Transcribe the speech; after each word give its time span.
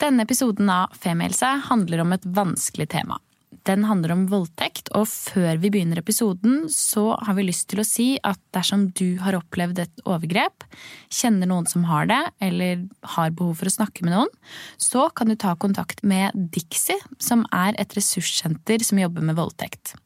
Denne 0.00 0.24
episoden 0.24 0.70
av 0.72 0.94
Femihelse 0.96 1.46
handler 1.66 2.00
om 2.00 2.14
et 2.14 2.24
vanskelig 2.24 2.86
tema. 2.94 3.18
Den 3.68 3.82
handler 3.84 4.14
om 4.14 4.22
voldtekt, 4.30 4.88
og 4.96 5.04
før 5.10 5.58
vi 5.60 5.68
begynner 5.74 6.00
episoden, 6.00 6.62
så 6.72 7.18
har 7.20 7.36
vi 7.36 7.44
lyst 7.44 7.66
til 7.68 7.82
å 7.82 7.84
si 7.84 8.06
at 8.24 8.40
dersom 8.56 8.86
du 8.96 9.18
har 9.20 9.36
opplevd 9.36 9.82
et 9.82 10.04
overgrep, 10.08 10.64
kjenner 11.12 11.50
noen 11.50 11.68
som 11.68 11.84
har 11.90 12.08
det, 12.08 12.20
eller 12.40 12.86
har 13.16 13.34
behov 13.36 13.58
for 13.60 13.68
å 13.68 13.74
snakke 13.74 14.06
med 14.06 14.14
noen, 14.14 14.32
så 14.80 15.10
kan 15.12 15.28
du 15.28 15.36
ta 15.36 15.52
kontakt 15.60 16.00
med 16.00 16.32
Dixie, 16.54 16.96
som 17.20 17.44
er 17.52 17.76
et 17.76 17.92
ressurssenter 17.98 18.80
som 18.86 19.02
jobber 19.02 19.26
med 19.26 19.36
voldtekt. 19.36 19.98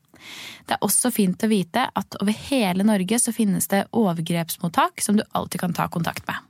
Det 0.66 0.74
er 0.74 0.82
også 0.82 1.12
fint 1.14 1.46
å 1.46 1.52
vite 1.52 1.86
at 1.94 2.18
over 2.18 2.34
hele 2.48 2.82
Norge 2.88 3.20
så 3.22 3.34
finnes 3.36 3.70
det 3.70 3.84
overgrepsmottak 3.94 5.04
som 5.04 5.20
du 5.20 5.22
alltid 5.30 5.62
kan 5.62 5.76
ta 5.76 5.86
kontakt 5.92 6.26
med. 6.26 6.42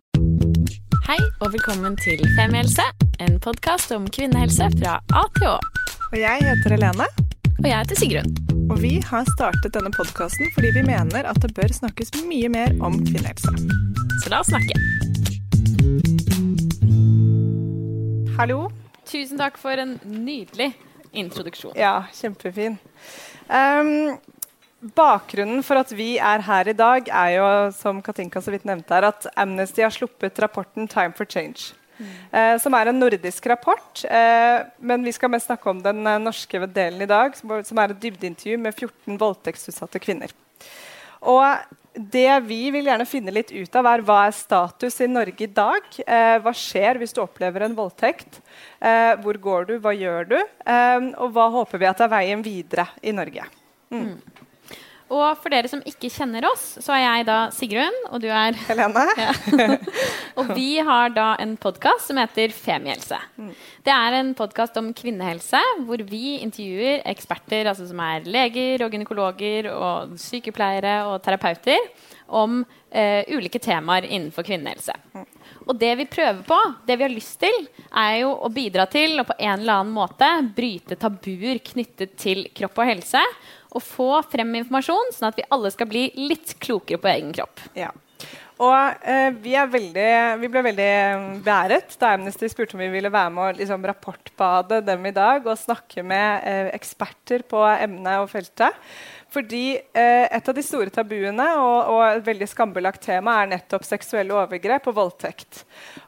Hei 0.92 1.16
og 1.40 1.52
velkommen 1.54 1.94
til 1.96 2.20
Femihelse, 2.36 2.84
en 3.24 3.38
podkast 3.40 3.92
om 3.96 4.04
kvinnehelse 4.12 4.66
fra 4.76 4.98
A 5.16 5.22
til 5.38 5.48
Å. 5.48 5.54
Og 6.10 6.16
jeg 6.20 6.44
heter 6.44 6.74
Helene. 6.74 7.06
Og 7.56 7.68
jeg 7.68 7.78
heter 7.78 7.98
Sigrun. 8.00 8.28
Og 8.68 8.82
vi 8.82 8.92
har 9.04 9.24
startet 9.32 9.72
denne 9.72 9.92
podkasten 9.96 10.52
fordi 10.56 10.74
vi 10.76 10.84
mener 10.84 11.28
at 11.30 11.40
det 11.40 11.54
bør 11.56 11.72
snakkes 11.72 12.12
mye 12.28 12.50
mer 12.52 12.76
om 12.84 13.00
kvinnehelse. 13.00 13.54
Så 14.22 14.32
la 14.32 14.42
oss 14.44 14.52
snakke. 14.52 14.76
Hallo. 18.36 18.66
Tusen 19.08 19.40
takk 19.40 19.56
for 19.60 19.80
en 19.80 19.96
nydelig 20.04 20.74
introduksjon. 21.16 21.76
Ja, 21.80 22.02
kjempefin. 22.12 22.76
Um, 23.48 24.18
Bakgrunnen 24.84 25.62
for 25.64 25.80
at 25.80 25.92
vi 25.96 26.14
er 26.20 26.42
her 26.44 26.68
i 26.68 26.76
dag, 26.76 27.08
er 27.08 27.30
jo, 27.38 27.46
som 27.72 28.02
Katinka 28.04 28.42
så 28.44 28.52
vidt 28.52 28.66
nevnte 28.68 28.92
her, 28.92 29.08
at 29.08 29.26
Amnesty 29.40 29.80
har 29.80 29.94
sluppet 29.94 30.38
rapporten 30.44 30.88
'Time 30.88 31.16
for 31.16 31.24
Change'. 31.24 31.72
Mm. 31.94 32.10
Eh, 32.32 32.58
som 32.58 32.74
er 32.74 32.88
en 32.90 32.98
nordisk 32.98 33.46
rapport. 33.46 34.04
Eh, 34.04 34.64
men 34.78 35.04
vi 35.04 35.12
skal 35.12 35.30
mest 35.30 35.46
snakke 35.46 35.70
om 35.70 35.80
den 35.82 36.06
eh, 36.06 36.18
norske 36.18 36.66
delen 36.66 37.00
i 37.00 37.06
dag, 37.06 37.36
som, 37.36 37.62
som 37.64 37.78
er 37.78 37.94
et 37.94 38.02
dybdeintervju 38.02 38.58
med 38.58 38.74
14 38.74 39.18
voldtektsutsatte 39.18 40.02
kvinner. 40.02 40.34
Og 41.22 41.44
det 41.94 42.42
vi 42.48 42.72
vil 42.74 42.88
gjerne 42.90 43.06
finne 43.06 43.32
litt 43.32 43.52
ut 43.54 43.76
av, 43.78 43.86
er 43.86 44.02
hva 44.02 44.18
er 44.26 44.34
status 44.34 44.98
i 45.00 45.06
Norge 45.06 45.46
i 45.46 45.50
dag? 45.50 45.86
Eh, 46.02 46.38
hva 46.42 46.52
skjer 46.52 46.98
hvis 46.98 47.14
du 47.14 47.22
opplever 47.22 47.62
en 47.64 47.76
voldtekt? 47.78 48.40
Eh, 48.82 49.14
hvor 49.22 49.38
går 49.38 49.68
du? 49.70 49.76
Hva 49.78 49.94
gjør 49.94 50.32
du? 50.34 50.38
Eh, 50.42 51.12
og 51.14 51.30
hva 51.36 51.46
håper 51.54 51.80
vi 51.80 51.88
at 51.88 52.02
er 52.02 52.10
veien 52.10 52.42
videre 52.42 52.88
i 53.00 53.14
Norge? 53.14 53.46
Mm. 53.94 54.18
Og 55.14 55.38
for 55.38 55.52
dere 55.52 55.70
som 55.70 55.82
ikke 55.86 56.10
kjenner 56.10 56.46
oss, 56.48 56.62
så 56.82 56.94
er 56.96 57.02
jeg 57.04 57.26
da 57.28 57.36
Sigrun, 57.54 57.98
og 58.10 58.22
du 58.24 58.28
er 58.32 58.56
Helene. 58.66 59.04
Ja. 59.24 59.30
og 60.40 60.50
vi 60.56 60.80
har 60.82 61.12
da 61.14 61.26
en 61.42 61.54
podkast 61.60 62.08
som 62.10 62.18
heter 62.18 62.52
Femihelse. 62.54 63.18
Mm. 63.38 63.52
Det 63.86 63.94
er 63.94 64.16
en 64.18 64.32
podkast 64.36 64.76
om 64.80 64.90
kvinnehelse 64.96 65.60
hvor 65.86 66.02
vi 66.08 66.38
intervjuer 66.42 67.04
eksperter 67.12 67.70
altså 67.70 67.86
som 67.88 68.00
er 68.02 68.26
leger 68.26 68.84
og 68.84 68.94
gynekologer 68.94 69.70
og 69.72 70.16
sykepleiere 70.20 70.96
og 71.10 71.20
terapeuter 71.24 71.78
om 72.34 72.62
eh, 72.90 73.22
ulike 73.34 73.60
temaer 73.62 74.08
innenfor 74.08 74.46
kvinnehelse. 74.46 74.96
Mm. 75.14 75.26
Og 75.64 75.76
det 75.80 75.92
vi 76.00 76.06
prøver 76.10 76.42
på, 76.46 76.58
det 76.86 76.98
vi 76.98 77.06
har 77.06 77.12
lyst 77.12 77.38
til, 77.42 77.66
er 77.90 78.20
jo 78.22 78.34
å 78.36 78.50
bidra 78.52 78.86
til 78.90 79.20
å 79.20 79.26
på 79.28 79.36
en 79.38 79.58
eller 79.58 79.80
annen 79.80 79.94
måte 79.96 80.28
bryte 80.56 80.98
tabuer 81.00 81.60
knyttet 81.64 82.16
til 82.20 82.46
kropp 82.56 82.82
og 82.82 82.90
helse 82.90 83.22
Og 83.74 83.82
få 83.82 84.08
frem 84.30 84.52
informasjon, 84.60 85.12
sånn 85.16 85.32
at 85.32 85.38
vi 85.40 85.48
alle 85.50 85.72
skal 85.74 85.90
bli 85.90 86.08
litt 86.20 86.56
klokere 86.62 87.00
på 87.00 87.10
egen 87.10 87.32
kropp. 87.34 87.62
Ja. 87.74 87.90
Og 88.62 89.02
eh, 89.02 89.32
vi, 89.42 89.56
veldig, 89.58 90.10
vi, 90.38 90.48
ble 90.52 90.60
veldig 90.62 90.90
beæret 91.42 91.96
da 91.98 92.12
Amnesty 92.14 92.46
spurte 92.52 92.76
om 92.76 92.84
vi 92.84 92.92
ville 92.92 93.10
være 93.10 93.32
med 93.34 93.48
og 93.48 93.58
liksom, 93.58 93.86
rapportbade 93.90 94.78
dem 94.86 95.08
i 95.10 95.14
dag 95.16 95.42
og 95.42 95.58
snakke 95.58 96.04
med 96.06 96.46
eh, 96.46 96.70
eksperter 96.76 97.42
på 97.50 97.64
emnet 97.72 98.22
og 98.22 98.30
feltet. 98.30 98.78
Fordi 99.34 99.74
eh, 99.74 100.26
et 100.30 100.48
av 100.48 100.54
de 100.54 100.62
store 100.62 100.92
tabuene 100.94 101.46
og, 101.58 101.90
og, 101.90 102.02
et 102.06 102.26
veldig 102.26 102.46
skambelagt 102.46 103.02
tema 103.02 103.40
er 103.40 103.50
nettopp 103.50 103.86
seksuelle 103.86 104.34
overgrep 104.36 104.86
og 104.90 104.96
voldtekt. 105.00 105.64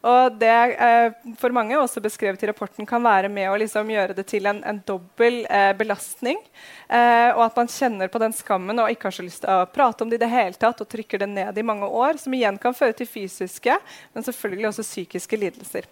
Og 0.07 0.37
det 0.39 0.53
eh, 0.87 1.09
for 1.41 1.55
mange 1.57 1.79
også 1.81 2.03
beskrevet 2.05 2.45
i 2.45 2.51
rapporten 2.53 2.87
kan 2.87 3.03
være 3.03 3.31
med 3.33 3.51
å 3.51 3.59
liksom, 3.59 3.91
gjøre 3.91 4.15
det 4.15 4.29
til 4.31 4.47
en, 4.47 4.63
en 4.63 4.79
dobbel 4.87 5.43
eh, 5.51 5.73
belastning. 5.79 6.39
Eh, 6.87 7.33
og 7.33 7.43
at 7.49 7.59
man 7.59 7.73
kjenner 7.73 8.13
på 8.13 8.23
den 8.23 8.35
skammen 8.37 8.79
og 8.79 8.93
ikke 8.93 9.11
har 9.11 9.19
så 9.19 9.27
lyst 9.27 9.43
til 9.43 9.51
å 9.51 9.67
prate 9.75 10.07
om 10.07 10.13
det 10.13 10.21
i 10.21 10.23
det 10.23 10.31
hele 10.31 10.61
tatt 10.61 10.85
og 10.85 10.91
trykker 10.93 11.25
det 11.25 11.31
ned 11.33 11.59
i 11.59 11.67
mange 11.67 11.89
år, 11.91 12.21
som 12.23 12.35
igjen 12.37 12.61
kan 12.63 12.77
føre 12.79 12.95
til 12.95 13.11
fysiske, 13.11 13.75
men 14.15 14.27
selvfølgelig 14.27 14.71
også 14.71 14.87
psykiske 14.87 15.41
lidelser. 15.41 15.91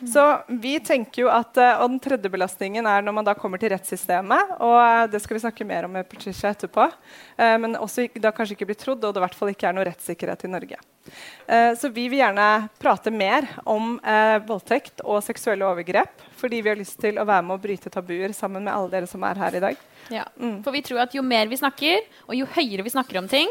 Mm. 0.00 0.08
Så 0.12 0.22
vi 0.48 0.76
tenker 0.80 1.22
jo 1.22 1.28
at, 1.32 1.56
eh, 1.56 1.82
Og 1.82 1.90
den 1.90 2.00
tredje 2.00 2.30
belastningen 2.30 2.86
er 2.86 3.02
når 3.02 3.12
man 3.12 3.26
da 3.26 3.34
kommer 3.34 3.58
til 3.58 3.72
rettssystemet. 3.72 4.56
og 4.60 4.76
eh, 4.80 5.06
Det 5.10 5.22
skal 5.22 5.36
vi 5.36 5.44
snakke 5.44 5.66
mer 5.66 5.84
om 5.84 5.92
med 5.92 6.08
Patricia 6.08 6.50
etterpå. 6.50 6.75
Eh, 6.84 7.56
men 7.62 7.78
også 7.78 8.08
da 8.20 8.32
kanskje 8.34 8.56
ikke 8.56 8.68
blir 8.70 8.78
trodd, 8.80 9.04
og 9.04 9.14
det 9.14 9.22
i 9.22 9.24
hvert 9.24 9.38
fall 9.38 9.52
ikke 9.52 9.70
er 9.70 9.76
noe 9.76 9.86
rettssikkerhet 9.88 10.46
i 10.46 10.52
Norge. 10.52 10.80
Eh, 11.46 11.72
så 11.78 11.88
vi 11.88 12.08
vil 12.10 12.20
gjerne 12.20 12.68
prate 12.82 13.12
mer 13.14 13.48
om 13.64 13.96
eh, 14.02 14.36
voldtekt 14.46 15.04
og 15.04 15.22
seksuelle 15.24 15.66
overgrep. 15.68 16.24
Fordi 16.36 16.60
vi 16.60 16.72
har 16.72 16.78
lyst 16.78 16.98
til 17.00 17.18
å 17.20 17.26
være 17.26 17.46
med 17.46 17.56
å 17.56 17.62
bryte 17.62 17.92
tabuer 17.92 18.34
sammen 18.36 18.66
med 18.66 18.74
alle 18.74 18.92
dere 18.92 19.10
som 19.10 19.24
er 19.24 19.40
her 19.40 19.56
i 19.56 19.64
dag. 19.68 19.82
Ja, 20.12 20.26
mm. 20.36 20.60
For 20.66 20.74
vi 20.74 20.84
tror 20.86 21.02
at 21.06 21.16
jo 21.16 21.24
mer 21.26 21.48
vi 21.50 21.58
snakker, 21.58 22.06
og 22.28 22.36
jo 22.38 22.48
høyere 22.56 22.84
vi 22.86 22.92
snakker 22.92 23.22
om 23.22 23.30
ting, 23.30 23.50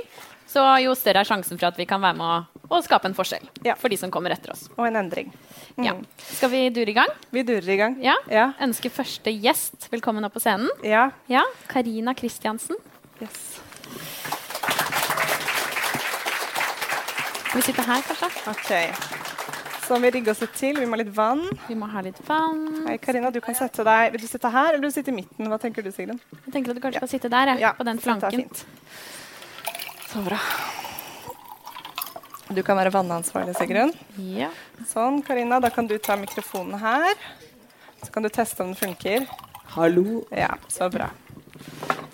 så 0.50 0.62
jo 0.84 0.94
større 0.96 1.24
er 1.24 1.28
sjansen 1.28 1.58
for 1.58 1.68
at 1.72 1.80
vi 1.80 1.88
kan 1.90 2.02
være 2.03 2.18
med 2.19 2.25
å, 2.25 2.66
å 2.78 2.81
skape 2.85 3.09
en 3.09 3.16
forskjell 3.18 3.47
ja. 3.66 3.74
for 3.80 3.91
de 3.91 3.97
som 4.00 4.12
kommer 4.14 4.35
etter 4.35 4.53
oss. 4.53 4.68
Og 4.78 4.85
en 4.88 5.00
endring. 5.02 5.31
Mm. 5.75 5.88
Ja. 5.88 5.96
Skal 6.38 6.52
vi 6.53 6.62
dure 6.75 6.94
i 6.94 6.96
gang? 6.96 7.12
Vi 7.34 7.44
durer 7.47 7.72
i 7.74 7.80
gang. 7.81 7.97
Ja. 8.03 8.16
ja. 8.31 8.52
Ønsker 8.64 8.94
første 8.94 9.34
gjest 9.34 9.90
velkommen 9.91 10.25
opp 10.28 10.38
på 10.38 10.44
scenen. 10.44 10.69
Ja. 10.85 11.09
ja. 11.31 11.44
Karina 11.72 12.14
Kristiansen. 12.18 12.78
Yes. 13.22 13.62
Vi 17.56 17.62
sitter 17.62 17.84
her, 17.84 18.02
kanskje? 18.02 18.30
Ok. 18.52 18.72
Så 19.88 20.00
vi 20.00 20.09
rigger 20.12 20.34
oss 20.34 20.42
litt 20.42 20.56
til. 20.58 20.80
Vi 20.81 20.88
må 20.90 20.98
ha 20.98 21.00
litt 21.00 21.12
vann. 21.16 21.44
Vi 21.70 21.76
må 21.78 21.88
ha 21.88 22.02
litt 22.03 22.18
vann. 22.28 22.64
Hei, 22.88 22.98
Karina, 23.00 23.30
du 23.31 23.38
kan 23.44 23.56
sette 23.56 23.86
deg 23.86 24.16
Vil 24.16 24.24
du 24.24 24.28
sitte 24.28 24.50
her, 24.52 24.74
eller 24.74 24.81
vil 24.81 24.92
du 24.92 24.96
sitte 24.98 25.14
i 25.14 25.16
midten? 25.16 25.48
Hva 25.52 25.59
tenker 25.62 25.86
du, 25.86 25.92
Sigrun? 25.94 26.20
Jeg 26.42 26.56
tenker 26.56 26.74
at 26.74 26.80
du 26.80 26.81
kanskje 26.84 27.00
ja. 27.00 27.03
skal 27.06 27.12
sitte 27.14 27.31
der, 27.31 27.53
ja. 27.62 27.72
på 27.78 27.86
den 27.88 28.02
flanken. 28.02 28.50
Så 30.09 30.26
bra. 30.26 30.42
Du 32.50 32.64
kan 32.66 32.82
være 32.82 32.92
vannansvarlig, 32.97 33.56
Sigrun. 33.59 33.94
Ja. 34.36 34.52
Sånn, 34.90 35.22
Karina. 35.24 35.62
Da 35.64 35.72
kan 35.72 35.88
du 35.88 35.96
ta 36.02 36.18
mikrofonen 36.20 36.82
her. 36.82 37.14
Så 38.02 38.12
kan 38.12 38.26
du 38.26 38.34
teste 38.34 38.66
om 38.66 38.74
den 38.74 38.82
funker. 38.82 39.30
Hallo. 39.78 40.26
Ja, 40.34 40.58
så 40.68 40.90
bra. 40.92 41.14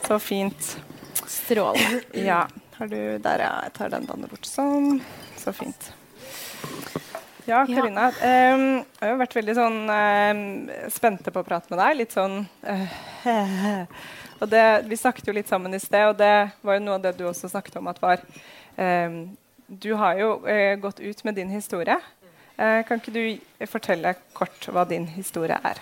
Så 0.05 0.19
fint. 0.19 0.75
Strålende. 1.31 2.01
Ja. 2.13 2.47
Har 2.77 2.87
du 2.87 3.17
Der, 3.19 3.39
ja. 3.39 3.51
Jeg 3.63 3.73
tar 3.77 3.91
den 3.93 4.05
banen 4.09 4.29
bort 4.29 4.47
sånn. 4.47 4.99
Så 5.37 5.53
fint. 5.55 5.91
Ja, 7.45 7.63
Karina. 7.65 8.09
Ja. 8.21 8.55
Um, 8.55 8.63
jeg 8.81 9.03
har 9.03 9.13
jo 9.13 9.19
vært 9.21 9.35
veldig 9.37 9.55
sånn 9.57 9.77
um, 9.89 10.41
spente 10.93 11.33
på 11.33 11.41
å 11.41 11.47
prate 11.47 11.71
med 11.71 11.81
deg. 11.81 11.99
Litt 12.01 12.15
sånn 12.15 12.41
uh, 12.65 12.97
og 14.41 14.49
det, 14.51 14.63
Vi 14.89 14.99
snakket 14.99 15.29
jo 15.29 15.35
litt 15.35 15.51
sammen 15.51 15.73
i 15.77 15.81
sted, 15.81 16.11
og 16.11 16.19
det 16.19 16.33
var 16.61 16.77
jo 16.77 16.83
noe 16.85 16.97
av 16.99 17.05
det 17.05 17.15
du 17.19 17.25
også 17.29 17.49
snakket 17.51 17.79
om. 17.81 17.89
at 17.91 18.01
var 18.03 18.25
um, 18.77 19.21
Du 19.67 19.93
har 19.99 20.19
jo 20.19 20.33
uh, 20.45 20.75
gått 20.81 20.99
ut 20.99 21.23
med 21.27 21.39
din 21.39 21.53
historie. 21.53 21.97
Uh, 22.57 22.81
kan 22.85 22.99
ikke 23.01 23.15
du 23.15 23.65
fortelle 23.69 24.15
kort 24.37 24.67
hva 24.69 24.85
din 24.89 25.07
historie 25.15 25.57
er? 25.63 25.81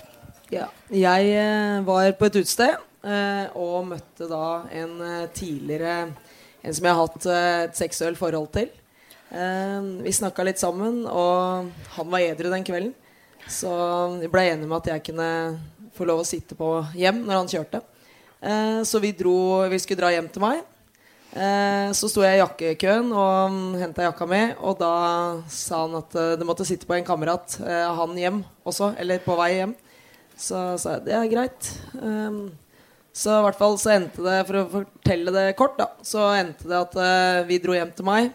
Ja. 0.49 0.69
Jeg 0.89 1.83
var 1.85 2.11
på 2.17 2.29
et 2.29 2.39
utested 2.39 2.77
og 2.99 3.85
møtte 3.87 4.25
da 4.27 4.65
en 4.75 4.97
tidligere 5.31 6.09
En 6.59 6.73
som 6.75 6.83
jeg 6.83 6.91
har 6.91 7.05
hatt 7.07 7.25
et 7.31 7.77
seksuelt 7.79 8.19
forhold 8.19 8.49
til. 8.51 8.67
Eh, 9.29 9.81
vi 10.01 10.13
snakka 10.13 10.43
litt 10.45 10.61
sammen, 10.61 11.03
og 11.05 11.69
han 11.95 12.09
var 12.09 12.25
edru 12.25 12.49
den 12.49 12.65
kvelden. 12.65 12.95
Så 13.49 13.69
vi 14.19 14.29
ble 14.29 14.45
enige 14.49 14.69
om 14.69 14.75
at 14.77 14.89
jeg 14.89 15.05
kunne 15.09 15.29
få 15.97 16.05
lov 16.09 16.23
å 16.23 16.27
sitte 16.27 16.57
på 16.57 16.71
hjem 16.97 17.23
når 17.27 17.41
han 17.41 17.51
kjørte. 17.51 17.81
Eh, 18.41 18.81
så 18.87 19.01
vi 19.03 19.11
dro 19.11 19.67
Vi 19.69 19.79
skulle 19.79 20.01
dra 20.01 20.11
hjem 20.13 20.29
til 20.31 20.43
meg. 20.43 20.63
Eh, 21.29 21.91
så 21.93 22.09
sto 22.09 22.23
jeg 22.25 22.39
i 22.39 22.41
jakkekøen 22.41 23.11
og 23.13 23.77
henta 23.77 24.07
jakka 24.07 24.25
mi, 24.25 24.41
og 24.65 24.79
da 24.79 24.93
sa 25.45 25.83
han 25.85 25.99
at 25.99 26.15
det 26.39 26.47
måtte 26.47 26.65
sitte 26.65 26.89
på 26.89 26.97
en 26.97 27.05
kamerat, 27.05 27.59
han 27.61 28.17
hjem 28.17 28.41
også, 28.65 28.95
eller 28.97 29.21
på 29.21 29.37
vei 29.37 29.51
hjem. 29.59 29.75
Så 30.39 30.63
sa 30.81 30.97
jeg 30.97 31.05
det 31.05 31.13
er 31.19 31.29
greit. 31.29 31.69
Så 33.19 33.33
i 33.35 33.43
hvert 33.43 33.59
fall 33.59 33.75
så 33.81 33.97
endte 33.97 34.23
det, 34.23 34.37
for 34.47 34.61
å 34.61 34.67
fortelle 34.71 35.33
det 35.35 35.47
kort, 35.59 35.75
da, 35.79 35.89
så 36.07 36.29
endte 36.37 36.69
det 36.71 36.77
at 36.79 36.95
vi 37.49 37.57
dro 37.59 37.75
hjem 37.75 37.91
til 37.97 38.07
meg. 38.07 38.29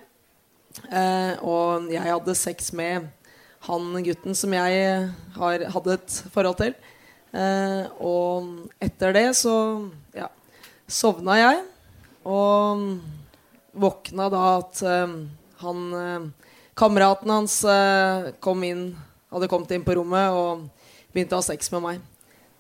Eh, 0.91 1.41
og 1.41 1.89
jeg 1.93 2.03
hadde 2.03 2.35
sex 2.37 2.73
med 2.77 3.07
han 3.65 3.95
gutten 4.05 4.37
som 4.37 4.53
jeg 4.53 5.09
har, 5.39 5.67
hadde 5.77 5.97
et 5.97 6.17
forhold 6.35 6.59
til. 6.61 6.75
Eh, 7.35 7.85
og 8.03 8.69
etter 8.83 9.15
det 9.17 9.29
så 9.39 9.55
ja, 10.17 10.29
sovna 10.91 11.39
jeg. 11.41 11.63
Og 12.29 12.85
våkna 13.75 14.29
da 14.33 14.45
at 14.59 14.83
eh, 14.85 15.19
han 15.65 15.85
eh, 16.01 16.31
Kameraten 16.75 17.31
hans 17.31 17.61
eh, 17.71 18.33
kom 18.43 18.65
inn, 18.67 18.89
hadde 19.31 19.49
kommet 19.51 19.71
inn 19.77 19.85
på 19.87 19.95
rommet 19.95 20.35
og 20.35 20.65
begynte 21.15 21.37
å 21.37 21.43
ha 21.43 21.47
sex 21.47 21.71
med 21.71 21.85
meg. 21.85 22.14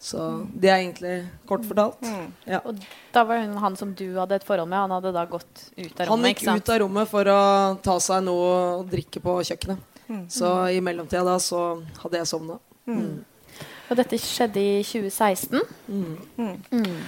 Så 0.05 0.21
det 0.53 0.69
er 0.69 0.83
egentlig 0.83 1.15
kort 1.49 1.63
fortalt. 1.65 2.03
Mm. 2.05 2.33
Ja. 2.45 2.59
Og 2.69 2.81
da 3.15 3.23
var 3.25 3.41
hun 3.41 3.55
han 3.63 3.77
som 3.81 3.95
du 3.97 4.05
hadde 4.19 4.37
et 4.37 4.45
forhold 4.45 4.69
med, 4.69 4.83
han 4.83 4.93
hadde 4.93 5.13
da 5.17 5.23
gått 5.25 5.63
ut 5.79 5.79
av 5.81 6.05
rommet? 6.05 6.11
Han 6.11 6.27
gikk 6.29 6.43
ikke 6.43 6.49
sant? 6.51 6.65
ut 6.67 6.73
av 6.75 6.81
rommet 6.83 7.09
for 7.09 7.31
å 7.33 7.45
ta 7.87 7.95
seg 8.05 8.27
noe 8.27 8.51
å 8.51 8.83
drikke 8.89 9.23
på 9.25 9.39
kjøkkenet. 9.49 10.03
Mm. 10.05 10.27
Så 10.29 10.51
i 10.77 10.83
mellomtida 10.85 11.25
da 11.25 11.39
så 11.41 11.63
hadde 12.03 12.21
jeg 12.21 12.29
sovna. 12.29 12.59
Og 12.85 13.97
dette 13.97 14.21
skjedde 14.21 14.61
i 14.61 14.77
2016. 14.85 15.65
Mm. 15.89 16.13
Mm. 16.37 17.01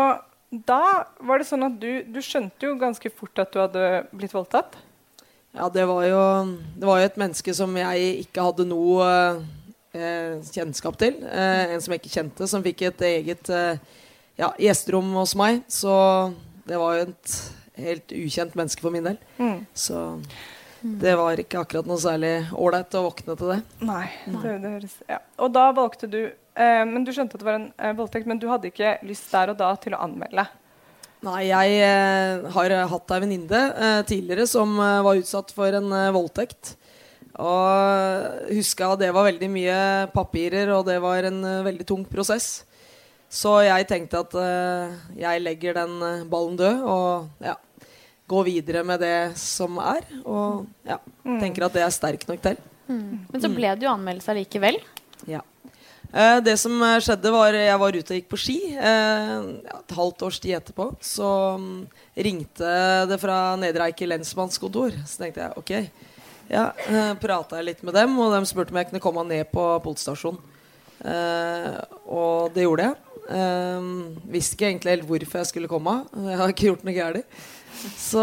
Og 0.00 0.64
da 0.72 0.82
var 1.20 1.40
det 1.40 1.50
sånn 1.50 1.68
at 1.68 1.76
du, 1.80 1.90
du 2.08 2.20
skjønte 2.24 2.64
jo 2.64 2.78
ganske 2.80 3.12
fort 3.12 3.44
at 3.44 3.52
du 3.52 3.60
hadde 3.60 3.88
blitt 4.16 4.32
voldtatt. 4.32 4.80
Ja, 5.52 5.68
det 5.72 5.84
var 5.88 6.04
jo 6.04 6.24
Det 6.76 6.86
var 6.86 7.00
jo 7.00 7.06
et 7.08 7.16
menneske 7.20 7.52
som 7.56 7.76
jeg 7.76 8.10
ikke 8.24 8.48
hadde 8.48 8.68
noe 8.68 9.08
kjennskap 9.92 10.98
til. 11.00 11.16
Eh, 11.24 11.74
en 11.74 11.80
som 11.84 11.94
jeg 11.94 12.02
ikke 12.02 12.16
kjente, 12.16 12.48
som 12.50 12.64
fikk 12.64 12.84
et 12.90 13.06
eget 13.08 13.50
eh, 13.54 13.80
ja, 14.38 14.52
gjesterom 14.60 15.10
hos 15.18 15.34
meg. 15.38 15.62
Så 15.70 15.94
det 16.68 16.78
var 16.80 16.98
jo 16.98 17.08
et 17.08 17.38
helt 17.78 18.14
ukjent 18.14 18.54
menneske 18.58 18.84
for 18.84 18.94
min 18.94 19.06
del. 19.06 19.18
Mm. 19.38 19.64
Så 19.74 20.04
det 20.82 21.16
var 21.18 21.40
ikke 21.40 21.62
akkurat 21.62 21.88
noe 21.88 21.98
særlig 21.98 22.32
ålreit 22.54 22.94
å 22.94 23.06
våkne 23.08 23.34
til 23.38 23.52
det. 23.54 23.58
Nei. 23.82 24.04
Det, 24.26 24.54
det 24.62 24.74
høres, 24.76 24.94
ja. 25.10 25.18
Og 25.42 25.50
da 25.54 25.64
valgte 25.74 26.10
du 26.10 26.20
eh, 26.28 26.84
Men 26.86 27.02
du 27.06 27.10
skjønte 27.14 27.34
at 27.34 27.42
det 27.42 27.48
var 27.48 27.58
en 27.58 27.68
eh, 27.74 27.96
voldtekt, 27.98 28.28
men 28.30 28.38
du 28.38 28.46
hadde 28.50 28.70
ikke 28.70 28.96
lyst 29.08 29.30
der 29.34 29.54
og 29.54 29.58
da 29.58 29.72
til 29.82 29.96
å 29.96 30.02
anmelde. 30.06 30.46
Nei, 31.26 31.48
jeg 31.48 31.80
eh, 31.82 32.46
har 32.54 32.74
hatt 32.92 33.14
ei 33.14 33.22
venninne 33.24 33.62
eh, 33.74 34.02
tidligere 34.06 34.46
som 34.46 34.76
eh, 34.78 35.00
var 35.02 35.18
utsatt 35.18 35.50
for 35.56 35.80
en 35.80 35.90
eh, 35.90 36.12
voldtekt. 36.14 36.76
Og 37.38 38.48
huska 38.50 38.88
at 38.92 39.02
det 39.04 39.12
var 39.14 39.28
veldig 39.28 39.48
mye 39.52 39.78
papirer, 40.10 40.72
og 40.74 40.86
det 40.88 40.98
var 41.02 41.28
en 41.28 41.38
eh, 41.46 41.64
veldig 41.68 41.86
tung 41.86 42.02
prosess. 42.08 42.64
Så 43.30 43.58
jeg 43.62 43.86
tenkte 43.90 44.22
at 44.24 44.34
eh, 44.40 44.96
jeg 45.20 45.44
legger 45.44 45.76
den 45.78 45.98
eh, 46.02 46.24
ballen 46.28 46.56
død 46.58 46.82
og 46.88 47.44
ja, 47.44 47.54
går 48.28 48.48
videre 48.48 48.82
med 48.88 49.04
det 49.04 49.36
som 49.38 49.78
er. 49.82 50.02
Og 50.24 50.66
ja, 50.88 50.98
tenker 51.28 51.68
at 51.68 51.76
det 51.76 51.84
er 51.84 51.94
sterk 51.94 52.26
nok 52.28 52.42
til. 52.42 52.58
Men 52.88 53.38
så 53.38 53.52
ble 53.52 53.70
det 53.76 53.84
jo 53.86 53.92
anmeldelse 53.92 54.34
likevel. 54.40 54.80
Ja. 55.28 55.44
Eh, 56.08 56.40
det 56.40 56.56
som 56.58 56.74
skjedde, 57.04 57.30
var 57.36 57.54
jeg 57.54 57.80
var 57.84 58.00
ute 58.00 58.14
og 58.16 58.18
gikk 58.18 58.30
på 58.32 58.40
ski. 58.40 58.58
Eh, 58.74 59.34
et 59.76 59.98
halvt 60.00 60.26
års 60.26 60.42
tid 60.42 60.56
etterpå 60.58 60.90
så 61.04 61.30
mm, 61.60 61.80
ringte 62.26 62.76
det 63.12 63.22
fra 63.22 63.42
Nedre 63.60 63.92
Eiker 63.92 64.10
lensmannskontor. 64.10 64.96
Så 65.04 65.22
tenkte 65.22 65.44
jeg 65.44 65.60
ok. 65.62 66.07
Ja, 66.48 66.70
eh, 66.88 67.12
jeg 67.12 67.64
litt 67.64 67.82
med 67.84 67.94
dem, 67.94 68.18
og 68.18 68.32
de 68.32 68.46
spurte 68.48 68.72
om 68.72 68.78
jeg 68.80 68.88
kunne 68.88 69.04
komme 69.04 69.24
ned 69.28 69.50
på 69.52 69.64
politistasjonen. 69.84 70.40
Eh, 71.04 71.76
og 72.08 72.54
det 72.54 72.64
gjorde 72.64 72.88
jeg. 72.88 72.96
Eh, 73.28 73.88
visste 74.32 74.56
ikke 74.56 74.70
egentlig 74.70 74.94
helt 74.94 75.08
hvorfor 75.08 75.42
jeg 75.42 75.50
skulle 75.52 75.70
komme. 75.70 76.00
Jeg 76.16 76.38
har 76.40 76.52
ikke 76.52 76.70
gjort 76.70 76.86
noe 76.86 76.96
galt. 76.96 77.40
Så 77.94 78.22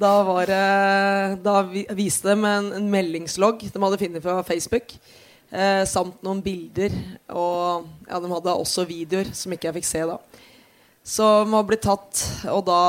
da 0.00 0.12
var 0.26 0.48
det 0.50 1.42
Da 1.44 1.60
viste 1.94 2.26
de 2.26 2.34
en, 2.34 2.72
en 2.74 2.88
meldingslogg 2.90 3.60
de 3.62 3.82
hadde 3.84 4.00
funnet 4.00 4.24
fra 4.24 4.40
Facebook. 4.42 4.96
Eh, 5.50 5.84
samt 5.86 6.22
noen 6.26 6.40
bilder. 6.42 6.94
Og 7.28 7.86
ja, 8.08 8.18
de 8.18 8.32
hadde 8.32 8.56
også 8.56 8.88
videoer 8.88 9.30
som 9.36 9.52
ikke 9.52 9.68
jeg 9.68 9.78
fikk 9.80 9.90
se 9.90 10.02
da. 10.08 10.18
Så 11.04 11.28
de 11.44 11.54
har 11.54 11.68
blitt 11.68 11.84
tatt. 11.86 12.24
Og 12.50 12.64
da 12.66 12.82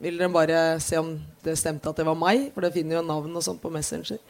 ville 0.00 0.22
de 0.22 0.32
bare 0.32 0.80
se 0.82 0.98
om 1.00 1.12
det 1.44 1.58
stemte 1.60 1.90
at 1.90 2.00
det 2.00 2.06
var 2.08 2.18
meg, 2.18 2.48
for 2.54 2.64
det 2.64 2.72
finner 2.74 2.98
jo 2.98 3.06
navn 3.06 3.36
og 3.36 3.44
sånt 3.44 3.60
på 3.62 3.72
Messenger. 3.72 4.20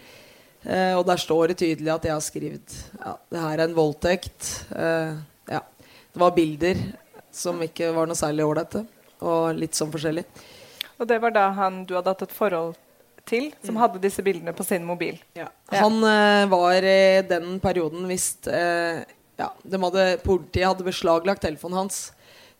Eh, 0.62 0.92
og 0.98 1.04
der 1.08 1.20
står 1.20 1.52
det 1.52 1.60
tydelig 1.62 1.92
at 1.94 2.04
jeg 2.04 2.12
har 2.12 2.24
skrevet 2.24 2.74
ja, 2.98 3.14
det 3.32 3.44
her 3.44 3.54
er 3.56 3.64
en 3.64 3.76
voldtekt. 3.76 4.48
Eh, 4.76 5.14
ja. 5.54 5.62
Det 6.10 6.20
var 6.20 6.34
bilder 6.36 6.82
som 7.32 7.62
ikke 7.64 7.92
var 7.96 8.10
noe 8.10 8.18
særlig 8.18 8.44
ålreite. 8.44 8.84
Og 9.20 9.54
litt 9.56 9.76
sånn 9.76 9.92
forskjellig. 9.92 10.24
Og 11.00 11.08
det 11.08 11.20
var 11.22 11.32
da 11.32 11.46
han 11.56 11.84
du 11.88 11.94
hadde 11.96 12.12
hatt 12.12 12.24
et 12.26 12.34
forhold 12.34 12.74
til, 13.28 13.50
som 13.64 13.78
hadde 13.80 14.00
disse 14.02 14.24
bildene 14.24 14.52
på 14.56 14.64
sin 14.66 14.84
mobil. 14.84 15.20
Ja. 15.38 15.48
Han 15.76 16.00
eh, 16.04 16.44
var 16.50 16.84
i 16.84 17.22
den 17.28 17.60
perioden 17.62 18.08
visst 18.10 18.48
eh, 18.50 19.04
ja, 19.40 19.50
de 19.64 19.80
hadde, 19.80 20.06
Politiet 20.24 20.68
hadde 20.68 20.86
beslaglagt 20.86 21.42
telefonen 21.44 21.82
hans. 21.82 22.10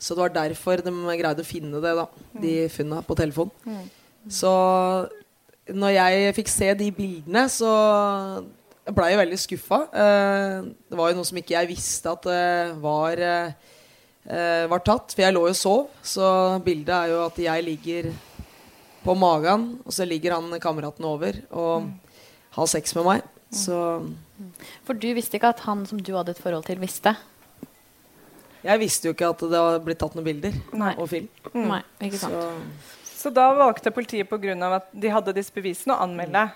Så 0.00 0.17
det 0.17 0.23
var 0.25 0.32
derfor 0.32 0.81
de 0.81 0.93
greide 1.21 1.44
å 1.44 1.47
finne 1.47 1.81
det, 1.82 1.93
da. 1.99 2.06
De 2.41 2.55
funna 2.73 3.03
på 3.05 3.17
telefonen. 3.19 3.88
Så 4.32 4.53
når 5.69 5.93
jeg 5.94 6.32
fikk 6.38 6.50
se 6.50 6.71
de 6.79 6.88
bildene, 6.94 7.44
så 7.53 7.73
blei 8.97 9.11
jeg 9.12 9.21
veldig 9.21 9.41
skuffa. 9.41 9.81
Eh, 9.93 10.71
det 10.91 10.99
var 10.99 11.11
jo 11.11 11.19
noe 11.19 11.29
som 11.29 11.41
ikke 11.41 11.56
jeg 11.56 11.71
visste 11.71 12.15
at 12.15 12.27
det 12.27 12.81
var, 12.82 13.21
eh, 13.21 13.53
eh, 14.27 14.65
var 14.71 14.82
tatt. 14.87 15.12
For 15.15 15.25
jeg 15.25 15.37
lå 15.37 15.44
jo 15.47 15.55
og 15.55 15.61
sov, 15.61 15.82
så 16.03 16.27
bildet 16.65 16.94
er 16.97 17.12
jo 17.12 17.21
at 17.27 17.37
jeg 17.44 17.67
ligger 17.67 18.11
på 19.05 19.17
magen, 19.17 19.81
og 19.85 19.93
så 19.93 20.09
ligger 20.09 20.37
han 20.37 20.61
kameraten 20.61 21.06
over 21.09 21.38
og 21.50 21.88
har 22.56 22.67
sex 22.69 22.94
med 22.97 23.06
meg. 23.06 23.23
Så 23.53 23.77
For 24.87 24.99
du 24.99 25.09
visste 25.17 25.39
ikke 25.39 25.53
at 25.55 25.65
han 25.67 25.85
som 25.89 26.01
du 26.01 26.15
hadde 26.17 26.35
et 26.35 26.41
forhold 26.43 26.67
til, 26.69 26.81
visste? 26.83 27.17
jeg 28.61 28.81
visste 28.83 29.09
jo 29.09 29.15
ikke 29.15 29.31
at 29.33 29.43
det 29.49 29.57
hadde 29.57 29.85
blitt 29.87 30.01
tatt 30.03 30.17
noen 30.17 30.27
bilder 30.27 30.57
Nei. 30.77 30.95
og 31.01 31.07
film. 31.09 31.29
Nei, 31.57 31.81
ikke 32.05 32.19
sant. 32.21 32.35
Så 32.37 33.21
Så 33.21 33.31
da 33.37 33.51
valgte 33.57 33.93
politiet 33.93 34.29
pga. 34.29 34.57
at 34.77 34.91
de 34.93 35.13
hadde 35.13 35.35
disse 35.37 35.53
bevisene 35.53 35.95
å 35.97 36.03
anmelde. 36.05 36.51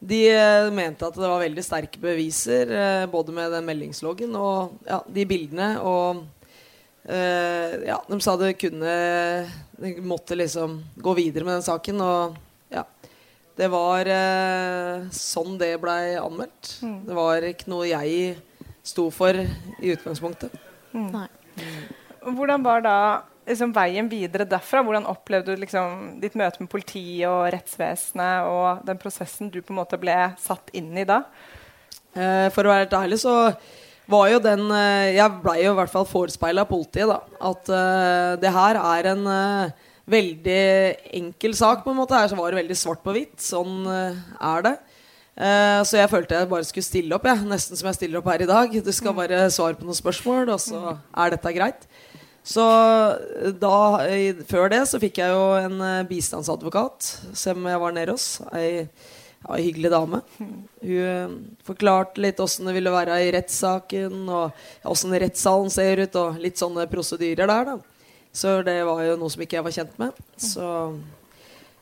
de 0.00 0.28
eh, 0.30 0.70
mente 0.70 1.06
at 1.06 1.14
det 1.14 1.28
var 1.28 1.42
veldig 1.42 1.62
sterke 1.62 2.00
beviser, 2.00 2.70
eh, 2.70 3.06
både 3.06 3.32
med 3.32 3.52
den 3.52 3.66
meldingsloggen 3.66 4.34
og 4.34 4.78
ja, 4.86 5.02
de 5.06 5.24
bildene. 5.26 5.78
Og 5.82 6.26
Uh, 7.00 7.80
ja, 7.86 7.96
de 8.06 8.20
sa 8.20 8.34
det 8.36 8.58
kunne 8.60 8.90
De 9.80 9.92
måtte 10.04 10.36
liksom 10.36 10.74
gå 11.00 11.14
videre 11.16 11.46
med 11.46 11.54
den 11.56 11.64
saken. 11.64 12.00
Og 12.04 12.34
det 13.58 13.68
var 13.72 14.08
eh, 14.08 15.08
sånn 15.14 15.58
det 15.60 15.74
blei 15.82 16.14
anmeldt. 16.20 16.76
Det 17.06 17.16
var 17.16 17.46
ikke 17.48 17.70
noe 17.72 17.88
jeg 17.90 18.36
sto 18.86 19.08
for 19.14 19.36
i 19.36 19.92
utgangspunktet. 19.94 20.54
Nei. 20.96 21.26
Og 22.24 22.36
Hvordan 22.36 22.64
var 22.64 22.82
da 22.84 22.96
liksom, 23.48 23.74
veien 23.76 24.08
videre 24.10 24.46
derfra? 24.48 24.82
Hvordan 24.86 25.08
opplevde 25.10 25.54
du 25.54 25.62
liksom, 25.64 26.16
ditt 26.22 26.36
møte 26.38 26.62
med 26.62 26.70
politiet 26.72 27.28
og 27.28 27.48
rettsvesenet 27.54 28.48
og 28.48 28.86
den 28.88 29.00
prosessen 29.00 29.52
du 29.52 29.60
på 29.60 29.74
en 29.74 29.80
måte 29.82 30.00
ble 30.00 30.16
satt 30.40 30.72
inn 30.76 30.92
i 30.96 31.06
da? 31.08 31.22
Eh, 32.14 32.48
for 32.54 32.66
å 32.66 32.72
være 32.72 32.86
helt 32.86 32.98
ærlig 33.02 33.20
så 33.22 33.36
var 34.10 34.26
jo 34.32 34.40
den 34.42 34.64
eh, 34.74 35.14
Jeg 35.16 35.38
blei 35.44 35.60
jo 35.62 35.74
i 35.74 35.78
hvert 35.78 35.92
fall 35.92 36.08
forespeila 36.08 36.66
politiet, 36.68 37.10
da. 37.10 37.20
At 37.50 37.70
eh, 37.70 38.32
det 38.42 38.52
her 38.54 38.80
er 38.80 39.10
en 39.12 39.28
eh, 39.30 39.86
veldig 40.10 40.60
enkel 41.20 41.54
sak, 41.58 41.84
på 41.84 41.92
en 41.94 41.98
måte. 42.00 42.16
Her 42.18 42.30
så 42.32 42.38
var 42.38 42.50
det 42.52 42.60
veldig 42.62 42.76
svart 42.78 43.02
på 43.04 43.14
hvitt. 43.16 43.36
Sånn 43.42 43.84
eh, 43.90 44.18
er 44.52 44.66
det. 44.68 44.76
Uh, 45.40 45.80
så 45.88 45.96
jeg 45.96 46.10
følte 46.12 46.36
jeg 46.36 46.48
bare 46.50 46.66
skulle 46.68 46.84
stille 46.84 47.14
opp, 47.16 47.24
jeg. 47.30 47.46
Nesten 47.48 47.78
som 47.78 47.86
jeg 47.88 47.96
stiller 48.00 48.20
opp 48.20 48.26
her 48.28 48.42
i 48.44 48.48
dag. 48.50 48.74
Du 48.84 48.90
skal 48.92 49.14
bare 49.16 49.46
svare 49.54 49.78
på 49.78 49.86
noen 49.88 49.96
spørsmål, 49.96 50.50
og 50.52 50.60
så 50.60 50.80
er 51.16 51.32
dette 51.32 51.52
greit. 51.56 51.86
Så 52.50 52.64
eh, 52.66 53.54
da, 53.60 53.72
i- 54.10 54.44
før 54.50 54.68
det 54.72 54.82
så 54.90 55.00
fikk 55.00 55.20
jeg 55.22 55.32
jo 55.32 55.46
en 55.60 55.78
uh, 55.80 56.02
bistandsadvokat 56.10 57.08
som 57.36 57.64
jeg 57.70 57.80
var 57.82 57.96
nede 57.96 58.16
hos. 58.16 58.28
Ei 58.52 58.86
ja, 59.40 59.56
hyggelig 59.56 59.88
dame. 59.94 60.18
Hun 60.84 61.36
forklarte 61.64 62.20
litt 62.20 62.40
åssen 62.44 62.66
det 62.68 62.74
ville 62.76 62.92
være 62.92 63.14
i 63.24 63.30
rettssaken, 63.32 64.18
og 64.28 64.90
åssen 64.92 65.14
rettssalen 65.16 65.72
ser 65.72 66.02
ut, 66.04 66.18
og 66.20 66.36
litt 66.42 66.60
sånne 66.60 66.84
prosedyrer 66.90 67.48
der, 67.48 67.70
da. 67.70 67.78
Så 68.32 68.60
det 68.66 68.76
var 68.86 69.02
jo 69.04 69.16
noe 69.18 69.32
som 69.32 69.42
ikke 69.42 69.58
jeg 69.58 69.66
var 69.66 69.74
kjent 69.74 69.96
med. 69.98 70.20
Så 70.38 70.66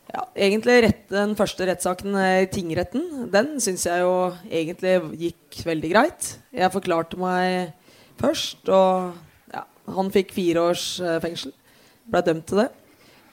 ja, 0.08 0.22
egentlig 0.48 0.78
rett, 0.86 1.02
den 1.12 1.34
første 1.36 1.66
rettssaken 1.68 2.16
i 2.16 2.46
tingretten, 2.52 3.26
den 3.32 3.58
syns 3.60 3.84
jeg 3.84 4.00
jo 4.00 4.14
egentlig 4.48 4.94
gikk 5.26 5.60
veldig 5.68 5.90
greit. 5.92 6.30
Jeg 6.56 6.72
forklarte 6.72 7.20
meg 7.20 7.74
først, 8.20 8.64
og 8.72 9.52
ja, 9.52 9.66
han 9.98 10.12
fikk 10.14 10.32
fire 10.36 10.70
års 10.70 10.86
eh, 11.04 11.18
fengsel. 11.24 11.52
Ble 12.08 12.24
dømt 12.24 12.48
til 12.48 12.62
det. 12.64 12.70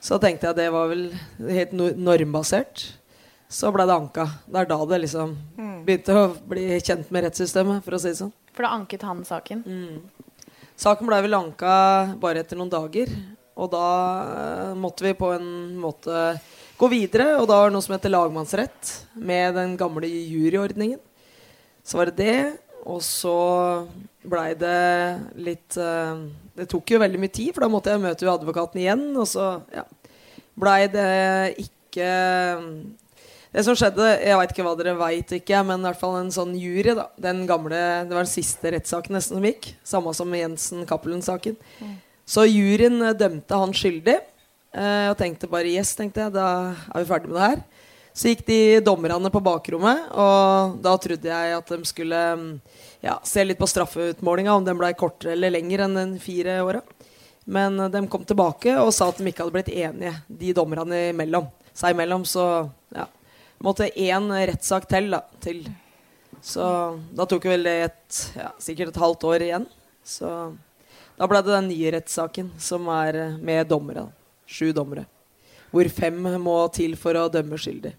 Så 0.04 0.20
tenkte 0.22 0.52
jeg 0.52 0.60
det 0.60 0.68
var 0.76 0.92
vel 0.92 1.08
helt 1.48 1.72
normbasert. 1.74 2.84
Så 3.48 3.72
ble 3.72 3.86
det 3.88 3.96
anka. 3.96 4.26
Det 4.50 4.60
er 4.60 4.68
da 4.70 4.78
det 4.90 5.00
liksom 5.06 5.32
begynte 5.86 6.18
å 6.18 6.26
bli 6.50 6.68
kjent 6.84 7.08
med 7.14 7.28
rettssystemet, 7.30 7.86
for 7.86 7.96
å 7.96 8.02
si 8.02 8.12
det 8.12 8.20
sånn. 8.20 8.34
For 8.56 8.68
da 8.68 8.74
anket 8.76 9.06
han 9.08 9.24
saken. 9.28 9.64
Saken 10.76 11.08
ble 11.08 11.22
vel 11.24 11.38
anka 11.38 11.76
bare 12.20 12.44
etter 12.44 12.60
noen 12.60 12.72
dager. 12.72 13.12
Og 13.56 13.72
da 13.72 13.88
eh, 14.26 14.74
måtte 14.78 15.06
vi 15.06 15.16
på 15.16 15.32
en 15.38 15.48
måte 15.80 16.36
gå 16.80 16.90
videre. 16.92 17.38
Og 17.40 17.48
da 17.48 17.62
var 17.62 17.72
det 17.72 17.78
noe 17.78 17.86
som 17.86 17.96
heter 17.96 18.12
lagmannsrett, 18.12 18.92
med 19.16 19.56
den 19.56 19.78
gamle 19.80 20.10
juryordningen. 20.10 21.00
Så 21.86 22.00
var 22.00 22.12
det 22.12 22.20
det. 22.20 22.40
Og 22.86 23.00
så 23.02 23.38
blei 24.26 24.52
det 24.60 24.82
litt 25.42 25.78
eh, 25.82 26.20
Det 26.56 26.68
tok 26.70 26.94
jo 26.94 27.02
veldig 27.02 27.22
mye 27.22 27.34
tid, 27.34 27.54
for 27.56 27.66
da 27.66 27.72
måtte 27.72 27.96
jeg 27.96 28.04
møte 28.04 28.30
advokaten 28.30 28.84
igjen. 28.84 29.08
Og 29.16 29.30
så 29.32 29.48
ja, 29.74 29.88
blei 30.60 30.82
det 30.92 31.10
ikke 31.66 32.12
Det 33.56 33.64
som 33.64 33.76
skjedde, 33.80 34.04
jeg 34.20 34.36
veit 34.36 34.52
ikke 34.52 34.64
hva 34.66 34.74
dere 34.76 34.94
veit, 35.00 35.30
ikke, 35.38 35.62
men 35.64 35.80
i 35.80 35.88
hvert 35.88 36.00
fall 36.02 36.18
en 36.20 36.32
sånn 36.34 36.58
jury. 36.60 36.92
da 36.98 37.06
Den 37.16 37.46
gamle, 37.48 37.78
Det 38.04 38.12
var 38.12 38.26
den 38.26 38.34
siste 38.34 38.74
rettssaken 38.74 39.16
nesten 39.16 39.38
som 39.38 39.48
gikk. 39.48 39.70
Samme 39.80 40.12
som 40.14 40.34
Jensen-Cappelen-saken. 40.36 41.56
Så 42.28 42.44
juryen 42.50 43.00
eh, 43.02 43.16
dømte 43.16 43.56
han 43.62 43.72
skyldig. 43.72 44.18
Eh, 44.76 45.08
og 45.08 45.16
tenkte 45.16 45.48
bare 45.48 45.72
yes, 45.72 45.94
tenkte 45.96 46.26
jeg, 46.26 46.36
da 46.36 46.76
er 46.76 47.00
vi 47.00 47.08
ferdig 47.08 47.32
med 47.32 47.40
det 47.40 47.48
her. 47.48 47.64
Så 48.16 48.32
gikk 48.34 48.44
de 48.48 48.60
dommerne 48.84 49.32
på 49.32 49.44
bakrommet, 49.44 50.06
og 50.12 50.76
da 50.84 50.94
trodde 51.00 51.32
jeg 51.32 51.56
at 51.56 51.72
de 51.72 51.88
skulle 51.88 52.22
mm, 52.40 52.46
ja, 53.04 53.18
se 53.28 53.44
litt 53.44 53.60
på 53.60 53.68
straffeutmålinga, 53.68 54.56
om 54.56 54.68
den 54.68 54.80
ble 54.80 54.94
kortere 55.00 55.36
eller 55.36 55.52
lenger 55.56 55.84
enn 55.84 56.00
de 56.00 56.20
fire 56.24 56.60
åra. 56.64 56.84
Men 57.48 57.80
eh, 57.80 57.92
de 57.94 58.04
kom 58.12 58.28
tilbake 58.28 58.76
og 58.84 58.92
sa 58.96 59.14
at 59.14 59.24
de 59.24 59.32
ikke 59.32 59.48
hadde 59.48 59.56
blitt 59.56 59.72
enige, 59.72 60.18
de 60.28 60.56
dommerne 60.60 61.06
imellom. 61.14 61.48
Seg 61.76 61.96
imellom, 61.96 62.28
så 62.28 62.66
ja, 62.92 63.08
måtte 63.64 63.90
én 63.90 64.30
rettssak 64.50 64.88
til, 64.92 65.12
da. 65.14 65.22
Til. 65.44 65.66
Så 66.46 66.66
da 67.16 67.26
tok 67.30 67.48
vel 67.50 67.66
det 67.66 67.76
et, 67.88 68.22
ja, 68.38 68.52
sikkert 68.62 68.94
et 68.94 69.02
halvt 69.02 69.28
år 69.32 69.46
igjen. 69.48 69.68
Så 70.06 70.30
da 71.16 71.28
ble 71.30 71.42
det 71.42 71.54
den 71.54 71.70
nye 71.72 71.94
rettssaken, 71.96 72.52
som 72.62 72.90
er 72.92 73.20
eh, 73.22 73.38
med 73.40 73.70
dommere. 73.72 74.10
Sju 74.46 74.72
dommere. 74.76 75.06
Hvor 75.72 75.88
fem 75.92 76.20
må 76.44 76.58
til 76.76 76.94
for 77.00 77.18
å 77.18 77.30
dømme 77.32 77.58
skyldig. 77.60 77.96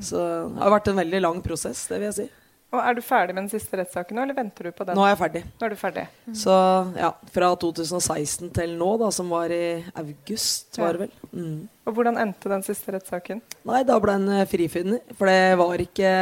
Så 0.00 0.20
det 0.20 0.60
har 0.62 0.72
vært 0.72 0.92
en 0.92 1.00
veldig 1.00 1.20
lang 1.24 1.40
prosess, 1.44 1.82
det 1.90 1.98
vil 1.98 2.08
jeg 2.10 2.18
si. 2.20 2.28
Og 2.70 2.78
Er 2.78 2.94
du 2.94 3.00
ferdig 3.02 3.34
med 3.34 3.42
den 3.48 3.50
siste 3.50 3.78
rettssaken 3.80 4.14
nå, 4.14 4.22
eller 4.22 4.36
venter 4.36 4.68
du 4.68 4.70
på 4.70 4.84
den? 4.86 4.94
Nå 4.94 5.02
er 5.02 5.10
jeg 5.10 5.18
ferdig. 5.18 5.40
Nå 5.58 5.66
er 5.66 5.72
du 5.72 5.78
ferdig. 5.80 6.04
Så 6.38 6.54
ja, 6.94 7.08
fra 7.34 7.48
2016 7.58 8.52
til 8.54 8.74
nå, 8.78 8.90
da, 9.00 9.08
som 9.14 9.30
var 9.32 9.50
i 9.50 9.80
august, 9.98 10.78
var 10.78 10.94
det 10.94 11.08
vel. 11.08 11.14
Mm. 11.34 11.56
Og 11.90 11.96
hvordan 11.96 12.20
endte 12.22 12.52
den 12.52 12.62
siste 12.62 12.94
rettssaken? 12.94 13.40
Nei, 13.66 13.80
da 13.88 13.96
ble 14.02 14.14
han 14.14 14.28
eh, 14.36 14.44
frifunnet. 14.46 15.02
For 15.18 15.26
det 15.26 15.56
var 15.58 15.82
ikke 15.82 16.12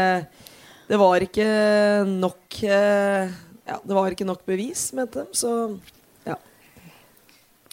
Det 0.89 0.97
var 1.03 1.25
ikke 1.27 1.49
nok 2.09 2.57
eh, 2.65 3.35
Ja, 3.69 3.77
det 3.85 3.99
var 3.99 4.15
ikke 4.17 4.27
nok 4.31 4.47
bevis, 4.49 4.87
mente 4.97 5.27
de. 5.27 5.37
Så 5.37 5.53
ja. 6.25 6.39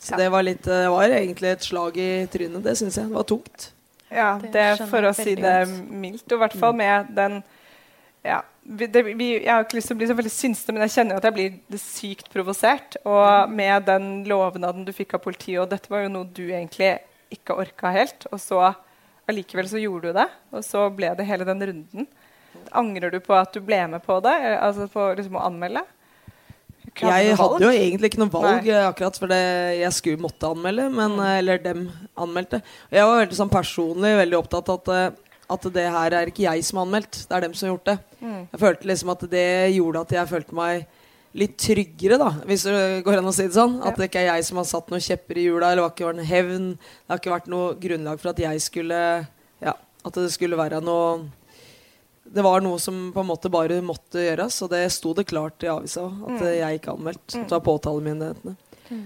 Så 0.02 0.12
Ja. 0.12 0.18
det 0.20 0.28
var 0.36 0.44
litt 0.44 0.68
Det 0.68 0.82
var 0.92 1.16
egentlig 1.16 1.54
et 1.54 1.64
slag 1.64 1.96
i 1.98 2.10
trynet. 2.28 2.60
Det 2.64 2.76
syns 2.76 3.00
jeg. 3.00 3.08
Det 3.08 3.16
var 3.16 3.24
tungt. 3.32 3.70
Ja, 4.12 4.34
Det 4.44 4.52
det 4.52 4.90
for 4.92 5.08
å 5.08 5.14
si 5.16 5.36
det 5.40 5.56
mildt. 5.88 6.28
Og 6.28 6.36
i 6.36 6.44
hvert 6.44 6.60
fall 6.60 6.76
med 6.76 7.16
den 7.16 7.40
ja, 8.26 8.42
det, 8.66 9.04
vi, 9.06 9.28
Jeg 9.44 9.52
har 9.52 9.64
ikke 9.66 9.78
lyst 9.78 9.92
til 9.92 9.96
å 9.96 10.00
bli 10.00 10.08
så 10.10 10.18
veldig 10.18 10.34
synste, 10.34 10.74
men 10.74 10.82
jeg 10.88 10.94
kjenner 10.96 11.16
jo 11.16 11.22
at 11.22 11.28
jeg 11.30 11.36
blir 11.38 11.82
sykt 11.82 12.30
provosert. 12.34 12.98
Og 13.06 13.52
med 13.54 13.86
den 13.86 14.08
lovnaden 14.30 14.86
du 14.88 14.94
fikk 14.96 15.14
av 15.18 15.24
politiet, 15.26 15.62
og 15.62 15.70
dette 15.70 15.92
var 15.92 16.06
jo 16.06 16.14
noe 16.16 16.30
du 16.34 16.48
egentlig 16.48 16.96
ikke 17.34 17.58
orka 17.62 17.92
helt, 17.94 18.26
og 18.32 18.42
så 18.42 18.62
allikevel 19.30 19.68
så 19.70 19.82
gjorde 19.82 20.12
du 20.12 20.18
det, 20.20 20.28
og 20.54 20.64
så 20.66 20.86
ble 20.94 21.12
det 21.18 21.26
hele 21.30 21.46
den 21.48 21.62
runden. 21.70 22.08
Angrer 22.76 23.12
du 23.14 23.20
på 23.24 23.36
at 23.38 23.54
du 23.54 23.62
ble 23.66 23.82
med 23.92 24.02
på 24.06 24.18
det? 24.24 24.34
eh, 24.34 24.58
Altså 24.64 24.88
på 24.90 25.10
liksom 25.18 25.38
å 25.38 25.46
anmelde? 25.46 25.84
Jeg 26.96 27.36
hadde 27.36 27.66
jo 27.66 27.72
egentlig 27.74 28.12
ikke 28.12 28.22
noe 28.22 28.32
valg, 28.32 28.68
Nei. 28.70 28.84
akkurat 28.86 29.18
for 29.20 29.28
det 29.28 29.42
jeg 29.82 29.92
skulle 29.98 30.22
måtte 30.22 30.48
anmelde. 30.48 30.86
Men, 30.94 31.18
eh, 31.20 31.40
Eller 31.42 31.58
dem 31.60 31.90
anmeldte. 32.16 32.62
Jeg 32.92 33.04
var 33.04 33.26
veldig 33.26 33.40
sånn 33.42 33.52
personlig 33.52 34.16
veldig 34.22 34.38
opptatt 34.40 34.70
av 34.70 34.80
at, 34.80 34.88
eh, 34.94 35.12
at 35.50 35.62
det 35.74 35.92
her 35.92 36.14
er 36.14 36.32
ikke 36.32 36.46
jeg 36.46 36.64
som 36.64 36.80
har 36.80 36.86
anmeldt, 36.86 37.28
det 37.28 37.36
er 37.36 37.42
dem 37.42 37.54
som 37.54 37.68
har 37.68 37.76
gjort 37.76 37.92
det. 37.92 38.00
Mm. 38.26 38.44
Jeg 38.52 38.60
følte 38.62 38.90
liksom 38.90 39.12
at 39.14 39.26
det 39.30 39.48
gjorde 39.76 40.02
at 40.06 40.14
jeg 40.18 40.32
følte 40.34 40.58
meg 40.58 40.88
litt 41.36 41.58
tryggere, 41.60 42.18
da, 42.18 42.30
hvis 42.48 42.64
det 42.64 43.04
går 43.06 43.20
an 43.20 43.28
å 43.28 43.34
si 43.36 43.44
det 43.44 43.58
sånn. 43.58 43.74
At 43.86 43.98
det 44.00 44.08
ikke 44.08 44.22
er 44.24 44.30
jeg 44.38 44.46
som 44.48 44.58
har 44.62 44.68
satt 44.70 44.90
noen 44.94 45.04
kjepper 45.04 45.38
i 45.38 45.44
hjula, 45.50 45.72
eller 45.74 45.82
det 45.82 45.86
har 45.86 45.92
ikke 45.94 46.08
vært 46.08 46.22
en 46.24 46.30
hevn. 46.30 46.68
Det 46.80 47.12
har 47.12 47.20
ikke 47.22 47.34
vært 47.36 47.50
noe 47.52 47.74
grunnlag 47.84 48.22
for 48.24 48.32
at 48.32 48.40
jeg 48.46 48.62
skulle 48.64 49.00
Ja, 49.62 49.74
at 50.06 50.14
det 50.16 50.32
skulle 50.32 50.58
være 50.60 50.80
noe 50.84 51.26
Det 52.26 52.42
var 52.42 52.64
noe 52.66 52.80
som 52.82 53.12
på 53.14 53.22
en 53.22 53.28
måte 53.30 53.52
bare 53.54 53.82
måtte 53.86 54.24
gjøres, 54.24 54.56
og 54.66 54.72
det 54.72 54.82
sto 54.96 55.14
det 55.14 55.28
klart 55.30 55.62
i 55.62 55.68
avisa 55.70 56.08
at 56.08 56.40
Mm. 56.42 56.58
jeg 56.58 56.80
ikke 56.80 56.96
anmeldt 56.96 57.52
av 57.54 57.62
påtalemyndighetene. 57.68 58.56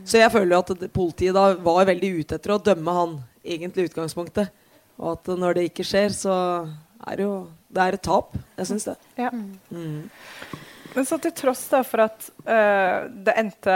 Så 0.05 0.19
jeg 0.21 0.31
føler 0.31 0.53
jo 0.55 0.59
at 0.59 0.93
politiet 0.93 1.33
da 1.33 1.53
var 1.55 1.85
veldig 1.85 2.19
ute 2.21 2.35
etter 2.35 2.51
å 2.55 2.63
dømme 2.63 2.93
han, 2.95 3.23
egentlig 3.43 3.83
i 3.83 3.89
utgangspunktet. 3.89 4.49
Og 4.99 5.11
at 5.17 5.25
når 5.37 5.53
det 5.55 5.65
ikke 5.73 5.83
skjer, 5.87 6.09
så 6.15 6.33
er 7.07 7.15
det 7.17 7.23
jo 7.25 7.47
Det 7.69 7.85
er 7.85 7.97
et 7.97 8.03
tap. 8.05 8.33
Jeg 8.57 8.71
syns 8.71 8.89
det. 8.89 8.97
Ja. 9.19 9.29
Mm. 9.29 10.09
Men 10.95 11.05
så 11.05 11.19
til 11.21 11.33
tross 11.37 11.61
da 11.69 11.81
for 11.85 12.05
at 12.07 12.29
uh, 12.47 13.09
det 13.09 13.35
endte 13.37 13.75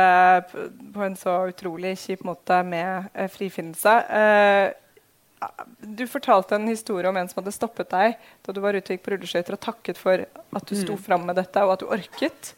på 0.50 1.04
en 1.06 1.18
så 1.20 1.44
utrolig 1.52 1.94
kjip 2.02 2.24
måte 2.26 2.58
med 2.66 3.12
uh, 3.14 3.28
frifinnelse 3.32 3.94
uh, 4.10 5.52
Du 5.78 6.06
fortalte 6.10 6.58
en 6.58 6.66
historie 6.72 7.10
om 7.10 7.20
en 7.20 7.30
som 7.30 7.42
hadde 7.42 7.54
stoppet 7.54 7.92
deg 7.94 8.18
da 8.46 8.56
du 8.56 8.62
var 8.64 8.74
ute 8.74 8.88
og 8.88 8.96
gikk 8.96 9.06
på 9.06 9.14
rulleskøyter 9.14 9.58
og 9.58 9.62
takket 9.62 10.00
for 10.00 10.26
at 10.26 10.66
du 10.70 10.74
sto 10.80 10.98
fram 10.98 11.26
med 11.28 11.38
dette, 11.38 11.62
og 11.62 11.76
at 11.76 11.84
du 11.84 11.92
orket. 11.92 12.54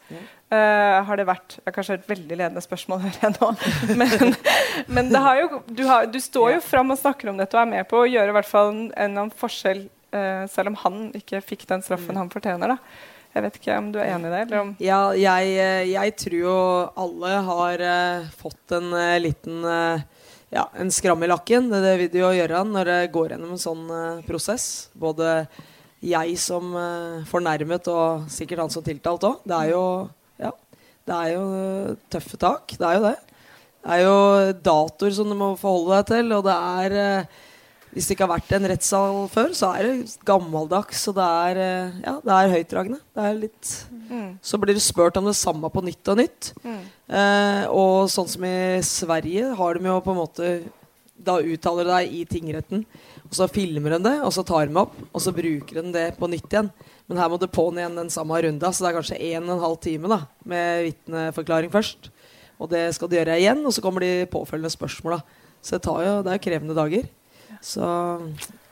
Uh, 0.46 1.02
har 1.02 1.18
det 1.18 1.26
vært 1.26 1.56
Det 1.56 1.64
er 1.66 1.74
kanskje 1.74 1.96
et 1.98 2.08
veldig 2.08 2.36
ledende 2.38 2.62
spørsmål, 2.62 3.00
hører 3.02 3.24
jeg 3.24 3.34
nå. 3.36 3.48
Men, 4.00 4.36
men 4.86 5.08
det 5.10 5.22
har 5.24 5.40
jo, 5.40 5.60
du, 5.66 5.82
har, 5.88 6.06
du 6.06 6.20
står 6.22 6.52
jo 6.56 6.60
fram 6.62 6.94
og 6.94 7.00
snakker 7.00 7.32
om 7.32 7.40
dette 7.40 7.58
og 7.58 7.64
er 7.64 7.72
med 7.72 7.88
på 7.90 8.04
å 8.04 8.08
gjøre 8.08 8.30
i 8.30 8.36
hvert 8.36 8.48
fall 8.48 8.70
en, 8.70 9.16
en 9.18 9.32
forskjell, 9.34 9.86
eh, 10.14 10.46
selv 10.50 10.72
om 10.72 10.80
han 10.84 10.98
ikke 11.16 11.42
fikk 11.44 11.66
den 11.70 11.84
straffen 11.84 12.18
han 12.18 12.30
fortjener. 12.32 12.74
da. 12.74 12.78
Jeg 13.36 13.44
vet 13.44 13.56
ikke 13.58 13.76
om 13.76 13.88
du 13.92 13.98
er 14.00 14.14
enig 14.14 14.30
i 14.30 14.32
det? 14.32 14.42
eller 14.46 14.60
om... 14.62 14.68
Ja, 14.80 15.00
jeg, 15.12 15.56
eh, 15.60 15.90
jeg 15.90 16.14
tror 16.16 16.36
jo 16.38 16.56
alle 17.04 17.32
har 17.50 17.82
uh, 17.84 18.28
fått 18.40 18.72
en 18.78 18.94
uh, 18.96 19.18
liten 19.20 19.60
ja, 20.54 20.62
en 20.78 20.92
skram 20.94 21.24
i 21.26 21.28
lakken. 21.28 21.68
Det, 21.68 21.82
det 21.84 21.94
vil 22.00 22.12
det 22.14 22.22
jo 22.22 22.32
gjøre 22.32 22.62
når 22.70 22.88
det 22.88 23.00
går 23.12 23.34
gjennom 23.34 23.52
en 23.52 23.60
sånn 23.60 23.88
prosess. 24.24 24.88
Både 24.96 25.42
jeg 26.06 26.36
som 26.40 26.70
fornærmet 27.28 27.88
og 27.90 28.28
sikkert 28.32 28.62
han 28.62 28.72
som 28.72 28.84
tiltalt 28.86 29.26
òg. 29.26 29.40
Det 29.44 29.56
er 29.58 29.72
jo 29.74 29.82
ja, 30.40 30.52
det 31.08 31.16
er 31.18 31.32
jo 31.34 31.96
tøffe 32.14 32.38
tak. 32.40 32.76
Det 32.78 32.86
er 32.88 33.00
jo 33.00 33.04
det. 33.08 33.16
Det 33.82 33.98
er 33.98 34.04
jo 34.06 34.16
datoer 34.70 35.18
som 35.18 35.28
du 35.28 35.36
må 35.36 35.50
forholde 35.60 35.98
deg 35.98 36.08
til, 36.14 36.32
og 36.38 36.46
det 36.46 36.56
er 36.56 36.96
Hvis 37.96 38.04
det 38.10 38.12
ikke 38.18 38.26
har 38.26 38.34
vært 38.36 38.50
en 38.52 38.66
rettssal 38.68 39.22
før, 39.32 39.52
så 39.56 39.70
er 39.72 39.86
det 39.88 40.16
gammeldags, 40.28 41.00
og 41.08 41.14
det 41.16 41.26
er, 41.26 41.60
eh, 41.64 41.94
ja, 42.04 42.12
det 42.20 42.34
er 42.34 42.50
høytdragende. 42.52 42.98
Det 43.16 43.22
er 43.24 43.38
litt 43.40 43.70
Mm. 44.06 44.38
så 44.40 44.58
blir 44.60 44.74
du 44.76 44.78
spurt 44.78 45.16
om 45.16 45.24
det 45.24 45.34
samme 45.34 45.66
på 45.72 45.82
nytt 45.82 46.06
og 46.12 46.18
nytt. 46.20 46.52
Mm. 46.62 46.82
Eh, 47.08 47.64
og 47.72 48.06
sånn 48.12 48.28
som 48.28 48.44
i 48.44 48.78
Sverige 48.84 49.56
har 49.56 49.74
de 49.74 49.88
jo 49.88 50.00
på 50.04 50.12
en 50.12 50.20
måte 50.20 50.50
Da 51.18 51.38
uttaler 51.40 51.84
du 51.84 51.90
deg 51.90 52.12
i 52.12 52.24
tingretten, 52.28 52.84
og 53.24 53.32
så 53.32 53.48
filmer 53.48 53.96
de 53.96 54.02
det, 54.04 54.20
og 54.20 54.30
så 54.36 54.44
tar 54.44 54.66
de 54.68 54.76
opp, 54.76 54.92
og 55.14 55.20
så 55.24 55.32
bruker 55.32 55.80
de 55.80 55.90
det 55.90 56.18
på 56.18 56.28
nytt 56.28 56.44
igjen. 56.52 56.70
Men 57.08 57.16
her 57.16 57.30
må 57.32 57.38
du 57.40 57.46
på'n 57.48 57.78
igjen 57.80 57.96
den 57.96 58.10
samme 58.12 58.36
runda, 58.36 58.68
så 58.68 58.84
det 58.84 58.90
er 58.90 58.98
kanskje 59.00 59.20
en 59.32 59.48
og 59.48 59.56
en 59.56 59.64
halv 59.64 59.80
time 59.80 60.08
da 60.12 60.18
med 60.44 60.84
vitneforklaring 60.92 61.72
først. 61.72 62.10
Og 62.60 62.68
det 62.68 62.94
skal 62.94 63.08
du 63.08 63.16
gjøre 63.16 63.40
igjen, 63.40 63.64
og 63.64 63.72
så 63.72 63.80
kommer 63.80 64.00
de 64.04 64.26
påfølgende 64.26 64.70
spørsmåla. 64.70 65.22
Så 65.62 65.78
det, 65.78 65.82
tar 65.88 66.04
jo, 66.04 66.22
det 66.22 66.30
er 66.34 66.36
jo 66.38 66.44
krevende 66.50 66.76
dager. 66.76 67.08
Så 67.66 67.86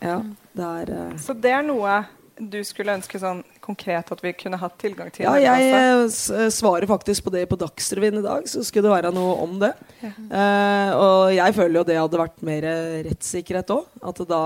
ja, 0.04 0.20
det 0.54 0.68
er 0.68 0.92
eh, 0.94 1.16
Så 1.22 1.34
det 1.34 1.50
er 1.54 1.66
noe 1.66 2.04
du 2.34 2.56
skulle 2.66 2.96
ønske 2.96 3.18
sånn 3.22 3.44
konkret 3.62 4.08
at 4.10 4.22
vi 4.24 4.32
kunne 4.34 4.58
hatt 4.58 4.74
tilgang 4.82 5.12
til? 5.14 5.22
Ja, 5.22 5.36
jeg 5.38 5.68
Nettkasse? 5.70 6.38
eh, 6.42 6.48
svarer 6.50 6.88
faktisk 6.90 7.26
på 7.28 7.32
det 7.34 7.44
på 7.50 7.58
Dagsrevyen 7.60 8.18
i 8.18 8.24
dag, 8.24 8.48
så 8.50 8.64
skulle 8.66 8.88
det 8.88 8.94
være 8.96 9.12
noe 9.14 9.36
om 9.44 9.52
det. 9.62 9.70
Eh, 10.02 10.90
og 10.98 11.30
jeg 11.34 11.54
føler 11.54 11.78
jo 11.78 11.84
det 11.86 12.00
hadde 12.00 12.18
vært 12.24 12.42
mer 12.46 12.66
rettssikkerhet 13.06 13.70
òg. 13.76 13.86
At 14.02 14.24
da 14.30 14.42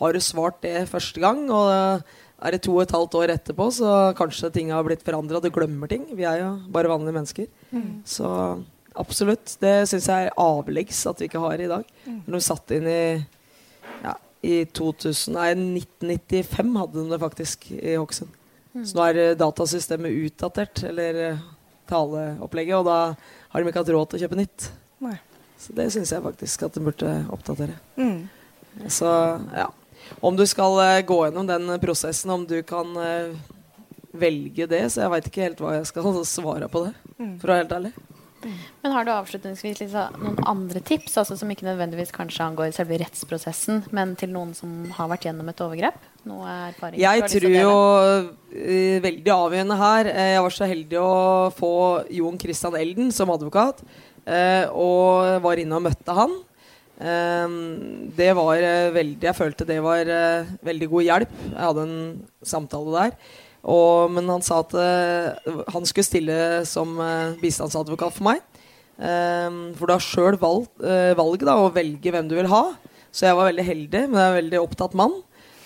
har 0.00 0.12
du 0.12 0.20
svart 0.20 0.60
det 0.66 0.84
første 0.90 1.22
gang, 1.24 1.46
og 1.48 1.72
er 2.44 2.52
det 2.52 2.60
to 2.66 2.76
og 2.76 2.84
et 2.84 2.92
halvt 2.92 3.16
år 3.22 3.32
etterpå, 3.38 3.70
så 3.72 3.90
kanskje 4.18 4.52
ting 4.52 4.72
har 4.74 4.84
blitt 4.84 5.04
forandra, 5.06 5.40
du 5.40 5.48
glemmer 5.54 5.88
ting. 5.88 6.04
Vi 6.12 6.26
er 6.28 6.42
jo 6.42 6.50
bare 6.74 6.92
vanlige 6.92 7.16
mennesker. 7.16 7.48
Så 8.04 8.28
absolutt. 9.00 9.56
Det 9.64 9.76
syns 9.88 10.10
jeg 10.12 10.28
er 10.28 10.36
avleggs 10.40 11.00
at 11.08 11.22
vi 11.22 11.30
ikke 11.30 11.40
har 11.42 11.56
i 11.56 11.70
dag. 11.72 11.88
Når 12.04 12.36
du 12.36 12.44
satt 12.52 12.76
inn 12.76 12.90
i 12.90 13.00
ja, 14.02 14.14
i 14.44 14.64
2000, 14.76 15.34
nei, 15.36 15.50
1995 15.54 16.74
hadde 16.80 16.98
de 17.04 17.12
det 17.14 17.20
faktisk 17.22 17.68
i 17.76 17.94
Hokksund. 17.96 18.32
Så 18.74 18.96
nå 18.98 19.04
er 19.06 19.20
eh, 19.22 19.36
datasystemet 19.38 20.16
utdatert, 20.26 20.82
eller 20.88 21.20
eh, 21.28 21.42
taleopplegget, 21.90 22.74
og 22.80 22.88
da 22.88 22.96
har 23.52 23.62
de 23.62 23.70
ikke 23.70 23.84
hatt 23.84 23.92
råd 23.94 24.10
til 24.10 24.18
å 24.18 24.22
kjøpe 24.24 24.38
nytt. 24.40 24.68
Nei. 25.04 25.14
Så 25.62 25.72
det 25.78 25.86
syns 25.94 26.10
jeg 26.12 26.24
faktisk 26.24 26.64
at 26.66 26.74
de 26.76 26.82
burde 26.84 27.12
oppdatere. 27.32 27.76
Mm. 27.96 28.24
Så 28.90 29.06
ja. 29.54 29.68
Om 30.20 30.36
du 30.36 30.42
skal 30.50 30.74
eh, 30.82 31.02
gå 31.06 31.20
gjennom 31.24 31.46
den 31.48 31.70
prosessen, 31.80 32.34
om 32.34 32.42
du 32.50 32.58
kan 32.66 32.90
velge 34.14 34.66
det, 34.70 34.82
så 34.92 35.04
jeg 35.04 35.12
veit 35.14 35.28
ikke 35.30 35.46
helt 35.46 35.62
hva 35.62 35.76
jeg 35.78 35.86
skal 35.90 36.20
svare 36.36 36.68
på 36.70 36.86
det, 36.88 36.94
Mm. 37.14 37.36
for 37.38 37.46
å 37.46 37.52
være 37.54 37.62
helt 37.62 37.72
ærlig. 37.76 37.90
Men 38.82 38.92
har 38.92 39.06
du 39.06 39.12
avslutningsvis 39.14 39.80
liksom 39.80 40.18
noen 40.22 40.40
andre 40.48 40.82
tips, 40.84 41.16
altså 41.20 41.36
som 41.40 41.50
ikke 41.52 41.66
nødvendigvis 41.66 42.12
kanskje 42.14 42.44
angår 42.46 42.74
selve 42.76 42.98
rettsprosessen, 43.00 43.84
men 43.96 44.14
til 44.20 44.32
noen 44.34 44.52
som 44.56 44.72
har 44.96 45.10
vært 45.12 45.28
gjennom 45.28 45.48
et 45.50 45.62
overgrep? 45.64 46.00
Noe 46.28 46.56
erfaring 46.70 47.02
Jeg 47.02 47.26
tror 47.28 47.52
jo 47.52 47.74
eh, 48.56 48.96
veldig 49.04 49.32
avgjørende 49.34 49.76
her 49.76 50.08
eh, 50.08 50.30
Jeg 50.32 50.44
var 50.46 50.54
så 50.56 50.68
heldig 50.70 50.96
å 50.96 51.14
få 51.52 51.74
Jon 52.16 52.40
Christian 52.40 52.78
Elden 52.80 53.12
som 53.12 53.32
advokat, 53.34 53.84
eh, 54.24 54.64
og 54.72 55.44
var 55.44 55.60
inne 55.60 55.80
og 55.80 55.84
møtte 55.88 56.16
han. 56.16 56.36
Ehm, 57.04 58.12
det 58.14 58.28
var 58.38 58.60
veldig 58.94 59.26
Jeg 59.26 59.34
følte 59.34 59.66
det 59.66 59.80
var 59.82 60.06
veldig 60.64 60.88
god 60.92 61.08
hjelp. 61.08 61.32
Jeg 61.50 61.64
hadde 61.64 61.88
en 61.88 61.96
samtale 62.46 62.94
der. 62.94 63.16
Og, 63.64 64.10
men 64.12 64.28
han 64.28 64.44
sa 64.44 64.60
at 64.60 64.74
uh, 64.76 65.60
han 65.72 65.86
skulle 65.88 66.06
stille 66.06 66.38
som 66.68 66.98
uh, 67.00 67.32
bistandsadvokat 67.40 68.16
for 68.16 68.28
meg. 68.28 68.42
Um, 68.94 69.72
for 69.78 69.88
du 69.88 69.94
har 69.96 70.04
sjøl 70.04 70.36
valg, 70.38 70.68
uh, 70.84 71.14
valget 71.18 71.48
da, 71.48 71.56
å 71.58 71.72
velge 71.74 72.12
hvem 72.12 72.28
du 72.28 72.36
vil 72.36 72.50
ha. 72.52 72.66
Så 73.14 73.28
jeg 73.28 73.38
var 73.38 73.48
veldig 73.48 73.64
heldig, 73.64 74.02
men 74.10 74.18
jeg 74.18 74.26
er 74.26 74.34
en 74.34 74.40
veldig 74.42 74.60
opptatt 74.64 74.98
mann. 74.98 75.14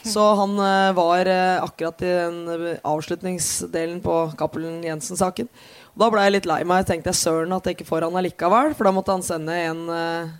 Så 0.09 0.23
han 0.39 0.59
eh, 0.63 0.93
var 0.97 1.27
eh, 1.27 1.63
akkurat 1.63 2.03
i 2.03 2.11
den 2.13 2.37
eh, 2.49 2.81
avslutningsdelen 2.87 4.01
på 4.05 4.17
Cappelen 4.39 4.83
Jensen-saken. 4.87 5.49
Og 5.95 6.03
Da 6.03 6.11
ble 6.13 6.25
jeg 6.25 6.37
litt 6.37 6.49
lei 6.49 6.61
meg. 6.65 6.85
Jeg 6.85 6.91
tenkte 6.93 7.17
søren 7.17 7.53
at 7.57 7.67
jeg 7.67 7.79
ikke 7.79 7.89
får 7.89 8.07
han 8.07 8.19
allikevel. 8.21 8.75
For 8.79 8.89
da 8.89 8.95
måtte 8.95 9.17
han 9.17 9.27
sende 9.27 9.57
en, 9.59 9.83
eh, 9.93 10.31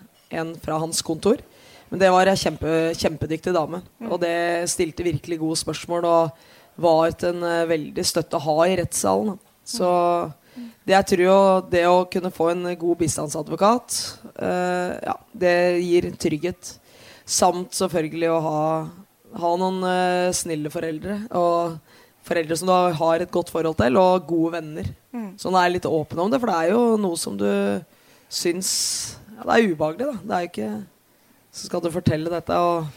en 0.41 0.53
fra 0.63 0.79
hans 0.81 1.01
kontor. 1.05 1.43
Men 1.89 2.01
det 2.01 2.11
var 2.13 2.29
ei 2.29 2.37
kjempe, 2.37 2.93
kjempedyktig 2.97 3.53
dame. 3.53 3.81
Og 4.07 4.19
det 4.21 4.69
stilte 4.69 5.05
virkelig 5.05 5.41
gode 5.41 5.59
spørsmål 5.59 6.05
og 6.05 6.47
var 6.81 7.13
til 7.19 7.35
en 7.35 7.45
eh, 7.47 7.67
veldig 7.69 8.05
støtte 8.07 8.39
å 8.39 8.45
ha 8.47 8.57
i 8.67 8.77
rettssalen. 8.79 9.39
Så 9.67 9.89
det 10.87 10.95
jeg 10.95 11.07
tror 11.11 11.23
jo 11.23 11.39
det 11.71 11.83
å 11.87 12.07
kunne 12.11 12.33
få 12.33 12.49
en 12.51 12.65
god 12.81 12.97
bistandsadvokat, 12.99 13.97
uh, 14.41 14.95
ja, 15.05 15.13
det 15.37 15.53
gir 15.85 16.09
trygghet. 16.19 16.71
Samt 17.29 17.77
selvfølgelig 17.77 18.31
å 18.33 18.39
ha, 18.41 18.63
ha 19.43 19.51
noen 19.61 19.83
uh, 19.85 20.33
snille 20.35 20.71
foreldre. 20.73 21.19
Og 21.37 21.77
foreldre 22.25 22.57
som 22.57 22.71
du 22.71 22.73
har 22.97 23.21
et 23.21 23.31
godt 23.31 23.53
forhold 23.53 23.77
til, 23.79 24.01
og 24.01 24.25
gode 24.29 24.55
venner. 24.57 24.89
Så 25.39 25.51
nå 25.51 25.61
er 25.61 25.71
litt 25.73 25.87
åpen 25.89 26.19
om 26.21 26.31
det, 26.31 26.41
for 26.41 26.51
det 26.51 26.57
er 26.57 26.73
jo 26.73 26.97
noe 27.01 27.17
som 27.17 27.37
du 27.39 27.49
syns 28.29 28.71
ja, 29.37 29.45
Det 29.45 29.55
er 29.55 29.71
ubehagelig, 29.71 30.05
da. 30.05 30.17
Det 30.21 30.35
er 30.35 30.43
jo 30.43 30.49
ikke 30.51 30.71
Så 31.49 31.69
skal 31.69 31.81
du 31.81 31.89
fortelle 31.93 32.33
dette 32.33 32.57
og 32.61 32.89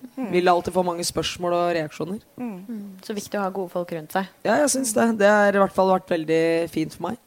ja, 0.00 0.28
vil 0.32 0.50
alltid 0.50 0.74
få 0.74 0.84
mange 0.86 1.04
spørsmål 1.06 1.56
og 1.56 1.66
reaksjoner. 1.76 2.22
Så 3.04 3.16
viktig 3.16 3.38
å 3.38 3.44
ha 3.44 3.50
gode 3.54 3.72
folk 3.72 3.92
rundt 3.96 4.14
seg. 4.16 4.30
Ja, 4.46 4.58
jeg 4.62 4.72
syns 4.74 4.94
det. 4.96 5.06
Det 5.20 5.30
har 5.30 5.54
i 5.54 5.62
hvert 5.62 5.76
fall 5.76 5.92
vært 5.94 6.10
veldig 6.12 6.42
fint 6.72 6.96
for 6.96 7.10
meg. 7.10 7.20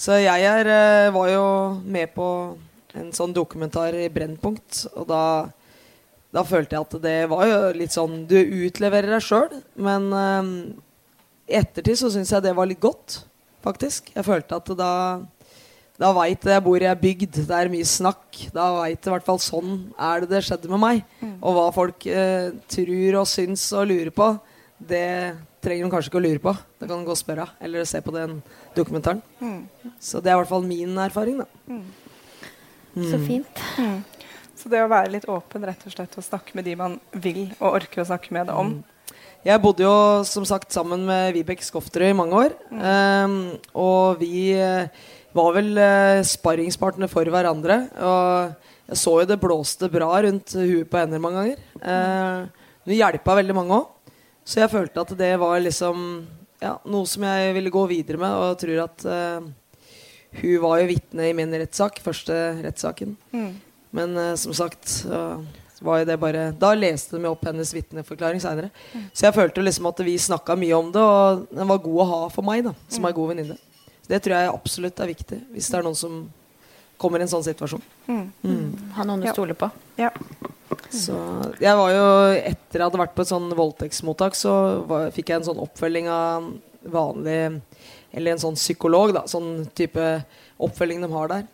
Så 0.00 0.16
jeg 0.20 0.44
er, 0.48 0.66
eh, 0.66 1.12
var 1.12 1.28
jo 1.28 1.46
med 1.84 2.12
på 2.14 2.26
en 2.94 3.10
sånn 3.12 3.34
dokumentar 3.36 3.94
i 3.94 4.08
Brennpunkt, 4.12 4.86
og 4.96 5.06
da 5.08 5.24
da 6.30 6.44
følte 6.46 6.76
jeg 6.76 6.86
at 6.86 7.02
det 7.02 7.16
var 7.30 7.46
jo 7.48 7.58
litt 7.74 7.94
sånn 7.94 8.24
Du 8.30 8.36
utleverer 8.38 9.16
deg 9.16 9.24
sjøl, 9.24 9.50
men 9.82 10.10
i 10.14 10.38
um, 10.38 10.52
ettertid 11.50 11.98
så 11.98 12.10
syns 12.14 12.30
jeg 12.30 12.44
det 12.44 12.54
var 12.54 12.68
litt 12.70 12.78
godt, 12.82 13.24
faktisk. 13.64 14.12
Jeg 14.14 14.26
følte 14.28 14.60
at 14.60 14.70
da 14.78 14.92
da 16.00 16.10
veit 16.16 16.46
jeg 16.48 16.62
hvor 16.64 16.80
jeg 16.80 16.88
er 16.88 17.00
bygd, 17.00 17.42
det 17.44 17.56
er 17.56 17.70
mye 17.72 17.86
snakk. 17.88 18.38
Da 18.54 18.70
veit 18.78 18.96
jeg 18.96 19.10
i 19.10 19.14
hvert 19.14 19.26
fall 19.26 19.40
sånn 19.42 19.74
er 20.00 20.24
det 20.24 20.30
det 20.32 20.42
skjedde 20.46 20.70
med 20.72 20.80
meg. 20.80 21.02
Og 21.40 21.56
hva 21.56 21.66
folk 21.76 22.06
eh, 22.08 22.50
tror 22.72 23.20
og 23.20 23.28
syns 23.28 23.66
og 23.76 23.90
lurer 23.90 24.12
på, 24.16 24.30
det 24.80 25.36
trenger 25.60 25.84
de 25.84 25.92
kanskje 25.92 26.08
ikke 26.08 26.20
å 26.22 26.24
lure 26.24 26.42
på. 26.42 26.54
Det 26.80 26.88
kan 26.88 27.02
de 27.02 27.08
gå 27.08 27.12
og 27.12 27.20
spørre 27.20 27.50
eller 27.60 27.88
se 27.88 28.00
på 28.04 28.14
den 28.16 28.38
dokumentaren. 28.76 29.20
Så 30.00 30.22
det 30.24 30.32
er 30.32 30.38
i 30.38 30.40
hvert 30.40 30.52
fall 30.54 30.64
min 30.64 30.96
erfaring, 31.04 31.42
da. 31.42 31.82
Så 33.10 33.20
fint. 33.22 33.60
Så 34.56 34.72
det 34.72 34.80
å 34.82 34.88
være 34.90 35.12
litt 35.14 35.28
åpen 35.30 35.64
rett 35.68 35.84
og 35.84 35.92
slett 35.92 36.16
og 36.20 36.24
snakke 36.24 36.56
med 36.56 36.66
de 36.68 36.76
man 36.76 36.96
vil 37.12 37.46
og 37.60 37.76
orker 37.82 38.02
å 38.02 38.08
snakke 38.08 38.32
med 38.36 38.48
det 38.48 38.56
om. 38.56 38.74
Jeg 39.40 39.60
bodde 39.62 39.86
jo 39.86 40.20
som 40.28 40.44
sagt 40.44 40.74
sammen 40.74 41.06
med 41.08 41.30
Vibeke 41.32 41.64
Skofterøy 41.64 42.10
i 42.10 42.16
mange 42.16 42.36
år. 42.36 42.56
Um, 42.68 43.38
og 43.72 44.20
vi 44.20 44.50
eh, 44.52 44.90
var 45.36 45.54
vel 45.56 45.78
eh, 45.78 46.22
sparringspartnere 46.26 47.10
for 47.10 47.28
hverandre. 47.30 47.76
Og 48.02 48.70
jeg 48.90 48.98
så 48.98 49.14
jo 49.20 49.28
det 49.30 49.38
blåste 49.42 49.90
bra 49.92 50.10
rundt 50.26 50.56
huet 50.58 50.90
på 50.90 50.98
henne 50.98 51.20
mange 51.22 51.44
ganger. 51.44 51.62
Eh, 51.78 52.68
det 52.88 52.98
hjelpa 52.98 53.38
veldig 53.38 53.56
mange 53.56 53.78
òg. 53.78 54.12
Så 54.42 54.62
jeg 54.62 54.72
følte 54.72 55.04
at 55.04 55.14
det 55.18 55.34
var 55.38 55.60
liksom 55.62 56.04
ja, 56.60 56.74
noe 56.90 57.06
som 57.08 57.24
jeg 57.28 57.54
ville 57.54 57.70
gå 57.72 57.84
videre 57.90 58.18
med, 58.20 58.34
og 58.34 58.46
jeg 58.50 58.60
tror 58.64 58.82
at 58.88 59.04
eh, 59.06 59.48
hun 60.40 60.62
var 60.64 60.80
jo 60.80 60.88
vitne 60.90 61.28
i 61.30 61.36
min 61.36 61.54
rettssak, 61.54 62.00
første 62.02 62.36
rettssaken. 62.64 63.14
Men 63.94 64.16
eh, 64.18 64.34
som 64.40 64.54
sagt 64.56 65.02
var 65.80 66.02
jo 66.02 66.04
det 66.10 66.16
bare 66.20 66.42
Da 66.60 66.74
leste 66.76 67.16
de 67.16 67.24
opp 67.30 67.46
hennes 67.48 67.70
vitneforklaring 67.72 68.42
seinere. 68.42 68.68
Så 69.16 69.28
jeg 69.28 69.36
følte 69.38 69.62
liksom 69.64 69.86
at 69.88 70.02
vi 70.04 70.18
snakka 70.20 70.56
mye 70.60 70.76
om 70.76 70.90
det, 70.92 71.00
og 71.00 71.46
den 71.54 71.70
var 71.70 71.80
god 71.86 72.02
å 72.02 72.08
ha 72.10 72.18
for 72.34 72.44
meg, 72.44 72.66
da, 72.66 72.74
som 72.92 73.06
er 73.08 73.16
god 73.16 73.30
venninne. 73.32 73.56
Det 74.10 74.18
tror 74.24 74.36
jeg 74.36 74.50
absolutt 74.52 75.00
er 75.00 75.10
viktig 75.12 75.38
hvis 75.54 75.68
det 75.70 75.78
er 75.80 75.86
noen 75.86 75.98
som 75.98 76.20
kommer 77.00 77.22
i 77.22 77.24
en 77.24 77.30
sånn 77.32 77.44
situasjon. 77.46 77.82
Ha 78.96 79.04
noen 79.06 79.22
du 79.22 79.26
Ja. 79.28 79.32
stoler 79.32 79.54
på. 79.56 79.70
Ja. 79.96 80.10
Så 80.90 81.14
jeg 81.60 81.76
var 81.76 81.90
jo 81.94 82.06
Etter 82.36 82.78
jeg 82.80 82.86
hadde 82.86 82.98
vært 83.00 83.14
på 83.16 83.22
et 83.24 83.30
sånn 83.30 83.48
voldtektsmottak, 83.56 84.34
så 84.38 84.52
var, 84.86 85.10
fikk 85.14 85.30
jeg 85.30 85.40
en 85.40 85.46
sånn 85.48 85.62
oppfølging 85.62 86.08
av 86.10 86.50
vanlig 86.90 87.60
Eller 88.12 88.32
en 88.34 88.42
sånn 88.42 88.56
psykolog, 88.58 89.12
da. 89.14 89.22
Sånn 89.30 89.68
type 89.74 90.24
oppfølging 90.58 91.00
de 91.04 91.08
har 91.12 91.28
der. 91.30 91.44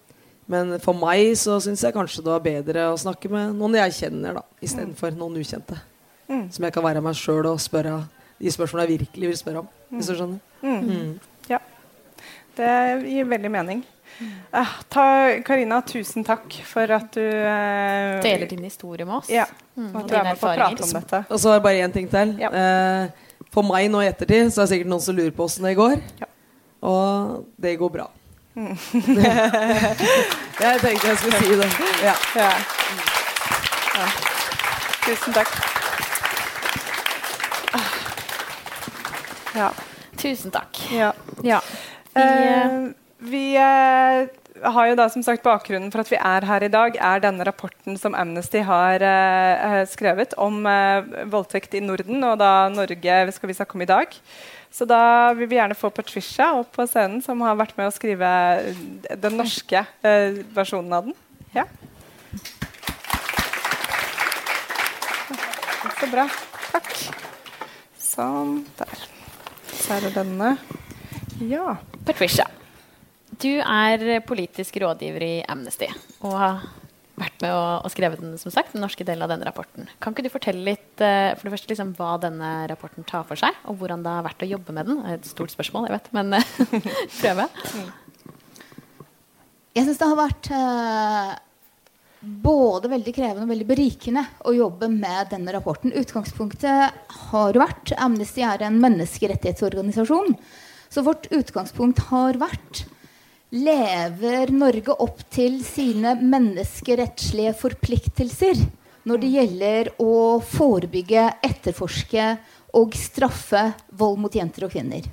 Men 0.48 0.78
for 0.80 0.94
meg 0.94 1.34
så 1.36 1.58
syns 1.60 1.82
jeg 1.84 1.92
kanskje 1.92 2.22
det 2.24 2.32
var 2.32 2.40
bedre 2.40 2.84
å 2.92 2.96
snakke 2.98 3.28
med 3.28 3.54
noen 3.58 3.74
jeg 3.76 3.92
kjenner, 3.98 4.34
da, 4.38 4.42
istedenfor 4.62 5.12
noen 5.18 5.36
ukjente. 5.36 5.76
Som 6.26 6.64
jeg 6.64 6.72
kan 6.72 6.82
være 6.86 7.02
meg 7.02 7.14
sjøl 7.18 7.44
og 7.52 7.60
spørre 7.60 8.08
de 8.40 8.50
spørsmålene 8.50 8.88
jeg 8.88 8.98
virkelig 9.04 9.28
vil 9.28 9.36
spørre 9.36 9.58
om. 9.64 9.68
Hvis 9.92 10.06
du 10.08 10.14
skjønner. 10.16 10.40
ja. 10.62 11.12
Det 12.56 13.04
gir 13.10 13.24
veldig 13.28 13.50
mening. 13.52 13.82
Ta, 14.88 15.02
Karina, 15.44 15.82
tusen 15.84 16.24
takk 16.24 16.54
for 16.64 16.88
at 16.94 17.10
du 17.12 17.20
eh, 17.20 18.22
Deler 18.24 18.46
din 18.48 18.62
historie 18.64 19.04
med 19.04 19.14
oss. 19.18 19.28
Ja. 19.28 19.44
Mm, 19.76 19.90
Og 19.90 19.94
og 19.94 20.00
at 20.00 20.08
du 20.08 20.14
er 20.14 20.16
dine 20.16 20.24
med 20.24 20.32
erfaringer. 20.38 20.82
om 20.86 20.92
dette. 20.96 21.18
Og 21.28 21.38
så 21.42 21.48
er 21.52 21.56
det 21.58 21.62
bare 21.66 21.82
én 21.84 21.92
ting 21.92 22.08
til. 22.10 22.32
Ja. 22.40 22.48
Eh, 22.48 23.08
for 23.52 23.62
meg 23.68 23.90
nå 23.92 24.00
i 24.00 24.08
ettertid 24.08 24.48
så 24.52 24.60
er 24.62 24.66
det 24.66 24.70
sikkert 24.72 24.88
noen 24.94 25.04
som 25.04 25.16
lurer 25.18 25.34
på 25.36 25.44
åssen 25.44 25.64
det 25.68 25.74
går. 25.76 25.96
Ja. 26.22 26.26
Og 26.88 27.04
det 27.60 27.74
går 27.80 27.90
bra. 27.92 28.06
jeg 28.56 28.76
tenkte 30.80 31.06
jeg 31.10 31.16
skulle 31.20 31.38
si 31.42 31.48
det. 31.60 31.70
Ja. 32.02 32.14
Ja. 32.40 32.50
Ja. 33.96 34.06
Tusen 35.06 35.32
takk. 35.36 35.50
Ah. 37.76 37.88
Ja. 39.56 39.68
Tusen 40.16 40.50
takk. 40.56 40.72
ja. 41.44 41.60
Ja. 42.16 42.66
Vi, 43.26 43.56
eh, 43.56 44.26
har 44.62 44.88
jo 44.88 44.96
da 44.96 45.06
som 45.12 45.22
sagt 45.24 45.44
bakgrunnen 45.44 45.90
for 45.92 46.00
at 46.00 46.10
vi 46.10 46.16
er 46.16 46.44
her 46.48 46.64
i 46.64 46.72
dag, 46.72 46.96
er 46.96 47.22
denne 47.24 47.44
rapporten 47.44 47.98
som 48.00 48.16
Amnesty 48.16 48.62
har 48.64 49.02
uh, 49.04 49.82
skrevet 49.88 50.32
om 50.40 50.64
voldtekt 51.32 51.76
i 51.76 51.82
Norden, 51.84 52.24
og 52.24 52.38
da 52.40 52.68
Norge 52.72 53.18
skal 53.36 53.50
vi 53.50 53.56
snakke 53.56 53.76
om 53.76 53.84
i 53.84 53.88
dag. 53.90 54.16
Så 54.72 54.88
da 54.88 55.32
vil 55.36 55.48
vi 55.48 55.58
gjerne 55.58 55.76
få 55.76 55.90
Patricia 55.92 56.50
opp 56.56 56.72
på 56.76 56.86
scenen, 56.88 57.20
som 57.24 57.40
har 57.44 57.56
vært 57.56 57.76
med 57.76 57.88
å 57.88 57.94
skrive 57.94 58.30
den 59.12 59.36
norske 59.40 59.84
versjonen 60.56 60.96
av 60.96 61.08
den. 61.08 61.16
Ja. 61.56 61.68
Så 65.96 66.08
bra. 66.12 66.26
Takk. 66.72 66.90
Sånn. 67.98 68.58
Der. 68.76 69.06
Så 69.72 69.96
er 69.96 70.04
det 70.04 70.16
denne. 70.18 70.56
Ja. 71.44 71.76
Patricia, 72.06 72.46
du 73.42 73.52
er 73.60 74.20
politisk 74.24 74.78
rådgiver 74.80 75.24
i 75.26 75.34
Amnesty 75.50 75.88
og 76.24 76.36
har 76.38 76.66
vært 77.16 77.40
med 77.40 77.52
å, 77.52 77.60
og 77.84 77.92
skrevet 77.92 78.20
den, 78.20 78.34
som 78.40 78.52
sagt, 78.52 78.74
den 78.74 78.84
norske 78.84 79.04
delen 79.06 79.24
av 79.24 79.30
denne 79.32 79.46
rapporten. 79.48 79.88
Kan 80.04 80.12
ikke 80.12 80.26
du 80.26 80.32
fortelle 80.32 80.64
litt 80.66 81.00
eh, 81.04 81.32
for 81.36 81.48
det 81.48 81.54
første, 81.54 81.70
liksom, 81.72 81.94
hva 81.96 82.16
denne 82.20 82.50
rapporten 82.70 83.06
tar 83.08 83.24
for 83.28 83.40
seg, 83.40 83.56
og 83.68 83.78
hvordan 83.80 84.04
det 84.04 84.12
har 84.18 84.26
vært 84.26 84.44
å 84.44 84.50
jobbe 84.50 84.76
med 84.76 84.88
den? 84.88 85.00
Det 85.00 85.14
er 85.14 85.20
et 85.20 85.30
stort 85.30 85.54
spørsmål, 85.54 85.88
jeg 85.88 85.96
vet, 85.96 86.10
men 86.16 86.36
eh, 86.36 86.52
prøve. 87.22 87.48
Jeg 89.76 89.88
syns 89.88 90.00
det 90.00 90.10
har 90.12 90.20
vært 90.20 90.50
eh, 90.56 91.32
både 92.46 92.92
veldig 92.92 93.16
krevende 93.16 93.46
og 93.48 93.52
veldig 93.54 93.68
berikende 93.68 94.26
å 94.44 94.54
jobbe 94.56 94.88
med 94.92 95.32
denne 95.32 95.56
rapporten. 95.56 95.96
Utgangspunktet 95.96 97.00
har 97.30 97.60
vært 97.64 97.96
Amnesty 97.96 98.44
er 98.44 98.64
en 98.66 98.80
menneskerettighetsorganisasjon. 98.84 100.36
Så 100.88 101.02
vårt 101.06 101.26
utgangspunkt 101.34 102.06
har 102.10 102.38
vært 102.40 102.84
Lever 103.54 104.50
Norge 104.50 104.96
opp 105.02 105.20
til 105.32 105.60
sine 105.64 106.16
menneskerettslige 106.18 107.54
forpliktelser 107.56 108.64
når 109.06 109.22
det 109.22 109.30
gjelder 109.36 109.90
å 110.02 110.14
forebygge, 110.42 111.28
etterforske 111.46 112.32
og 112.76 112.96
straffe 112.98 113.68
vold 113.94 114.18
mot 114.24 114.34
jenter 114.34 114.66
og 114.66 114.74
kvinner? 114.74 115.06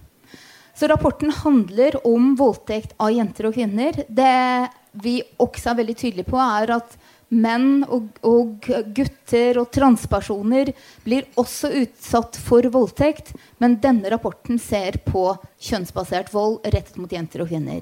Så 0.73 0.89
rapporten 0.89 1.29
handler 1.43 1.99
om 2.07 2.33
voldtekt 2.39 2.95
av 2.97 3.13
jenter 3.13 3.51
og 3.51 3.53
kvinner. 3.53 3.99
Det 4.09 4.69
vi 5.03 5.19
også 5.41 5.71
er 5.71 5.79
veldig 5.83 5.95
tydelige 5.99 6.29
på, 6.31 6.39
er 6.41 6.73
at 6.79 6.97
menn 7.33 7.83
og, 7.87 8.07
og 8.25 8.67
gutter 8.95 9.59
og 9.61 9.71
transpersoner 9.73 10.73
blir 11.05 11.27
også 11.39 11.71
utsatt 11.83 12.39
for 12.39 12.65
voldtekt. 12.73 13.33
Men 13.63 13.79
denne 13.83 14.11
rapporten 14.13 14.61
ser 14.61 15.01
på 15.05 15.31
kjønnsbasert 15.63 16.33
vold 16.33 16.61
rettet 16.69 16.99
mot 17.01 17.11
jenter 17.11 17.43
og 17.45 17.51
kvinner. 17.53 17.81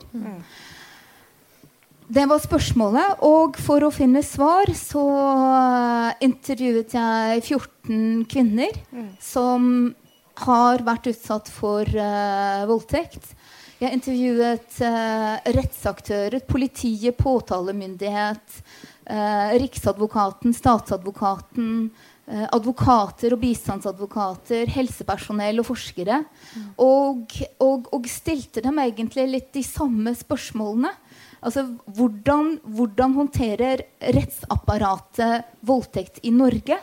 det 2.12 2.26
var 2.28 2.42
spørsmålet. 2.44 3.24
Og 3.28 3.60
for 3.62 3.88
å 3.88 3.94
finne 3.94 4.24
svar 4.26 4.72
så 4.78 5.04
intervjuet 6.24 6.96
jeg 6.98 7.44
14 7.46 8.26
kvinner 8.32 8.76
som 9.24 9.94
har 10.46 10.84
vært 10.88 11.12
utsatt 11.12 11.52
for 11.52 11.86
uh, 11.86 12.64
voldtekt. 12.70 13.34
Jeg 13.82 13.98
intervjuet 13.98 14.76
uh, 14.86 15.40
rettsaktører, 15.56 16.44
politiet, 16.46 17.16
påtalemyndighet, 17.18 18.58
uh, 19.10 19.58
Riksadvokaten, 19.58 20.54
statsadvokaten, 20.56 21.76
advokater 22.32 23.34
og 23.36 23.42
bistandsadvokater, 23.42 24.70
helsepersonell 24.72 25.58
og 25.60 25.66
forskere. 25.68 26.22
Mm. 26.22 26.68
Og, 26.80 27.34
og, 27.60 27.90
og, 27.92 28.06
stilte 28.08 28.62
dem 28.64 28.78
egentlig 28.80 29.26
litt 29.28 29.50
de 29.58 29.66
samme 29.68 30.14
spørsmålene. 30.16 30.94
Altså, 31.42 31.66
hvordan, 31.98 32.54
hvordan 32.64 33.18
håndterer 33.18 33.84
rettsapparatet 34.16 35.50
voldtekt 35.66 36.22
i 36.24 36.32
Norge? 36.32 36.80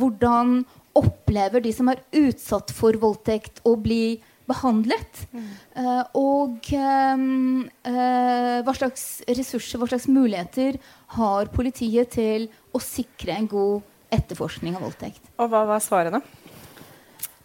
hvordan 0.00 0.62
opplever 0.96 1.60
de 1.60 1.72
som 1.76 1.90
er 1.92 1.98
utsatt 2.16 2.72
for 2.72 2.96
voldtekt, 3.02 3.60
å 3.68 3.74
bli 3.76 4.16
behandlet? 4.50 5.22
Mm. 5.32 5.46
Uh, 5.78 6.02
og 6.18 6.72
um, 6.76 7.62
uh, 7.86 8.58
hva 8.66 8.74
slags 8.76 9.06
ressurser, 9.30 9.80
hva 9.80 9.88
slags 9.90 10.08
muligheter 10.10 10.80
har 11.16 11.50
politiet 11.54 12.12
til 12.18 12.50
å 12.74 12.82
sikre 12.82 13.38
en 13.38 13.48
god 13.50 13.88
etterforskning 14.14 14.76
av 14.76 14.86
voldtekt? 14.88 15.22
Og 15.38 15.50
hva 15.52 15.64
var 15.70 15.82
svarene? 15.84 16.22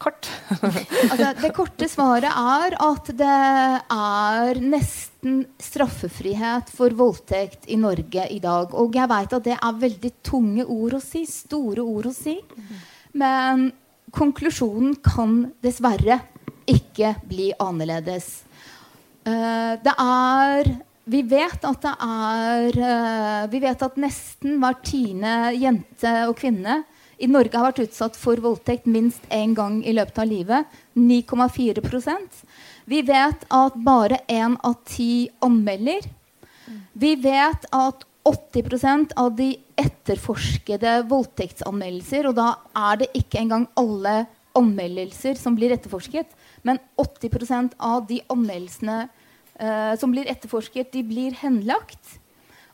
Kort. 0.01 0.27
altså, 0.59 1.29
det 1.39 1.51
korte 1.55 1.87
svaret 1.87 2.27
er 2.27 2.75
at 2.83 3.11
det 3.15 3.37
er 3.95 4.59
nesten 4.59 5.45
straffefrihet 5.61 6.69
for 6.75 6.93
voldtekt 6.99 7.69
i 7.71 7.77
Norge 7.79 8.27
i 8.29 8.41
dag. 8.43 8.75
Og 8.75 8.97
jeg 8.97 9.11
veit 9.11 9.37
at 9.37 9.47
det 9.47 9.55
er 9.55 9.79
veldig 9.85 10.11
tunge 10.25 10.67
ord 10.67 10.97
å 10.97 11.01
si. 11.03 11.23
Store 11.29 11.85
ord 11.85 12.11
å 12.11 12.13
si. 12.15 12.35
Mm. 12.43 12.75
Men 13.23 13.65
konklusjonen 14.15 14.97
kan 15.03 15.45
dessverre 15.63 16.19
ikke 16.69 17.15
bli 17.27 17.51
annerledes. 17.61 18.43
Uh, 19.25 19.77
det 19.81 19.95
er 19.97 20.75
Vi 21.05 21.21
vet 21.25 21.63
at 21.65 21.81
det 21.81 21.93
er 22.01 22.77
uh, 22.77 23.47
Vi 23.49 23.61
vet 23.61 23.81
at 23.81 23.97
nesten 23.97 24.59
hver 24.61 24.77
tiende 24.85 25.53
jente 25.57 26.13
og 26.29 26.35
kvinne 26.37 26.83
i 27.17 27.29
Norge 27.31 27.55
har 27.55 27.69
vært 27.69 27.85
utsatt 27.85 28.17
for 28.19 28.41
voldtekt 28.43 28.89
minst 28.91 29.23
én 29.33 29.53
gang 29.55 29.79
i 29.87 29.93
løpet 29.95 30.19
av 30.19 30.27
livet. 30.27 30.73
9,4% 30.99 32.41
Vi 32.91 33.01
vet 33.07 33.45
at 33.49 33.77
bare 33.85 34.19
én 34.27 34.57
av 34.61 34.75
ti 34.85 35.29
anmelder. 35.45 36.03
Vi 36.93 37.15
vet 37.19 37.65
at 37.71 38.05
80% 38.25 39.13
av 39.21 39.35
de 39.37 39.51
etterforskede 39.77 41.03
voldtektsanmeldelser, 41.09 42.29
og 42.29 42.37
da 42.39 42.47
er 42.89 43.03
det 43.03 43.11
ikke 43.19 43.41
engang 43.43 43.67
alle 43.77 44.23
anmeldelser 44.57 45.37
som 45.37 45.57
blir 45.57 45.75
etterforsket, 45.75 46.31
men 46.65 46.81
80% 47.01 47.77
av 47.77 48.05
de 48.09 48.21
anmeldelsene 48.33 49.05
uh, 49.05 49.93
som 49.99 50.13
blir 50.13 50.29
etterforsket, 50.31 50.91
de 50.95 51.03
blir 51.05 51.35
henlagt. 51.41 52.17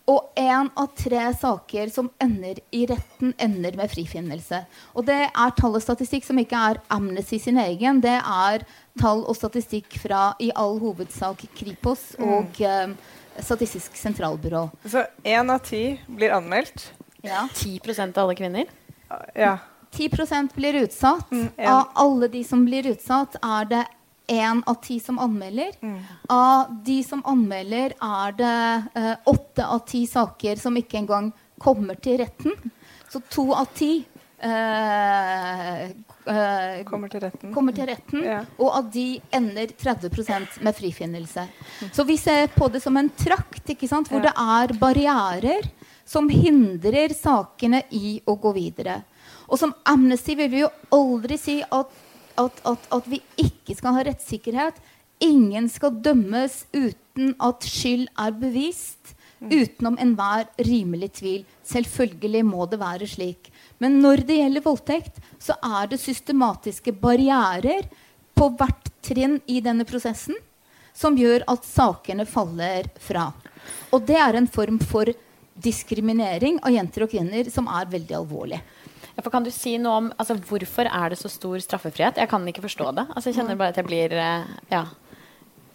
Og 0.09 0.31
én 0.39 0.69
av 0.79 0.87
tre 0.97 1.27
saker 1.37 1.91
som 1.93 2.09
ender 2.23 2.57
i 2.73 2.85
retten, 2.89 3.35
ender 3.37 3.75
med 3.77 3.91
frifinnelse. 3.91 4.63
Og 4.97 5.05
det 5.07 5.19
er 5.29 5.53
tall 5.59 5.77
og 5.77 5.83
statistikk 5.83 6.25
som 6.25 6.39
ikke 6.41 6.63
er 6.71 6.79
Amnesty 6.91 7.37
sin 7.39 7.59
egen. 7.61 8.01
Det 8.03 8.17
er 8.17 8.65
tall 8.99 9.21
og 9.21 9.37
statistikk 9.37 9.99
fra 10.01 10.31
i 10.41 10.49
all 10.57 10.79
hovedsak 10.81 11.45
Kripos 11.57 12.13
og 12.19 12.61
mm. 12.61 12.95
uh, 12.97 13.17
Statistisk 13.41 13.95
sentralbyrå. 13.95 14.65
Så 14.91 15.05
én 15.23 15.47
av 15.53 15.61
ti 15.63 15.95
blir 16.11 16.33
anmeldt? 16.35 16.89
Ja. 17.23 17.45
10% 17.55 18.17
av 18.17 18.25
alle 18.25 18.35
kvinner? 18.35 18.65
Ja. 19.37 19.53
10 19.91 20.49
blir 20.55 20.73
utsatt. 20.83 21.31
Mm, 21.31 21.49
av 21.67 21.89
alle 21.93 22.27
de 22.27 22.43
som 22.43 22.65
blir 22.65 22.87
utsatt, 22.87 23.35
er 23.43 23.65
det 23.65 23.85
én 24.31 24.63
av 24.65 24.79
ti 24.83 24.99
som 24.99 25.19
anmelder. 25.19 25.71
Mm. 25.81 25.99
Av 26.29 26.83
de 26.85 27.03
som 27.03 27.23
anmelder, 27.25 27.93
er 28.01 28.37
det 28.37 28.83
eh, 28.95 29.15
åtte 29.25 29.65
av 29.65 29.83
ti 29.87 30.05
saker 30.07 30.55
som 30.55 30.77
ikke 30.77 31.01
engang 31.01 31.31
kommer 31.59 31.99
til 31.99 32.21
retten. 32.23 32.55
Så 33.11 33.21
to 33.29 33.51
av 33.53 33.67
ti 33.75 33.97
eh, 34.39 35.91
Uh, 36.21 36.83
kommer 36.85 37.09
til 37.09 37.23
retten. 37.23 37.49
Kommer 37.49 37.73
til 37.73 37.87
retten 37.89 38.21
ja. 38.21 38.43
Og 38.61 38.67
av 38.77 38.89
de 38.93 39.15
ender 39.33 39.71
30% 39.73 40.59
med 40.61 40.75
frifinnelse. 40.77 41.47
Så 41.89 42.05
vi 42.05 42.13
ser 42.21 42.51
på 42.53 42.67
det 42.69 42.83
som 42.83 42.97
en 42.97 43.09
trakt 43.09 43.71
hvor 43.71 44.21
ja. 44.21 44.27
det 44.27 44.33
er 44.37 44.73
barrierer 44.77 45.65
som 46.05 46.29
hindrer 46.29 47.15
sakene 47.17 47.81
i 47.89 48.19
å 48.21 48.35
gå 48.37 48.51
videre. 48.53 48.99
Og 49.51 49.59
som 49.59 49.73
Amnesty 49.87 50.37
vil 50.39 50.51
vi 50.51 50.63
jo 50.63 50.71
aldri 50.95 51.37
si 51.39 51.59
at, 51.61 51.95
at, 52.39 52.61
at, 52.67 52.85
at 52.95 53.07
vi 53.11 53.19
ikke 53.41 53.75
skal 53.75 53.97
ha 53.97 54.05
rettssikkerhet. 54.07 54.77
Ingen 55.21 55.67
skal 55.69 55.97
dømmes 56.01 56.63
uten 56.73 57.33
at 57.43 57.67
skyld 57.67 58.07
er 58.15 58.37
bevist. 58.39 59.11
Mm. 59.41 59.51
Utenom 59.51 59.97
enhver 59.99 60.47
rimelig 60.63 61.11
tvil. 61.19 61.43
Selvfølgelig 61.67 62.45
må 62.47 62.67
det 62.71 62.79
være 62.81 63.09
slik. 63.09 63.49
Men 63.81 63.99
når 64.01 64.23
det 64.29 64.39
gjelder 64.39 64.65
voldtekt, 64.65 65.19
så 65.41 65.57
er 65.59 65.91
det 65.91 65.99
systematiske 65.99 66.93
barrierer 67.01 67.89
på 68.37 68.47
hvert 68.55 68.87
trinn 69.03 69.39
i 69.51 69.59
denne 69.65 69.85
prosessen 69.89 70.37
som 70.93 71.17
gjør 71.17 71.43
at 71.49 71.65
sakene 71.65 72.27
faller 72.29 72.87
fra. 73.01 73.31
Og 73.91 74.05
det 74.07 74.17
er 74.19 74.37
en 74.37 74.49
form 74.49 74.79
for 74.83 75.09
diskriminering 75.61 76.59
av 76.63 76.73
jenter 76.73 77.05
og 77.05 77.11
kvinner 77.11 77.49
som 77.53 77.67
er 77.69 77.89
veldig 77.91 78.15
alvorlig. 78.17 78.61
Ja, 79.21 79.29
kan 79.29 79.43
du 79.45 79.51
si 79.53 79.75
noe 79.77 79.97
om 79.99 80.07
altså, 80.17 80.37
Hvorfor 80.49 80.89
er 80.89 81.13
det 81.13 81.19
så 81.21 81.29
stor 81.29 81.59
straffefrihet? 81.61 82.17
Jeg 82.17 82.29
kan 82.31 82.47
ikke 82.49 82.65
forstå 82.65 82.89
det. 82.97 83.05
Altså, 83.13 83.29
jeg 83.29 83.37
kjenner 83.37 83.59
bare 83.59 83.75
at 83.75 83.77
jeg 83.77 83.85
blir 83.85 84.15
eh, 84.17 84.55
ja. 84.71 84.85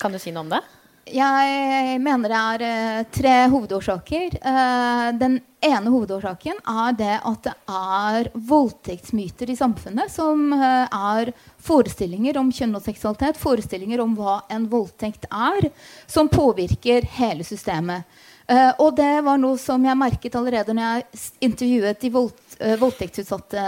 Kan 0.02 0.12
du 0.12 0.18
si 0.20 0.32
noe 0.34 0.42
om 0.42 0.50
det? 0.50 0.64
Jeg 1.06 2.00
mener 2.02 2.32
det 2.32 2.38
er 2.38 2.62
uh, 2.66 3.04
tre 3.14 3.34
hovedårsaker. 3.52 4.34
Uh, 4.42 5.14
den 5.14 5.36
ene 5.62 5.92
hovedårsaken 5.94 6.58
er 6.58 6.96
det 6.98 7.12
at 7.30 7.46
det 7.46 7.54
er 7.70 8.30
voldtektsmyter 8.48 9.52
i 9.54 9.56
samfunnet 9.58 10.10
som 10.10 10.50
er 10.56 11.30
forestillinger 11.62 12.40
om 12.42 12.50
kjønn 12.54 12.74
og 12.78 12.82
seksualitet, 12.82 13.38
forestillinger 13.38 14.02
om 14.02 14.18
hva 14.18 14.40
en 14.50 14.66
voldtekt 14.70 15.30
er, 15.30 15.70
som 16.10 16.30
påvirker 16.30 17.06
hele 17.16 17.46
systemet. 17.46 18.02
Og 18.46 18.90
det 18.94 19.24
var 19.26 19.40
noe 19.42 19.58
som 19.58 19.82
jeg 19.82 19.98
merket 19.98 20.36
allerede 20.38 20.74
når 20.76 20.84
jeg 20.86 21.22
intervjuet 21.48 22.02
de 22.02 22.10
vold, 22.14 22.36
voldtektsutsatte 22.78 23.62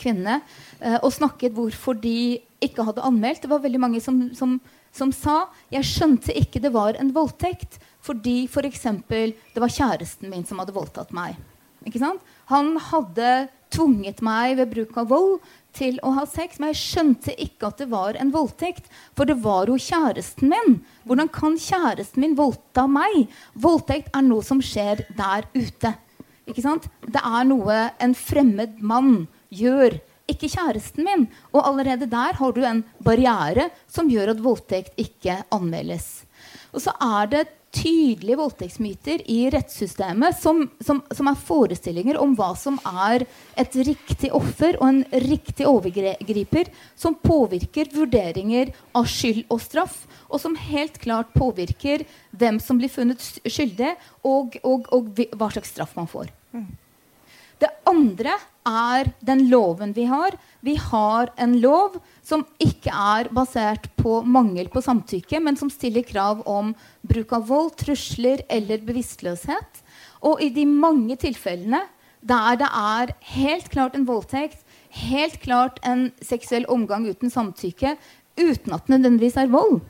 kvinnene 0.00 0.40
og 0.98 1.12
snakket 1.14 1.54
hvorfor 1.54 1.94
de 1.94 2.40
ikke 2.58 2.82
hadde 2.88 3.04
anmeldt. 3.06 3.44
Det 3.44 3.52
var 3.52 3.62
veldig 3.62 3.82
mange 3.84 4.00
som, 4.02 4.18
som 4.34 4.56
som 4.96 5.12
sa 5.12 5.46
jeg 5.72 5.86
skjønte 5.86 6.34
ikke 6.36 6.62
det 6.62 6.72
var 6.74 6.96
en 7.00 7.12
voldtekt 7.14 7.78
fordi 8.06 8.46
f.eks. 8.46 8.86
For 8.86 9.34
det 9.34 9.62
var 9.62 9.72
kjæresten 9.72 10.30
min 10.30 10.46
som 10.46 10.62
hadde 10.62 10.76
voldtatt 10.76 11.12
meg. 11.16 11.36
Han 12.50 12.76
hadde 12.88 13.30
tvunget 13.74 14.22
meg 14.24 14.56
ved 14.60 14.72
bruk 14.72 14.96
av 15.02 15.10
vold 15.10 15.36
til 15.76 15.98
å 16.04 16.12
ha 16.16 16.24
sex, 16.28 16.58
men 16.58 16.72
jeg 16.72 16.80
skjønte 16.80 17.34
ikke 17.42 17.70
at 17.70 17.82
det 17.82 17.90
var 17.92 18.16
en 18.20 18.32
voldtekt. 18.34 18.88
For 19.16 19.28
det 19.28 19.38
var 19.44 19.70
jo 19.70 19.78
kjæresten 19.80 20.50
min. 20.52 20.80
Hvordan 21.06 21.30
kan 21.32 21.58
kjæresten 21.60 22.24
min 22.24 22.36
voldta 22.38 22.86
meg? 22.90 23.26
Voldtekt 23.54 24.12
er 24.16 24.26
noe 24.26 24.44
som 24.46 24.62
skjer 24.64 25.04
der 25.18 25.48
ute. 25.54 25.94
Ikke 26.46 26.64
sant? 26.64 26.86
Det 27.02 27.22
er 27.22 27.48
noe 27.48 27.78
en 28.02 28.14
fremmed 28.16 28.78
mann 28.80 29.26
gjør 29.50 29.98
ikke 30.30 30.50
kjæresten 30.50 31.06
min. 31.06 31.26
Og 31.54 31.62
allerede 31.62 32.08
der 32.10 32.38
har 32.38 32.54
du 32.54 32.62
en 32.66 32.82
barriere 33.04 33.70
som 33.90 34.10
gjør 34.10 34.34
at 34.34 34.42
voldtekt 34.42 34.98
ikke 35.00 35.40
anmeldes. 35.54 36.26
Og 36.74 36.82
så 36.84 36.94
er 37.02 37.30
det 37.32 37.44
tydelige 37.76 38.38
voldtektsmyter 38.40 39.22
i 39.30 39.38
rettssystemet 39.52 40.38
som, 40.40 40.62
som, 40.80 41.02
som, 41.12 41.28
er 41.28 41.42
forestillinger 41.48 42.18
om 42.20 42.32
hva 42.38 42.52
som 42.58 42.78
er 43.06 43.26
et 43.58 43.76
riktig 43.88 44.30
offer 44.36 44.78
og 44.80 44.86
en 44.88 45.02
riktig 45.26 45.66
overgriper, 45.68 46.70
som 46.96 47.18
påvirker 47.20 47.92
vurderinger 47.94 48.72
av 48.96 49.08
skyld 49.10 49.44
og 49.52 49.60
straff, 49.64 50.00
og 50.30 50.40
som 50.42 50.56
helt 50.58 50.98
klart 51.02 51.34
påvirker 51.36 52.06
hvem 52.36 52.60
som 52.62 52.80
blir 52.80 52.92
funnet 52.92 53.22
skyldig, 53.44 53.94
og, 54.26 54.58
og, 54.64 54.88
og 54.94 55.22
hva 55.36 55.52
slags 55.52 55.74
straff 55.74 55.96
man 55.98 56.10
får. 56.10 56.32
Mm. 56.56 56.68
Det 57.60 57.72
andre 57.88 58.36
er 58.66 59.12
den 59.24 59.46
loven 59.50 59.94
vi 59.96 60.04
har. 60.10 60.34
Vi 60.60 60.74
har 60.80 61.30
en 61.38 61.56
lov 61.62 61.98
som 62.26 62.44
ikke 62.62 62.90
er 62.90 63.30
basert 63.34 63.88
på 63.96 64.20
mangel 64.26 64.68
på 64.72 64.82
samtykke, 64.84 65.40
men 65.40 65.56
som 65.56 65.70
stiller 65.72 66.06
krav 66.06 66.42
om 66.50 66.74
bruk 67.06 67.32
av 67.36 67.46
vold, 67.48 67.74
trusler 67.78 68.42
eller 68.50 68.82
bevisstløshet. 68.86 69.82
Og 70.26 70.42
i 70.42 70.50
de 70.50 70.66
mange 70.66 71.16
tilfellene 71.20 71.84
der 72.26 72.56
det 72.58 72.68
er 72.74 73.12
helt 73.36 73.68
klart 73.70 73.94
en 73.94 74.06
voldtekt, 74.08 74.64
helt 74.90 75.38
klart 75.42 75.78
en 75.86 76.08
seksuell 76.24 76.66
omgang 76.72 77.06
uten 77.06 77.30
samtykke, 77.30 77.94
uten 78.40 78.74
at 78.74 78.86
det 78.86 78.96
nødvendigvis 78.96 79.36
er 79.38 79.52
vold, 79.52 79.80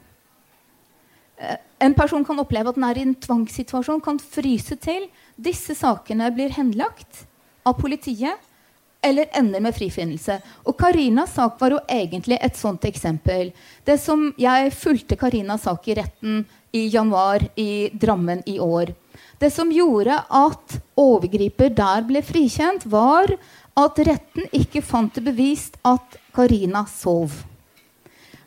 eh, 1.39 1.57
en 1.81 1.95
person 1.95 2.25
kan 2.25 2.39
oppleve 2.41 2.69
at 2.69 2.77
den 2.77 2.85
er 2.85 2.99
i 2.99 3.05
en 3.07 3.15
tvangssituasjon, 3.15 4.01
kan 4.01 4.19
fryse 4.19 4.77
til. 4.81 5.09
Disse 5.37 5.75
sakene 5.77 6.31
blir 6.33 6.55
henlagt 6.57 7.27
av 7.67 7.77
politiet 7.81 8.37
eller 9.07 9.31
ender 9.39 9.63
med 9.63 9.75
frifinnelse. 9.77 10.39
Og 10.67 10.77
Karinas 10.79 11.35
sak 11.39 11.61
var 11.61 11.77
jo 11.77 11.81
egentlig 11.89 12.39
et 12.43 12.59
sånt 12.59 12.85
eksempel. 12.89 13.53
Det 13.85 13.99
som 14.03 14.33
Jeg 14.39 14.73
fulgte 14.75 15.17
Karinas 15.17 15.67
sak 15.67 15.89
i 15.89 15.97
retten 15.99 16.45
i 16.73 16.87
januar 16.93 17.45
i 17.57 17.89
Drammen 17.93 18.43
i 18.47 18.59
år. 18.61 18.93
Det 19.39 19.51
som 19.53 19.73
gjorde 19.73 20.17
at 20.33 20.79
overgriper 20.97 21.73
der 21.77 22.05
ble 22.09 22.23
frikjent, 22.25 22.87
var 22.89 23.33
at 23.77 24.01
retten 24.09 24.49
ikke 24.57 24.83
fant 24.85 25.15
det 25.15 25.25
bevist 25.27 25.77
at 25.85 26.17
Karina 26.37 26.87
sov. 26.89 27.35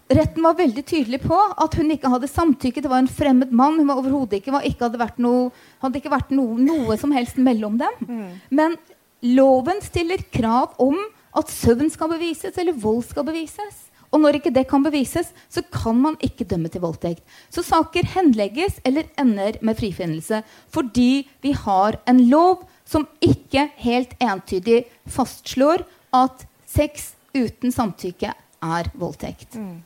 Retten 0.10 0.42
var 0.42 0.56
veldig 0.58 0.82
tydelig 0.90 1.20
på 1.22 1.38
at 1.38 1.76
hun 1.78 1.92
ikke 1.94 2.10
hadde 2.10 2.28
samtykke. 2.32 2.82
Det 2.82 2.90
var 2.90 3.04
en 3.04 3.12
fremmed 3.14 3.52
mann. 3.54 3.78
Hun 3.78 3.92
var 3.92 4.00
overhodet 4.02 4.40
ikke, 4.40 4.56
var, 4.56 4.66
ikke 4.66 4.88
hadde, 4.88 4.98
vært 4.98 5.20
noe, 5.22 5.52
hadde 5.84 6.00
ikke 6.02 6.14
vært 6.16 6.32
noe, 6.34 6.56
noe 6.58 6.98
som 6.98 7.14
helst 7.14 7.38
mellom 7.38 7.78
dem. 7.78 8.00
Mm. 8.08 8.32
Men 8.58 8.78
loven 9.26 9.82
stiller 9.84 10.22
krav 10.34 10.76
om 10.82 10.98
at 11.38 11.52
søvn 11.52 11.92
skal 11.92 12.12
bevises, 12.16 12.58
eller 12.58 12.78
vold 12.78 13.04
skal 13.10 13.28
bevises. 13.28 13.86
Og 14.10 14.24
når 14.24 14.40
ikke 14.40 14.54
det 14.54 14.66
kan 14.70 14.84
bevises, 14.84 15.30
så 15.50 15.62
kan 15.70 15.98
man 16.02 16.16
ikke 16.26 16.48
dømme 16.50 16.72
til 16.74 16.82
voldtekt. 16.82 17.22
Så 17.54 17.62
saker 17.66 18.08
henlegges 18.16 18.80
eller 18.86 19.10
ender 19.22 19.60
med 19.62 19.78
frifinnelse 19.78 20.42
fordi 20.74 21.28
vi 21.46 21.54
har 21.54 22.00
en 22.10 22.24
lov 22.32 22.66
som 22.90 23.06
ikke 23.22 23.68
helt 23.84 24.16
entydig 24.18 24.84
fastslår 25.06 25.86
at 26.18 26.48
sex 26.66 27.12
uten 27.38 27.74
samtykke 27.74 28.34
er 28.66 28.90
voldtekt. 28.98 29.54
Mm. 29.54 29.78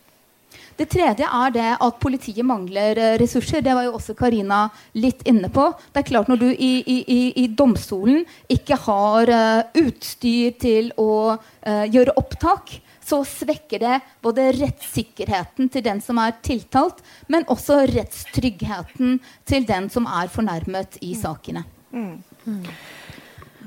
Det 0.78 0.88
tredje 0.90 1.28
er 1.28 1.54
det 1.54 1.68
at 1.86 2.00
politiet 2.02 2.46
mangler 2.46 2.98
eh, 2.98 3.18
ressurser. 3.22 3.62
Det 3.66 3.76
var 3.76 3.86
jo 3.88 3.96
også 3.98 4.16
Karina 4.18 4.66
litt 4.98 5.22
inne 5.30 5.52
på. 5.54 5.68
Det 5.94 6.02
er 6.02 6.10
klart 6.10 6.32
Når 6.32 6.42
du 6.42 6.48
i, 6.52 6.72
i, 6.82 7.20
i 7.44 7.48
domstolen 7.48 8.24
ikke 8.52 8.78
har 8.86 9.30
uh, 9.30 9.62
utstyr 9.80 10.56
til 10.60 10.90
å 11.00 11.36
uh, 11.36 11.86
gjøre 11.92 12.16
opptak, 12.20 12.78
så 13.04 13.22
svekker 13.28 13.84
det 13.84 14.00
både 14.24 14.50
rettssikkerheten 14.56 15.70
til 15.74 15.84
den 15.86 16.02
som 16.02 16.20
er 16.24 16.36
tiltalt, 16.46 17.04
men 17.28 17.46
også 17.52 17.84
rettstryggheten 17.92 19.20
til 19.50 19.68
den 19.68 19.90
som 19.94 20.08
er 20.08 20.32
fornærmet 20.32 20.98
i 21.04 21.14
sakene. 21.20 21.66
Mm. 21.92 22.16
Mm. 22.48 22.64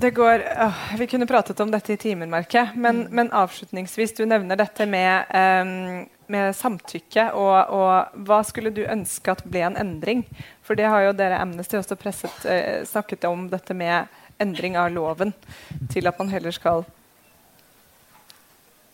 Det 0.01 0.11
går, 0.11 0.35
øh, 0.35 0.99
Vi 0.99 1.07
kunne 1.07 1.27
pratet 1.27 1.61
om 1.61 1.71
dette 1.71 1.93
i 1.93 1.97
timer, 1.97 2.27
men, 2.27 2.97
mm. 2.97 3.07
men, 3.11 3.31
avslutningsvis, 3.33 4.13
du 4.13 4.25
nevner 4.25 4.57
dette 4.57 4.87
med, 4.87 5.25
um, 5.33 6.07
med 6.33 6.55
samtykke. 6.57 7.29
Og, 7.39 7.57
og, 7.75 8.23
hva 8.27 8.41
skulle 8.47 8.73
du 8.75 8.83
ønske 8.85 9.33
at 9.33 9.45
ble 9.47 9.65
en 9.67 9.79
endring? 9.81 10.25
For 10.67 10.79
det 10.79 10.89
har 10.91 11.07
jo 11.07 11.17
dere 11.17 11.41
Amnesty 11.43 11.79
også 11.79 11.99
presset, 12.01 12.45
eh, 12.49 12.85
snakket 12.89 13.27
om 13.29 13.49
dette 13.53 13.77
med 13.77 14.11
endring 14.43 14.77
av 14.77 14.91
loven 14.93 15.33
til 15.93 16.09
at 16.09 16.19
man 16.21 16.33
heller 16.33 16.53
skal 16.53 16.85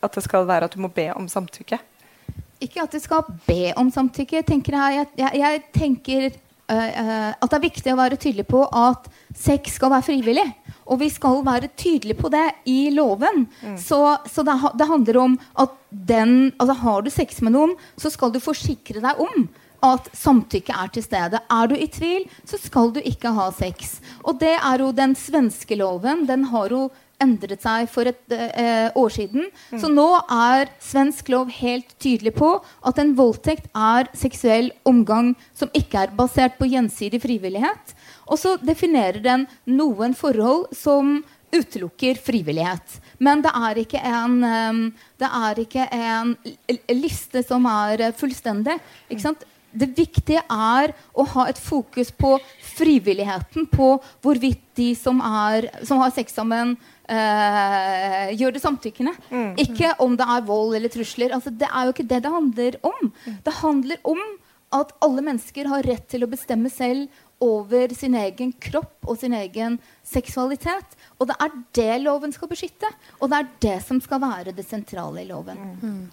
At 0.03 0.15
det 0.19 0.25
skal 0.25 0.47
være 0.47 0.67
at 0.67 0.75
du 0.75 0.81
må 0.83 0.89
be 0.91 1.13
om 1.15 1.29
samtykke. 1.31 1.79
Ikke 2.63 2.83
at 2.83 2.91
du 2.91 2.99
skal 2.99 3.23
be 3.47 3.73
om 3.79 3.91
samtykke. 3.91 4.43
tenker 4.43 4.75
Jeg, 4.75 5.07
jeg, 5.17 5.19
jeg, 5.19 5.41
jeg 5.41 5.63
tenker 5.73 6.31
at 6.73 7.49
det 7.49 7.59
er 7.59 7.65
viktig 7.67 7.93
å 7.93 7.99
være 8.01 8.19
tydelig 8.21 8.47
på 8.49 8.63
at 8.67 9.09
sex 9.37 9.77
skal 9.79 9.93
være 9.93 10.07
frivillig. 10.09 10.47
Og 10.91 11.01
vi 11.03 11.09
skal 11.13 11.43
være 11.47 11.71
tydelige 11.79 12.19
på 12.19 12.31
det 12.33 12.45
i 12.69 12.91
loven. 12.95 13.47
Mm. 13.63 13.77
Så, 13.81 14.01
så 14.31 14.45
det, 14.47 14.57
det, 14.79 14.89
handler 14.91 15.19
om 15.23 15.37
at 15.63 15.77
den 15.91 16.53
altså 16.59 16.79
Har 16.83 17.03
du 17.03 17.11
sex 17.13 17.43
med 17.45 17.55
noen, 17.55 17.77
så 18.01 18.11
skal 18.11 18.33
du 18.33 18.41
forsikre 18.43 19.03
deg 19.05 19.21
om 19.23 19.47
at 19.83 20.09
samtykke 20.15 20.75
er 20.79 20.91
til 20.95 21.05
stede. 21.05 21.41
Er 21.51 21.71
du 21.71 21.75
i 21.75 21.89
tvil, 21.91 22.27
så 22.47 22.59
skal 22.61 22.93
du 22.95 23.01
ikke 23.03 23.33
ha 23.35 23.49
sex. 23.55 23.99
Og 24.23 24.39
det 24.41 24.55
er 24.55 24.85
jo 24.85 24.93
den 24.95 25.17
svenske 25.19 25.79
loven. 25.79 26.27
Den 26.29 26.47
har 26.53 26.71
jo 26.71 26.87
endret 27.23 27.63
seg 27.65 27.89
for 27.93 28.11
et 28.11 28.35
eh, 28.37 28.89
år 28.99 29.13
siden. 29.15 29.49
Mm. 29.73 29.81
Så 29.83 29.91
nå 29.93 30.09
er 30.27 30.73
svensk 30.83 31.31
lov 31.33 31.53
helt 31.57 31.95
tydelig 32.03 32.35
på 32.39 32.55
at 32.61 32.99
en 33.03 33.15
voldtekt 33.19 33.71
er 33.73 34.11
seksuell 34.19 34.73
omgang 34.89 35.33
som 35.57 35.71
ikke 35.77 36.07
er 36.07 36.17
basert 36.19 36.59
på 36.59 36.69
gjensidig 36.73 37.23
frivillighet. 37.23 37.95
Og 38.29 38.41
så 38.41 38.57
definerer 38.63 39.23
den 39.23 39.47
noen 39.71 40.17
forhold 40.19 40.69
som 40.77 41.21
utelukker 41.53 42.17
frivillighet. 42.23 42.99
Men 43.23 43.43
det 43.45 43.53
er 43.53 43.81
ikke 43.83 44.01
en, 44.09 44.39
det 45.21 45.29
er 45.29 45.63
ikke 45.63 45.87
en 45.93 46.37
liste 46.97 47.43
som 47.45 47.67
er 47.69 48.09
fullstendig. 48.17 48.79
Det 49.73 49.89
viktige 49.97 50.43
er 50.53 50.93
å 51.17 51.25
ha 51.33 51.47
et 51.49 51.61
fokus 51.61 52.11
på 52.13 52.35
frivilligheten. 52.75 53.69
På 53.73 53.95
hvorvidt 54.25 54.65
de 54.77 54.93
som, 54.99 55.21
er, 55.21 55.71
som 55.87 56.03
har 56.03 56.13
sex 56.17 56.37
sammen, 56.37 56.77
Uh, 57.13 58.31
gjør 58.39 58.55
det 58.55 58.63
samtykkende. 58.63 59.13
Mm. 59.29 59.51
Ikke 59.61 59.91
om 60.01 60.15
det 60.17 60.27
er 60.35 60.47
vold 60.49 60.77
eller 60.79 60.93
trusler. 60.93 61.35
Altså, 61.37 61.53
det 61.53 61.69
er 61.69 61.85
jo 61.85 61.93
ikke 61.93 62.09
det 62.09 62.23
det 62.25 62.33
handler 62.33 62.79
om. 62.89 63.13
Mm. 63.27 63.37
Det 63.45 63.55
handler 63.61 64.01
om 64.09 64.23
at 64.73 64.95
alle 65.05 65.25
mennesker 65.25 65.69
har 65.71 65.85
rett 65.87 66.09
til 66.11 66.25
å 66.25 66.31
bestemme 66.31 66.71
selv 66.73 67.11
over 67.43 67.91
sin 67.95 68.15
egen 68.15 68.53
kropp 68.63 69.09
og 69.11 69.19
sin 69.19 69.35
egen 69.35 69.79
seksualitet. 70.07 70.95
Og 71.19 71.27
det 71.31 71.37
er 71.43 71.57
det 71.75 71.97
loven 72.05 72.35
skal 72.35 72.51
beskytte. 72.51 72.87
Og 73.19 73.33
det 73.33 73.41
er 73.41 73.49
det 73.65 73.75
som 73.87 73.99
skal 74.03 74.23
være 74.23 74.55
det 74.55 74.65
sentrale 74.67 75.25
i 75.25 75.27
loven. 75.27 75.59
Mm. 75.83 76.05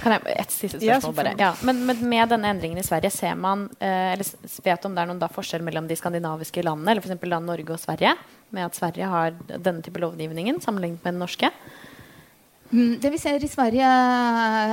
Kan 0.00 0.16
jeg, 0.16 0.36
Et 0.40 0.54
siste 0.54 0.80
spørsmål, 0.80 1.16
bare. 1.18 1.34
Ja, 1.40 1.52
men, 1.68 1.84
med, 1.86 2.00
med 2.00 2.32
denne 2.32 2.54
endringen 2.54 2.80
i 2.80 2.86
Sverige, 2.86 3.12
ser 3.12 3.36
man, 3.36 3.68
eh, 3.78 4.14
eller 4.14 4.32
vet 4.64 4.88
om 4.88 4.96
det 4.96 5.04
er 5.04 5.12
noen 5.12 5.20
da, 5.20 5.28
forskjell 5.32 5.64
mellom 5.66 5.90
de 5.90 6.00
skandinaviske 6.00 6.64
landene, 6.64 6.96
eller 6.96 7.04
f.eks. 7.04 7.28
Norge 7.44 7.76
og 7.76 7.82
Sverige, 7.82 8.16
med 8.56 8.70
at 8.70 8.80
Sverige 8.80 9.12
har 9.12 9.36
denne 9.52 9.84
type 9.84 10.00
lovgivningen 10.00 10.64
sammenlignet 10.64 11.04
med 11.04 11.12
den 11.12 11.24
norske? 11.26 11.52
Mm, 12.70 13.00
det 13.02 13.10
vi 13.10 13.18
ser 13.18 13.42
i 13.42 13.50
Sverige 13.50 13.86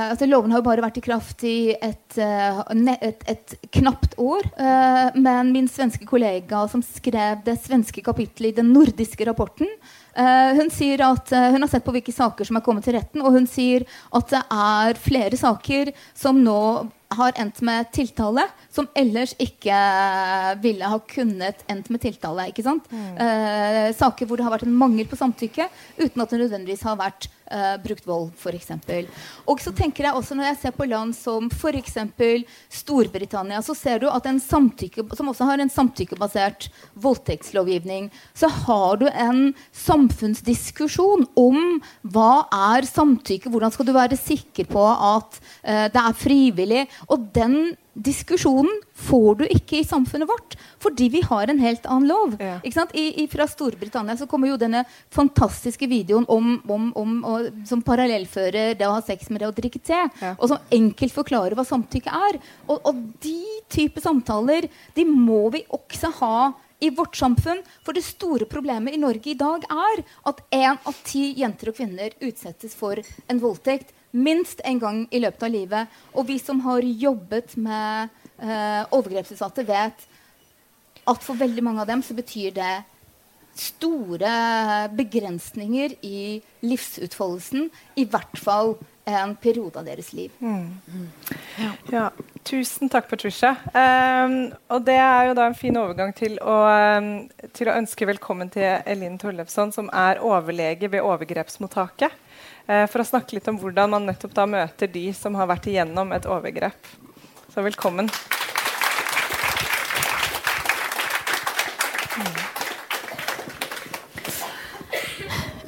altså 0.08 0.26
Loven 0.28 0.52
har 0.54 0.60
jo 0.60 0.66
bare 0.68 0.84
vært 0.84 1.00
i 1.00 1.02
kraft 1.02 1.42
i 1.46 1.72
et, 1.74 2.18
eh, 2.22 2.60
et, 2.94 3.24
et 3.26 3.54
knapt 3.74 4.14
år. 4.22 4.46
Eh, 4.54 5.18
men 5.18 5.50
min 5.54 5.66
svenske 5.70 6.06
kollega 6.06 6.62
som 6.70 6.84
skrev 6.84 7.42
det 7.46 7.58
svenske 7.64 8.04
kapitlet 8.06 8.52
i 8.52 8.58
den 8.60 8.70
nordiske 8.74 9.26
rapporten, 9.26 9.70
eh, 10.14 10.52
hun 10.58 10.70
sier 10.74 11.02
at 11.08 11.32
hun 11.34 11.64
har 11.64 11.70
sett 11.70 11.86
på 11.86 11.94
hvilke 11.96 12.14
saker 12.14 12.46
som 12.46 12.60
er 12.60 12.66
kommet 12.66 12.86
til 12.86 12.94
retten, 12.98 13.24
og 13.24 13.34
hun 13.34 13.50
sier 13.50 13.86
at 14.14 14.30
det 14.30 14.44
er 14.46 15.02
flere 15.02 15.40
saker 15.40 15.92
som 16.14 16.38
nå 16.44 16.60
har 17.16 17.32
endt 17.40 17.60
med 17.64 17.88
tiltale, 17.94 18.44
som 18.70 18.88
ellers 18.98 19.32
ikke 19.40 19.76
ville 20.62 20.90
ha 20.92 20.98
kunnet 21.08 21.62
endt 21.70 21.88
med 21.92 22.02
tiltale. 22.04 22.48
ikke 22.50 22.64
sant? 22.66 22.88
Mm. 22.92 23.16
Eh, 23.24 23.88
saker 23.96 24.28
hvor 24.28 24.36
det 24.36 24.44
har 24.44 24.54
vært 24.54 24.66
en 24.68 24.76
mangel 24.76 25.08
på 25.08 25.18
samtykke 25.18 25.68
uten 25.98 26.22
at 26.22 26.30
det 26.30 26.42
nødvendigvis 26.42 26.84
har 26.84 26.98
vært 27.00 27.30
uh, 27.52 27.76
brukt 27.82 28.06
vold, 28.08 28.30
f.eks. 28.36 28.70
Og 29.48 29.62
så 29.62 29.72
tenker 29.76 30.08
jeg 30.08 30.18
også 30.18 30.36
når 30.38 30.50
jeg 30.50 30.60
ser 30.62 30.76
på 30.76 30.88
land 30.88 31.14
som 31.16 31.48
f.eks. 31.52 31.96
Storbritannia, 32.80 33.62
så 33.64 33.76
ser 33.76 34.02
du 34.02 34.08
at 34.10 34.28
en 34.28 34.40
samtykke, 34.42 35.04
som 35.16 35.32
også 35.32 35.48
har 35.48 35.62
en 35.62 35.72
samtykkebasert 35.72 36.68
voldtektslovgivning, 37.00 38.10
så 38.36 38.50
har 38.64 39.00
du 39.02 39.08
en 39.10 39.52
samfunnsdiskusjon 39.72 41.26
om 41.38 41.80
hva 42.02 42.46
er 42.74 42.88
samtykke, 42.88 43.50
hvordan 43.52 43.74
skal 43.74 43.88
du 43.88 43.94
være 43.96 44.20
sikker 44.20 44.68
på 44.70 44.86
at 44.86 45.40
uh, 45.40 45.86
det 45.92 46.04
er 46.04 46.22
frivillig. 46.24 46.86
Og 47.08 47.28
den 47.34 47.76
diskusjonen 47.98 48.70
får 48.94 49.40
du 49.40 49.44
ikke 49.50 49.80
i 49.80 49.86
samfunnet 49.86 50.28
vårt 50.30 50.56
fordi 50.82 51.08
vi 51.10 51.22
har 51.26 51.50
en 51.50 51.58
helt 51.62 51.86
annen 51.86 52.08
lov. 52.08 52.36
Ja. 52.38 52.58
I, 52.92 53.22
i, 53.22 53.26
fra 53.30 53.46
Storbritannia 53.50 54.16
så 54.16 54.28
kommer 54.30 54.52
jo 54.52 54.58
denne 54.60 54.84
fantastiske 55.14 55.88
videoen 55.90 56.26
om, 56.30 56.54
om, 56.70 56.92
om 56.98 57.16
og, 57.26 57.50
som 57.68 57.82
parallellfører 57.84 58.76
det 58.78 58.86
å 58.86 58.94
ha 58.94 59.02
sex 59.04 59.30
med 59.32 59.42
det 59.42 59.50
å 59.50 59.56
drikke 59.56 59.82
te. 59.82 60.04
Ja. 60.22 60.34
Og 60.36 60.52
som 60.52 60.62
enkelt 60.74 61.16
forklarer 61.16 61.58
hva 61.58 61.66
samtykke 61.66 62.22
er. 62.30 62.40
Og, 62.68 62.78
og 62.78 63.02
de 63.24 63.38
type 63.72 64.02
samtaler 64.04 64.70
de 64.94 65.06
må 65.08 65.48
vi 65.54 65.64
også 65.74 66.12
ha 66.22 66.38
i 66.78 66.90
vårt 66.94 67.18
samfunn. 67.18 67.64
For 67.82 67.96
det 67.96 68.06
store 68.06 68.46
problemet 68.50 68.94
i 68.94 69.02
Norge 69.02 69.32
i 69.32 69.38
dag 69.38 69.66
er 69.66 70.04
at 70.30 70.42
én 70.54 70.78
av 70.78 71.04
ti 71.06 71.32
jenter 71.40 71.72
og 71.72 71.80
kvinner 71.80 72.14
utsettes 72.22 72.76
for 72.78 73.02
en 73.26 73.42
voldtekt 73.42 73.94
minst 74.10 74.60
en 74.64 74.78
gang 74.80 75.00
i 75.10 75.20
løpet 75.22 75.42
av 75.42 75.52
livet. 75.52 75.96
Og 76.14 76.28
vi 76.28 76.38
som 76.42 76.60
har 76.66 76.84
jobbet 76.84 77.56
med 77.60 78.14
uh, 78.42 78.84
overgrepsutsatte, 78.94 79.66
vet 79.68 80.06
at 81.08 81.24
for 81.24 81.40
veldig 81.40 81.64
mange 81.64 81.82
av 81.82 81.90
dem 81.90 82.04
så 82.04 82.16
betyr 82.16 82.54
det 82.56 82.74
store 83.58 84.30
begrensninger 84.94 85.96
i 86.06 86.38
livsutfoldelsen. 86.62 87.66
I 87.98 88.04
hvert 88.06 88.38
fall 88.38 88.76
en 89.08 89.32
periode 89.40 89.80
av 89.80 89.86
deres 89.88 90.12
liv. 90.12 90.32
Mm. 90.38 91.08
Ja. 91.56 91.70
ja. 91.92 92.04
Tusen 92.44 92.90
takk, 92.92 93.08
Patricia. 93.10 93.54
Um, 93.72 94.52
og 94.68 94.84
det 94.86 94.98
er 95.00 95.30
jo 95.30 95.36
da 95.38 95.48
en 95.48 95.56
fin 95.56 95.76
overgang 95.80 96.12
til 96.16 96.36
å, 96.44 96.58
um, 97.00 97.10
til 97.56 97.70
å 97.70 97.76
ønske 97.80 98.08
velkommen 98.08 98.52
til 98.52 98.82
Elin 98.88 99.18
Torlefsson, 99.20 99.72
som 99.74 99.88
er 99.96 100.20
overlege 100.24 100.92
ved 100.92 101.04
overgrepsmottaket. 101.04 102.14
Eh, 102.68 102.84
for 102.92 103.00
å 103.00 103.06
snakke 103.08 103.38
litt 103.38 103.48
om 103.48 103.56
hvordan 103.56 103.94
man 103.94 104.04
nettopp 104.10 104.34
da 104.36 104.44
møter 104.44 104.90
de 104.92 105.06
som 105.16 105.36
har 105.40 105.48
vært 105.48 105.70
igjennom 105.70 106.12
et 106.12 106.28
overgrep. 106.28 106.90
Så 107.48 107.64
velkommen. 107.64 108.10
Mm. 112.18 112.38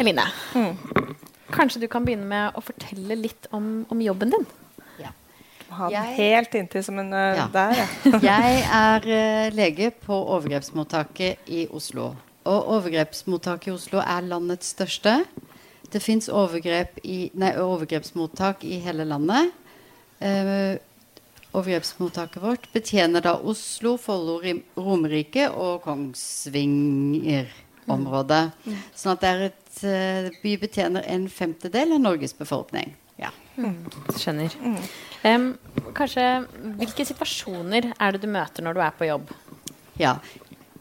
Eline, 0.00 0.26
mm. 0.52 0.72
kanskje 1.56 1.80
du 1.80 1.88
kan 1.88 2.04
begynne 2.04 2.28
med 2.28 2.56
å 2.56 2.64
fortelle 2.64 3.16
litt 3.16 3.48
om, 3.56 3.86
om 3.88 4.00
jobben 4.04 4.36
din? 4.36 4.50
Ha 5.70 5.86
den 5.86 6.16
helt 6.16 6.54
inntil 6.58 6.82
som 6.82 6.98
en 6.98 7.12
eh, 7.14 7.36
ja. 7.38 7.44
der, 7.54 7.76
ja. 7.78 8.18
jeg 8.32 8.62
er 8.74 9.04
uh, 9.06 9.52
lege 9.54 9.92
på 9.94 10.16
overgrepsmottaket 10.34 11.46
i 11.46 11.68
Oslo. 11.70 12.08
Og 12.50 12.72
overgrepsmottaket 12.74 13.70
i 13.70 13.74
Oslo 13.76 14.02
er 14.02 14.26
landets 14.26 14.72
største. 14.74 15.20
Det 15.90 16.02
fins 16.02 16.28
overgrep 16.28 16.98
overgrepsmottak 17.02 18.64
i 18.64 18.78
hele 18.84 19.04
landet. 19.08 19.50
Eh, 20.20 20.76
overgrepsmottaket 21.50 22.42
vårt 22.42 22.72
betjener 22.72 23.20
da 23.24 23.40
Oslo, 23.42 23.96
Follo, 23.98 24.40
Romerike 24.78 25.50
og 25.50 25.82
Kongsvinger-området. 25.86 28.50
Sånn 28.94 29.12
at 29.16 29.20
det 29.24 29.30
er 29.30 29.40
et 29.48 29.82
eh, 29.82 30.30
by 30.44 30.56
betjener 30.62 31.02
en 31.10 31.28
femtedel 31.32 31.92
av 31.96 32.00
Norges 32.04 32.34
befolkning. 32.38 32.88
Ja. 33.20 33.30
Skjønner. 34.16 34.50
Um, 35.26 35.58
kanskje, 35.96 36.24
hvilke 36.78 37.04
situasjoner 37.08 37.82
er 37.98 38.08
det 38.14 38.20
du 38.22 38.28
møter 38.30 38.60
når 38.64 38.72
du 38.76 38.80
er 38.86 38.94
på 38.96 39.04
jobb? 39.10 39.26
Ja. 40.00 40.12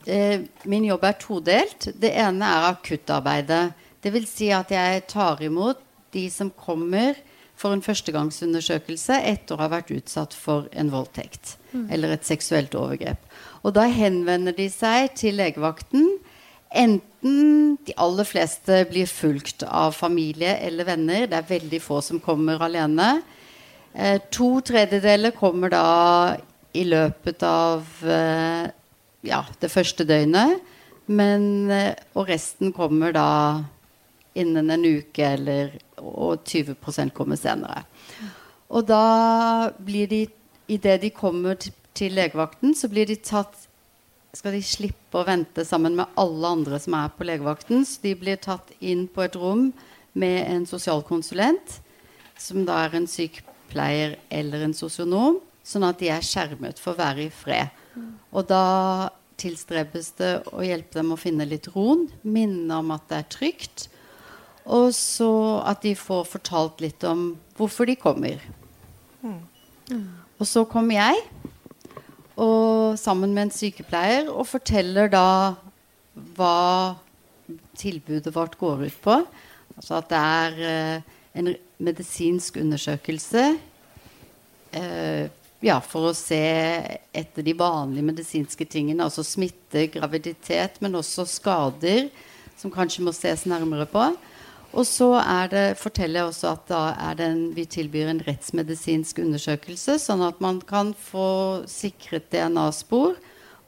Eh, 0.06 0.38
min 0.70 0.86
jobb 0.88 1.04
er 1.10 1.16
todelt. 1.20 1.82
Det 2.00 2.12
ene 2.14 2.46
er 2.46 2.72
akuttarbeidet. 2.72 3.66
Det 4.04 4.14
vil 4.16 4.28
si 4.30 4.50
at 4.56 4.72
jeg 4.72 5.06
tar 5.12 5.42
imot 5.44 5.82
de 6.16 6.26
som 6.32 6.52
kommer 6.52 7.18
for 7.60 7.76
en 7.76 7.84
førstegangsundersøkelse 7.84 9.18
etter 9.28 9.56
å 9.56 9.64
ha 9.64 9.68
vært 9.74 9.92
utsatt 9.92 10.36
for 10.38 10.70
en 10.72 10.92
voldtekt 10.94 11.58
eller 11.92 12.16
et 12.16 12.26
seksuelt 12.26 12.74
overgrep. 12.78 13.20
Og 13.68 13.76
da 13.76 13.86
henvender 13.92 14.56
de 14.56 14.70
seg 14.72 15.12
til 15.20 15.36
legevakten. 15.38 16.08
Enten 16.70 17.76
de 17.86 17.96
aller 18.00 18.28
fleste 18.28 18.84
blir 18.90 19.10
fulgt 19.12 19.66
av 19.68 19.98
familie 19.98 20.56
eller 20.66 20.88
venner. 20.88 21.28
Det 21.28 21.38
er 21.38 21.52
veldig 21.52 21.82
få 21.84 22.00
som 22.06 22.22
kommer 22.24 22.62
alene. 22.64 23.20
Eh, 23.94 24.20
to 24.32 24.62
tredjedeler 24.66 25.34
kommer 25.36 25.74
da 25.74 25.86
i 26.78 26.86
løpet 26.86 27.44
av 27.44 27.86
eh, 28.06 28.70
ja, 29.28 29.44
det 29.60 29.72
første 29.74 30.06
døgnet. 30.08 30.62
Men, 31.10 31.44
eh, 31.74 31.96
og 32.14 32.30
resten 32.30 32.74
kommer 32.74 33.14
da 33.16 33.30
innen 34.38 34.70
en 34.70 34.86
uke, 34.86 35.26
eller, 35.26 35.74
og 35.98 36.44
20% 36.46 37.14
kommer 37.16 37.40
senere. 37.40 37.84
Og 38.70 38.86
da 38.88 39.72
blir 39.82 40.10
de, 40.12 40.22
idet 40.70 41.00
de 41.02 41.10
kommer 41.14 41.58
til, 41.60 42.14
legevakten, 42.14 42.76
så 42.78 42.88
blir 42.88 43.10
de 43.10 43.18
tatt 43.20 43.66
skal 44.38 44.54
de 44.54 44.62
slippe 44.64 45.18
å 45.18 45.26
vente 45.26 45.64
sammen 45.66 45.96
med 45.98 46.18
alle 46.22 46.52
andre 46.54 46.78
som 46.80 46.94
er 46.96 47.10
på 47.18 47.26
legevakten. 47.26 47.82
Så 47.84 48.04
de 48.04 48.14
blir 48.16 48.38
tatt 48.38 48.70
inn 48.80 49.08
på 49.10 49.26
et 49.26 49.36
rom 49.36 49.72
med 50.14 50.40
en 50.46 50.68
sosialkonsulent, 50.70 51.80
som 52.40 52.62
da 52.68 52.78
er 52.86 52.96
en 53.00 53.10
sykepleier 53.10 54.18
eller 54.30 54.68
en 54.68 54.76
sosionom, 54.78 55.40
sånn 55.66 55.88
at 55.90 56.00
de 56.02 56.12
er 56.14 56.26
skjermet 56.26 56.80
for 56.82 56.94
å 56.94 57.02
være 57.02 57.26
i 57.26 57.34
fred. 57.34 57.74
Og 58.32 58.46
da 58.50 59.10
tilstrebes 59.40 60.14
det 60.20 60.32
å 60.54 60.64
hjelpe 60.66 61.00
dem 61.00 61.14
å 61.14 61.20
finne 61.20 61.48
litt 61.48 61.70
roen, 61.74 62.08
minne 62.22 62.80
om 62.82 62.94
at 62.96 63.08
det 63.10 63.20
er 63.20 63.30
trygt, 63.34 63.88
og 64.66 64.90
så 64.96 65.32
at 65.68 65.82
de 65.86 65.96
får 65.98 66.26
fortalt 66.30 66.82
litt 66.84 67.04
om 67.08 67.32
hvorfor 67.58 67.90
de 67.90 67.96
kommer. 68.00 68.42
Og 70.40 70.48
så 70.48 70.64
kommer 70.70 71.00
jeg 71.00 71.24
og 72.40 72.96
sammen 73.00 73.34
med 73.36 73.48
en 73.48 73.52
sykepleier 73.56 74.30
og 74.32 74.48
forteller 74.48 75.10
da 75.12 75.56
hva 76.38 76.96
tilbudet 77.80 78.32
vårt 78.36 78.56
går 78.60 78.86
ut 78.88 79.02
på. 79.04 79.18
Altså 79.76 79.98
at 80.00 80.08
det 80.12 80.20
er 80.20 80.62
eh, 80.70 81.10
en 81.40 81.52
medisinsk 81.84 82.60
undersøkelse 82.62 83.44
eh, 84.76 85.28
ja, 85.60 85.78
for 85.84 86.10
å 86.10 86.16
se 86.16 86.40
etter 87.12 87.44
de 87.44 87.56
vanlige 87.58 88.08
medisinske 88.08 88.68
tingene, 88.72 89.04
altså 89.04 89.26
smitte, 89.28 89.90
graviditet, 89.92 90.80
men 90.84 90.96
også 91.00 91.28
skader 91.28 92.08
som 92.60 92.72
kanskje 92.72 93.04
må 93.04 93.12
ses 93.16 93.46
nærmere 93.48 93.88
på. 93.90 94.06
Og 94.70 94.86
så 94.86 95.08
er 95.18 95.50
det, 95.50 95.64
forteller 95.82 96.22
jeg 96.22 96.30
også 96.30 96.52
at 96.54 96.74
er 96.78 97.22
en, 97.26 97.40
vi 97.56 97.66
tilbyr 97.66 98.12
en 98.12 98.22
rettsmedisinsk 98.26 99.22
undersøkelse, 99.24 99.98
sånn 100.02 100.22
at 100.28 100.42
man 100.44 100.60
kan 100.70 100.94
få 100.94 101.66
sikret 101.70 102.30
DNA-spor, 102.34 103.18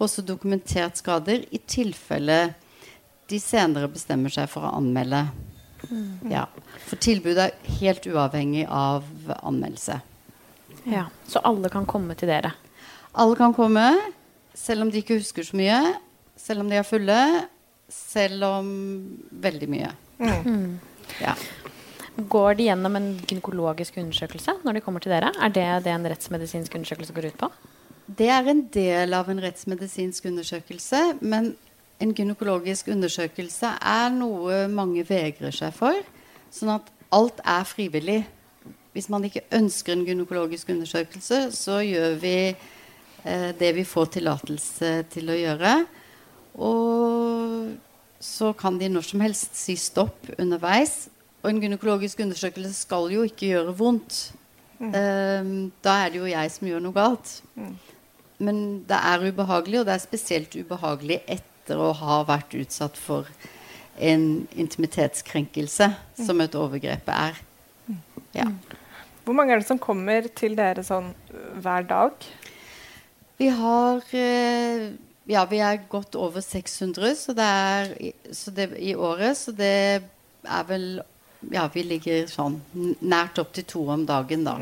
også 0.01 0.23
dokumentert 0.25 1.01
skader, 1.01 1.45
i 1.49 1.61
tilfelle 1.65 2.53
de 3.31 3.39
senere 3.41 3.89
bestemmer 3.89 4.33
seg 4.33 4.49
for 4.51 4.67
å 4.67 4.75
anmelde. 4.77 5.23
Ja. 6.29 6.45
For 6.85 7.01
tilbudet 7.01 7.49
er 7.49 7.77
helt 7.79 8.05
uavhengig 8.05 8.67
av 8.69 9.07
anmeldelse. 9.41 9.97
Ja. 10.85 11.07
Så 11.29 11.41
alle 11.45 11.69
kan 11.73 11.87
komme 11.89 12.17
til 12.17 12.29
dere? 12.29 12.53
Alle 13.17 13.37
kan 13.39 13.55
komme, 13.57 13.87
selv 14.57 14.85
om 14.85 14.93
de 14.93 15.01
ikke 15.01 15.17
husker 15.19 15.45
så 15.45 15.57
mye, 15.57 15.81
selv 16.37 16.63
om 16.63 16.69
de 16.69 16.77
er 16.77 16.87
fulle, 16.87 17.19
selv 17.91 18.45
om 18.47 18.71
veldig 19.43 19.69
mye. 19.71 19.91
Ja. 21.19 21.35
Går 22.29 22.55
de 22.59 22.67
gjennom 22.67 22.95
en 22.99 23.11
gynekologisk 23.27 23.97
undersøkelse 24.01 24.57
når 24.65 24.77
de 24.77 24.83
kommer 24.85 25.03
til 25.03 25.13
dere? 25.13 25.31
Er 25.39 25.53
det 25.53 25.67
det 25.85 25.93
en 25.93 26.07
rettsmedisinsk 26.11 26.75
undersøkelse 26.75 27.15
går 27.15 27.29
ut 27.31 27.37
på? 27.39 27.51
Det 28.11 28.27
er 28.29 28.47
en 28.51 28.65
del 28.73 29.13
av 29.15 29.29
en 29.31 29.39
rettsmedisinsk 29.39 30.25
undersøkelse, 30.27 30.99
men 31.21 31.53
en 32.01 32.13
gynekologisk 32.17 32.89
undersøkelse 32.91 33.75
er 33.77 34.11
noe 34.13 34.65
mange 34.73 35.05
vegrer 35.07 35.53
seg 35.55 35.73
for. 35.77 36.01
Sånn 36.51 36.73
at 36.73 36.89
alt 37.13 37.39
er 37.47 37.67
frivillig. 37.67 38.19
Hvis 38.91 39.07
man 39.11 39.23
ikke 39.23 39.45
ønsker 39.55 39.95
en 39.95 40.03
gynekologisk 40.07 40.73
undersøkelse, 40.73 41.45
så 41.55 41.79
gjør 41.85 42.17
vi 42.19 42.35
eh, 42.51 43.51
det 43.55 43.71
vi 43.77 43.85
får 43.87 44.17
tillatelse 44.17 44.91
til 45.13 45.31
å 45.31 45.37
gjøre. 45.39 45.75
Og 46.59 47.71
så 48.21 48.51
kan 48.57 48.77
de 48.79 48.89
når 48.91 49.07
som 49.09 49.23
helst 49.25 49.57
si 49.57 49.75
stopp 49.79 50.29
underveis. 50.37 51.09
Og 51.41 51.49
en 51.49 51.61
gynekologisk 51.63 52.21
undersøkelse 52.21 52.73
skal 52.83 53.09
jo 53.13 53.25
ikke 53.25 53.49
gjøre 53.55 53.73
vondt. 53.77 54.19
Eh, 54.81 55.49
da 55.85 55.95
er 56.03 56.13
det 56.13 56.21
jo 56.21 56.29
jeg 56.29 56.51
som 56.53 56.69
gjør 56.69 56.83
noe 56.85 56.95
galt. 56.95 57.33
Men 58.41 58.81
det 58.89 58.97
er 58.97 59.25
ubehagelig, 59.25 59.81
og 59.81 59.89
det 59.89 59.95
er 59.95 60.03
spesielt 60.03 60.55
ubehagelig 60.57 61.21
etter 61.29 61.81
å 61.81 61.91
ha 61.97 62.21
vært 62.29 62.55
utsatt 62.57 62.97
for 62.97 63.29
en 64.01 64.47
intimitetskrenkelse, 64.57 65.91
som 66.17 66.41
et 66.41 66.57
overgrep 66.57 67.09
er. 67.13 67.41
Ja. 68.37 68.47
Hvor 69.25 69.37
mange 69.37 69.53
er 69.53 69.61
det 69.61 69.67
som 69.69 69.81
kommer 69.81 70.25
til 70.37 70.55
dere 70.57 70.81
sånn 70.85 71.11
øh, 71.33 71.57
hver 71.61 71.85
dag? 71.89 72.25
Vi 73.37 73.49
har 73.53 74.01
eh, 74.17 74.87
Ja, 75.29 75.45
vi 75.45 75.59
er 75.61 75.83
godt 75.89 76.15
over 76.17 76.41
600 76.41 77.15
så 77.15 77.33
det 77.37 77.45
er, 77.45 77.91
så 78.33 78.51
det, 78.51 78.71
i 78.81 78.95
året, 78.95 79.37
så 79.37 79.53
det 79.53 80.01
er 80.01 80.67
vel 80.69 81.01
Ja, 81.51 81.63
vi 81.73 81.81
ligger 81.81 82.27
sånn 82.29 82.59
nært 83.01 83.39
opp 83.41 83.49
til 83.53 83.65
to 83.65 83.79
om 83.89 84.03
dagen, 84.05 84.43
da. 84.45 84.59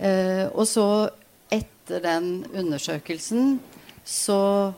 Eh, 0.00 0.46
og 0.48 0.64
så, 0.64 1.10
etter 1.52 2.00
den 2.00 2.46
undersøkelsen, 2.56 3.58
så 4.00 4.72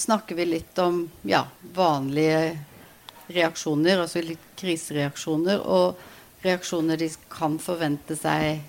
snakker 0.00 0.38
vi 0.38 0.46
litt 0.48 0.80
om 0.80 1.02
ja, 1.28 1.42
vanlige 1.76 2.56
reaksjoner, 3.28 4.00
altså 4.00 4.22
litt 4.24 4.48
krisereaksjoner, 4.56 5.60
og 5.60 6.00
reaksjoner 6.46 6.96
de 6.96 7.10
kan 7.28 7.58
forvente 7.60 8.16
seg 8.16 8.62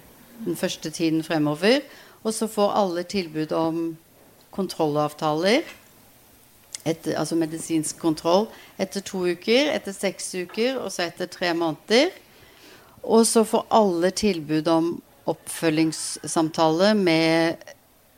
den 0.43 0.59
første 0.59 0.91
tiden 0.91 1.23
fremover. 1.23 1.79
Og 2.23 2.35
så 2.35 2.51
får 2.51 2.75
alle 2.77 3.07
tilbud 3.07 3.55
om 3.55 3.83
kontrollavtaler, 4.51 5.63
etter, 6.83 7.13
altså 7.19 7.37
medisinsk 7.37 7.99
kontroll, 8.01 8.47
etter 8.81 9.03
to 9.05 9.25
uker, 9.29 9.69
etter 9.75 9.93
seks 9.93 10.31
uker 10.35 10.79
og 10.81 10.89
så 10.93 11.05
etter 11.07 11.29
tre 11.29 11.53
måneder. 11.57 12.09
Og 13.01 13.25
så 13.29 13.43
får 13.45 13.67
alle 13.73 14.11
tilbud 14.17 14.67
om 14.69 14.89
oppfølgingssamtale 15.31 16.93
med 16.97 17.61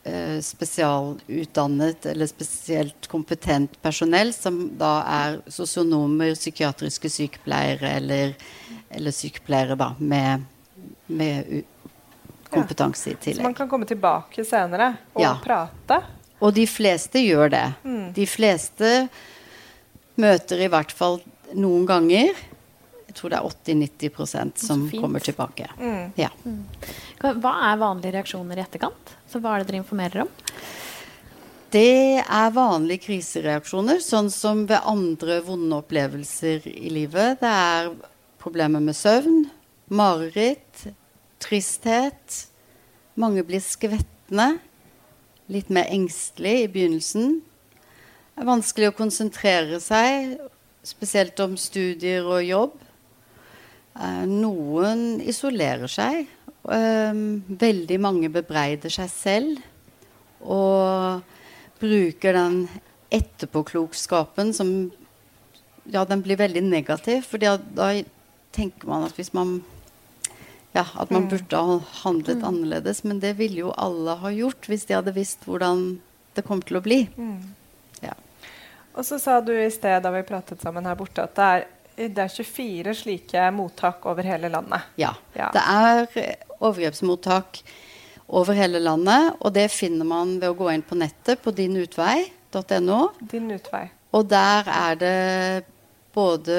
eh, 0.07 0.39
spesialutdannet 0.43 2.07
eller 2.11 2.27
spesielt 2.31 3.07
kompetent 3.11 3.75
personell, 3.83 4.31
som 4.33 4.63
da 4.79 4.93
er 5.11 5.37
sosionomer, 5.51 6.33
psykiatriske 6.39 7.11
sykepleiere 7.11 7.97
eller, 7.99 8.33
eller 8.89 9.15
sykepleiere 9.15 9.77
da, 9.79 9.91
med, 9.99 10.47
med 11.11 11.63
kompetanse 12.53 13.11
i 13.11 13.15
tillegg. 13.19 13.43
Så 13.43 13.49
man 13.51 13.59
kan 13.59 13.71
komme 13.71 13.87
tilbake 13.89 14.45
senere 14.47 14.93
og 15.13 15.21
Ja. 15.27 15.37
prate? 15.43 16.01
Og 16.43 16.51
de 16.55 16.65
fleste 16.67 17.21
gjør 17.23 17.53
det. 17.53 17.67
De 18.17 18.25
fleste 18.27 18.89
møter 20.19 20.65
i 20.65 20.69
hvert 20.71 20.91
fall 20.93 21.21
noen 21.55 21.85
ganger. 21.87 22.33
Jeg 23.07 23.15
tror 23.17 23.31
det 23.31 23.39
er 23.39 23.49
80-90% 23.77 24.63
som 24.65 24.87
kommer 24.91 25.23
tilbake. 25.23 25.69
Ja. 26.19 26.31
Hva 27.21 27.35
hva 27.39 27.53
er 27.69 27.81
vanlige 27.81 28.15
reaksjoner 28.17 28.59
i 28.59 28.63
etterkant? 28.65 29.13
Så 29.29 29.39
hva 29.39 29.55
er 29.55 29.63
det 29.63 29.71
dere 29.71 29.83
informerer 29.83 30.25
om? 30.25 30.31
Det 31.73 32.21
er 32.21 32.51
vanlige 32.53 33.07
krisereaksjoner, 33.07 34.01
sånn 34.03 34.27
som 34.29 34.67
ved 34.69 34.83
andre 34.85 35.39
vonde 35.45 35.79
opplevelser 35.79 36.67
i 36.69 36.91
livet. 36.93 37.39
Det 37.41 37.49
er 37.49 37.89
problemer 38.43 38.83
med 38.83 38.97
søvn, 38.97 39.47
mareritt, 39.89 40.83
tristhet. 41.41 42.43
Mange 43.17 43.41
blir 43.47 43.63
skvettende. 43.63 44.59
Litt 45.51 45.69
mer 45.73 45.89
engstelig 45.91 46.53
i 46.61 46.69
begynnelsen. 46.71 47.41
Det 48.33 48.41
er 48.41 48.47
vanskelig 48.47 48.89
å 48.89 48.95
konsentrere 48.95 49.79
seg, 49.83 50.37
spesielt 50.87 51.39
om 51.43 51.57
studier 51.59 52.23
og 52.23 52.45
jobb. 52.47 52.77
Eh, 53.99 54.23
noen 54.29 55.19
isolerer 55.21 55.91
seg. 55.91 56.23
Eh, 56.63 57.19
veldig 57.65 57.99
mange 58.01 58.31
bebreider 58.31 58.93
seg 58.93 59.11
selv. 59.11 59.61
Og 60.43 61.21
bruker 61.83 62.39
den 62.39 62.65
etterpåklokskapen 63.13 64.53
som 64.53 64.91
Ja, 65.91 66.05
den 66.07 66.21
blir 66.23 66.37
veldig 66.39 66.61
negativ. 66.63 67.25
For 67.27 67.37
da, 67.37 67.57
tenker 68.55 68.87
man 68.87 69.03
at 69.03 69.17
hvis 69.19 69.33
man 69.35 69.57
ja, 70.73 70.85
at 70.97 71.11
man 71.13 71.27
burde 71.29 71.57
ha 71.57 71.79
handlet 72.03 72.41
mm. 72.41 72.47
annerledes. 72.49 73.03
Men 73.03 73.19
det 73.21 73.35
ville 73.37 73.61
jo 73.67 73.73
alle 73.77 74.17
ha 74.23 74.31
gjort 74.33 74.69
hvis 74.69 74.87
de 74.89 74.97
hadde 74.97 75.13
visst 75.15 75.45
hvordan 75.47 75.85
det 76.33 76.45
kom 76.47 76.63
til 76.65 76.79
å 76.79 76.83
bli. 76.85 77.03
Mm. 77.13 77.53
Ja. 78.01 78.15
Og 78.97 79.05
så 79.05 79.19
sa 79.21 79.39
du 79.41 79.53
i 79.53 79.69
sted 79.73 80.01
da 80.03 80.11
vi 80.13 80.25
pratet 80.25 80.61
sammen 80.65 80.89
her 80.89 80.97
borte, 80.97 81.25
at 81.25 81.37
det 81.37 81.49
er, 81.53 81.65
det 82.17 82.25
er 82.25 82.33
24 82.33 82.95
slike 83.03 83.47
mottak 83.53 84.05
over 84.09 84.25
hele 84.25 84.49
landet. 84.53 84.89
Ja. 84.97 85.13
ja. 85.37 85.51
Det 85.53 85.61
er 85.61 86.37
overgrepsmottak 86.59 87.61
over 88.33 88.57
hele 88.57 88.81
landet. 88.81 89.35
Og 89.41 89.53
det 89.53 89.69
finner 89.73 90.09
man 90.09 90.39
ved 90.39 90.49
å 90.51 90.57
gå 90.57 90.71
inn 90.73 90.85
på 90.85 90.97
nettet 90.97 91.41
på 91.43 91.53
dinutvei.no. 91.53 92.99
Din 93.21 93.53
utvei. 93.53 93.85
Og 94.13 94.25
der 94.29 94.67
er 94.69 94.97
det 94.97 95.13
både 96.13 96.57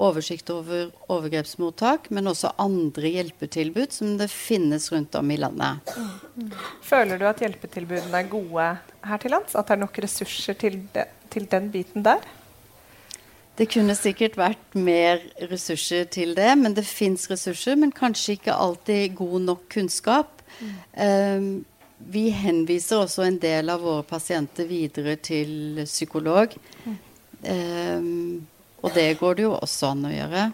oversikt 0.00 0.48
over 0.52 0.88
overgrepsmottak, 1.12 2.08
men 2.14 2.30
også 2.30 2.54
andre 2.60 3.10
hjelpetilbud 3.12 3.92
som 3.92 4.14
det 4.20 4.30
finnes 4.32 4.88
rundt 4.92 5.16
om 5.18 5.30
i 5.30 5.36
landet. 5.40 5.92
Mm. 6.36 6.54
Føler 6.84 7.20
du 7.20 7.26
at 7.28 7.42
hjelpetilbudene 7.44 8.22
er 8.22 8.30
gode 8.32 8.70
her 9.04 9.20
til 9.20 9.36
lands? 9.36 9.54
At 9.54 9.68
det 9.68 9.76
er 9.76 9.82
nok 9.84 10.00
ressurser 10.06 10.56
til, 10.60 10.80
de, 10.94 11.04
til 11.34 11.50
den 11.52 11.68
biten 11.74 12.06
der? 12.06 12.24
Det 13.54 13.68
kunne 13.70 13.94
sikkert 13.94 14.38
vært 14.38 14.72
mer 14.74 15.20
ressurser 15.50 16.08
til 16.10 16.34
det, 16.34 16.48
men 16.58 16.74
det 16.74 16.86
fins 16.88 17.28
ressurser. 17.30 17.76
Men 17.78 17.94
kanskje 17.94 18.38
ikke 18.38 18.56
alltid 18.56 19.14
god 19.20 19.44
nok 19.44 19.68
kunnskap. 19.76 20.42
Um, 20.96 21.62
vi 21.98 22.28
henviser 22.34 23.04
også 23.04 23.28
en 23.28 23.38
del 23.42 23.70
av 23.70 23.84
våre 23.84 24.02
pasienter 24.06 24.66
videre 24.68 25.14
til 25.22 25.84
psykolog. 25.86 26.56
Um, 27.44 28.42
og 28.84 28.92
det 28.92 29.08
går 29.20 29.38
det 29.38 29.46
jo 29.46 29.54
også 29.56 29.94
an 29.94 30.06
å 30.08 30.12
gjøre. 30.12 30.44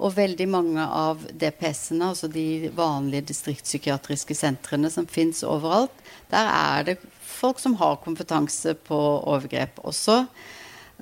Og 0.00 0.14
veldig 0.16 0.46
mange 0.48 0.84
av 0.84 1.22
DPS-ene, 1.38 2.10
altså 2.12 2.30
de 2.32 2.70
vanlige 2.74 3.28
distriktspsykiatriske 3.30 4.34
sentrene 4.34 4.90
som 4.92 5.06
fins 5.10 5.44
overalt, 5.46 5.94
der 6.32 6.48
er 6.50 6.86
det 6.88 6.96
folk 7.30 7.60
som 7.62 7.76
har 7.80 8.00
kompetanse 8.02 8.74
på 8.88 8.98
overgrep 8.98 9.78
også. 9.86 10.24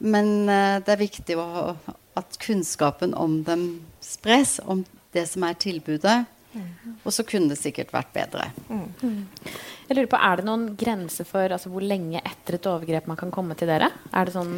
Men 0.03 0.51
uh, 0.51 0.79
det 0.83 0.95
er 0.95 1.01
viktig 1.01 1.39
å, 1.39 1.77
at 2.19 2.41
kunnskapen 2.43 3.15
om 3.15 3.41
dem 3.47 3.69
spres, 4.05 4.59
om 4.67 4.85
det 5.17 5.29
som 5.31 5.47
er 5.47 5.57
tilbudet. 5.59 6.19
Og 7.05 7.13
så 7.15 7.23
kunne 7.29 7.53
det 7.53 7.61
sikkert 7.61 7.93
vært 7.95 8.11
bedre. 8.15 8.49
Mm. 8.73 9.27
Jeg 9.89 9.97
lurer 9.97 10.11
på, 10.11 10.19
Er 10.19 10.41
det 10.41 10.47
noen 10.49 10.65
grenser 10.81 11.29
for 11.29 11.45
altså, 11.45 11.71
hvor 11.73 11.85
lenge 11.85 12.23
etter 12.25 12.57
et 12.57 12.69
overgrep 12.71 13.07
man 13.11 13.21
kan 13.21 13.31
komme 13.35 13.57
til 13.59 13.71
dere? 13.71 13.91
Er 14.11 14.27
det, 14.27 14.35
sånn, 14.35 14.57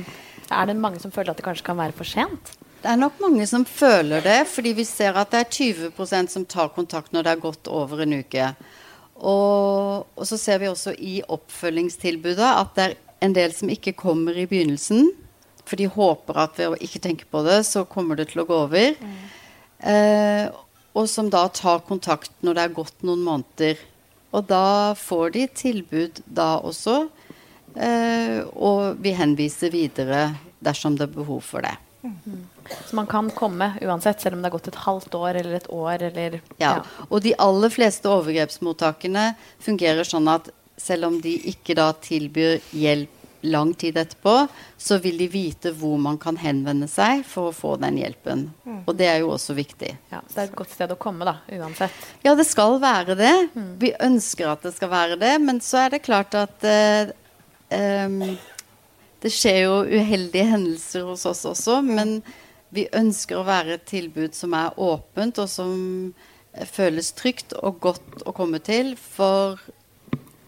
er 0.51 0.71
det 0.71 0.81
mange 0.81 1.01
som 1.03 1.13
føler 1.15 1.33
at 1.33 1.41
det 1.41 1.47
kanskje 1.47 1.67
kan 1.71 1.79
være 1.79 1.97
for 1.97 2.09
sent? 2.09 2.53
Det 2.81 2.89
er 2.89 3.01
nok 3.01 3.19
mange 3.21 3.45
som 3.49 3.67
føler 3.69 4.23
det, 4.25 4.39
fordi 4.49 4.73
vi 4.79 4.87
ser 4.89 5.19
at 5.21 5.33
det 5.35 5.43
er 5.43 5.51
20% 5.91 6.33
som 6.33 6.47
tar 6.49 6.71
kontakt 6.73 7.13
når 7.13 7.27
det 7.27 7.33
er 7.35 7.43
gått 7.43 7.69
over 7.69 8.01
en 8.05 8.17
uke. 8.23 8.47
Og, 9.21 10.07
og, 10.17 10.25
så 10.25 10.39
ser 10.41 10.63
vi 10.63 10.71
også 10.71 10.95
i 10.97 11.19
oppfølgingstilbudet 11.29 12.47
at 12.47 12.73
det 12.79 12.87
er 12.87 12.97
en 13.27 13.37
del 13.37 13.53
som 13.53 13.69
ikke 13.69 13.93
kommer 13.99 14.33
i 14.33 14.47
begynnelsen. 14.49 15.11
For 15.69 15.77
de 15.77 15.91
håper 15.93 16.41
at 16.41 16.57
ved 16.57 16.73
å 16.73 16.81
ikke 16.81 17.03
tenke 17.05 17.29
på 17.29 17.45
det, 17.45 17.61
så 17.69 17.85
kommer 17.85 18.17
det 18.17 18.31
til 18.33 18.43
å 18.43 18.49
gå 18.49 18.63
over. 18.65 18.97
Mm. 18.97 19.21
Eh, 19.93 20.47
og 20.97 21.07
som 21.09 21.29
da 21.31 21.45
tar 21.53 21.85
kontakt 21.87 22.33
når 22.41 22.57
det 22.57 22.65
er 22.65 22.79
gått 22.81 23.05
noen 23.07 23.23
måneder. 23.27 23.79
Og 24.33 24.47
da 24.49 24.97
får 24.99 25.35
de 25.37 25.45
tilbud 25.53 26.23
da 26.27 26.55
også, 26.65 27.11
og 27.77 28.99
vi 29.03 29.13
henviser 29.17 29.71
videre 29.73 30.25
dersom 30.61 30.97
det 30.99 31.07
er 31.09 31.15
behov 31.15 31.45
for 31.47 31.65
det. 31.65 31.77
Mm. 32.03 32.47
Så 32.89 32.97
man 32.97 33.07
kan 33.07 33.31
komme 33.31 33.73
uansett, 33.83 34.21
selv 34.21 34.37
om 34.37 34.43
det 34.43 34.49
har 34.49 34.57
gått 34.57 34.69
et 34.69 34.83
halvt 34.85 35.15
år 35.15 35.35
eller 35.35 35.57
et 35.59 35.71
år? 35.71 36.03
Eller, 36.11 36.41
ja. 36.57 36.75
ja. 36.81 37.07
Og 37.09 37.23
de 37.25 37.35
aller 37.39 37.73
fleste 37.73 38.09
overgrepsmottakene 38.09 39.33
fungerer 39.61 40.09
sånn 40.09 40.29
at 40.33 40.51
selv 40.81 41.11
om 41.11 41.19
de 41.21 41.35
ikke 41.51 41.77
da 41.77 41.91
tilbyr 42.01 42.61
hjelp 42.73 43.17
lang 43.41 43.75
tid 43.75 43.97
etterpå, 43.97 44.47
så 44.77 44.99
vil 45.01 45.17
de 45.21 45.27
vite 45.33 45.73
hvor 45.77 45.97
man 46.01 46.19
kan 46.21 46.37
henvende 46.37 46.89
seg 46.91 47.23
for 47.29 47.49
å 47.49 47.55
få 47.57 47.75
den 47.81 47.97
hjelpen. 48.01 48.47
Mm. 48.69 48.83
Og 48.85 48.93
det 48.99 49.09
er 49.09 49.23
jo 49.23 49.31
også 49.33 49.57
viktig. 49.57 49.95
Ja, 50.13 50.21
Så 50.27 50.35
det 50.35 50.43
er 50.43 50.51
et 50.51 50.59
godt 50.59 50.75
sted 50.75 50.93
å 50.93 50.99
komme, 51.01 51.25
da, 51.29 51.39
uansett? 51.57 52.05
Ja, 52.25 52.35
det 52.37 52.45
skal 52.49 52.77
være 52.83 53.17
det. 53.17 53.33
Mm. 53.55 53.71
Vi 53.81 53.95
ønsker 53.97 54.53
at 54.53 54.67
det 54.69 54.75
skal 54.77 54.93
være 54.93 55.17
det, 55.21 55.33
men 55.41 55.63
så 55.65 55.87
er 55.87 55.97
det 55.97 56.03
klart 56.05 56.37
at 56.37 56.69
uh, 56.69 57.15
um, 57.73 58.23
Det 59.21 59.33
skjer 59.33 59.59
jo 59.67 59.75
uheldige 59.85 60.47
hendelser 60.49 61.05
hos 61.05 61.27
oss 61.29 61.45
også, 61.49 61.81
men 61.85 62.21
vi 62.73 62.87
ønsker 62.97 63.37
å 63.41 63.47
være 63.47 63.77
et 63.77 63.89
tilbud 63.91 64.37
som 64.37 64.55
er 64.57 64.79
åpent, 64.81 65.41
og 65.43 65.51
som 65.51 65.75
føles 66.71 67.13
trygt 67.19 67.53
og 67.59 67.81
godt 67.83 68.25
å 68.27 68.35
komme 68.35 68.63
til 68.65 68.95
for 68.99 69.61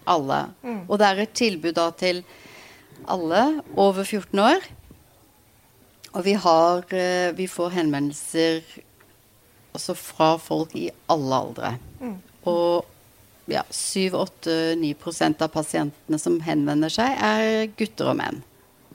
alle. 0.09 0.47
Mm. 0.63 0.85
Og 0.89 0.99
det 0.99 1.09
er 1.09 1.23
et 1.23 1.35
tilbud 1.37 1.77
da 1.79 1.91
til 1.95 2.23
alle 3.11 3.43
over 3.77 4.05
14 4.05 4.41
år. 4.43 4.71
Og 6.13 6.25
vi, 6.27 6.35
har, 6.37 6.83
eh, 6.93 7.33
vi 7.37 7.47
får 7.49 7.77
henvendelser 7.77 8.65
også 9.73 9.95
fra 9.97 10.35
folk 10.37 10.75
i 10.77 10.91
alle 11.13 11.39
aldre. 11.39 11.77
Mm. 12.01 12.19
Og 12.51 12.85
ja, 13.53 13.65
7-8-9 13.71 15.43
av 15.43 15.51
pasientene 15.53 16.21
som 16.21 16.41
henvender 16.45 16.93
seg, 16.93 17.17
er 17.17 17.71
gutter 17.79 18.13
og 18.13 18.19
menn. 18.21 18.43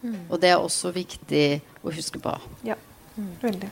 Mm. 0.04 0.24
Og 0.30 0.40
det 0.42 0.54
er 0.54 0.62
også 0.62 0.94
viktig 0.96 1.46
å 1.84 1.94
huske 1.94 2.22
på. 2.22 2.34
Ja, 2.68 2.78
mm. 3.18 3.34
veldig. 3.42 3.72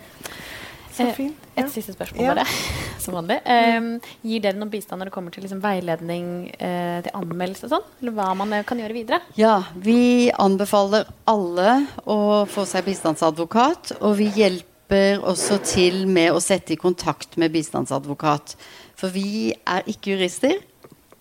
Så 0.96 1.04
eh, 1.04 1.16
fint. 1.16 1.48
Ja. 1.56 1.64
Et 1.66 1.72
siste 1.74 1.96
spørsmål 1.96 2.40
ja. 2.42 2.46
som 3.04 3.18
vanlig. 3.18 3.40
Um, 3.44 3.90
gir 4.26 4.44
dere 4.44 4.60
noen 4.60 4.72
bistand 4.72 5.02
når 5.02 5.10
det 5.10 5.16
kommer 5.16 5.36
til 5.36 5.46
liksom, 5.46 5.62
veiledning 5.64 6.30
uh, 6.56 7.02
til 7.06 7.12
anmeldelse 7.16 7.68
og 7.68 7.74
sånn? 7.76 7.90
Eller 8.02 8.16
hva 8.16 8.30
man 8.38 8.56
kan 8.68 8.80
gjøre 8.82 8.96
videre? 8.96 9.22
Ja, 9.40 9.58
vi 9.76 10.32
anbefaler 10.32 11.10
alle 11.30 11.82
å 12.08 12.46
få 12.50 12.66
seg 12.70 12.88
bistandsadvokat. 12.88 13.98
Og 14.02 14.18
vi 14.22 14.30
hjelper 14.36 15.24
også 15.26 15.60
til 15.66 16.04
med 16.08 16.32
å 16.36 16.44
sette 16.44 16.76
i 16.76 16.80
kontakt 16.80 17.40
med 17.42 17.56
bistandsadvokat. 17.56 18.56
For 18.96 19.12
vi 19.12 19.52
er 19.68 19.88
ikke 19.92 20.16
jurister. 20.16 20.62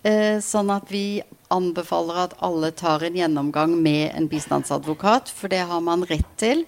Uh, 0.05 0.37
sånn 0.45 0.69
at 0.73 0.91
vi 0.93 1.23
anbefaler 1.55 2.27
at 2.27 2.35
alle 2.45 2.71
tar 2.77 3.05
en 3.07 3.17
gjennomgang 3.17 3.77
med 3.81 4.11
en 4.13 4.29
bistandsadvokat, 4.29 5.31
for 5.33 5.53
det 5.53 5.63
har 5.69 5.81
man 5.85 6.05
rett 6.09 6.29
til 6.41 6.65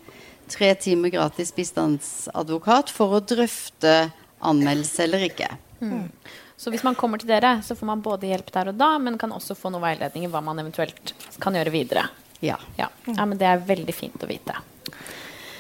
tre 0.48 0.74
timer 0.78 1.10
gratis 1.10 1.52
bistandsadvokat 1.54 2.92
for 2.94 3.16
å 3.16 3.20
drøfte 3.20 4.10
anmeldelse 4.46 5.04
eller 5.04 5.26
ikke. 5.26 5.50
Mm. 5.80 6.08
Så 6.56 6.72
hvis 6.72 6.84
man 6.86 6.96
kommer 6.96 7.20
til 7.20 7.28
dere, 7.28 7.58
så 7.62 7.76
får 7.76 7.90
man 7.90 8.04
både 8.04 8.30
hjelp 8.30 8.52
der 8.54 8.70
og 8.72 8.78
da, 8.80 8.94
men 9.02 9.18
kan 9.20 9.34
også 9.34 9.56
få 9.58 9.72
noe 9.74 9.84
veiledning 9.84 10.24
i 10.24 10.30
hva 10.32 10.40
man 10.44 10.62
eventuelt 10.62 11.12
kan 11.42 11.56
gjøre 11.58 11.74
videre. 11.74 12.06
Ja. 12.40 12.56
ja. 12.76 12.88
ja 13.10 13.26
men 13.28 13.36
det 13.40 13.48
er 13.50 13.62
veldig 13.68 13.96
fint 13.96 14.24
å 14.24 14.30
vite. 14.30 14.56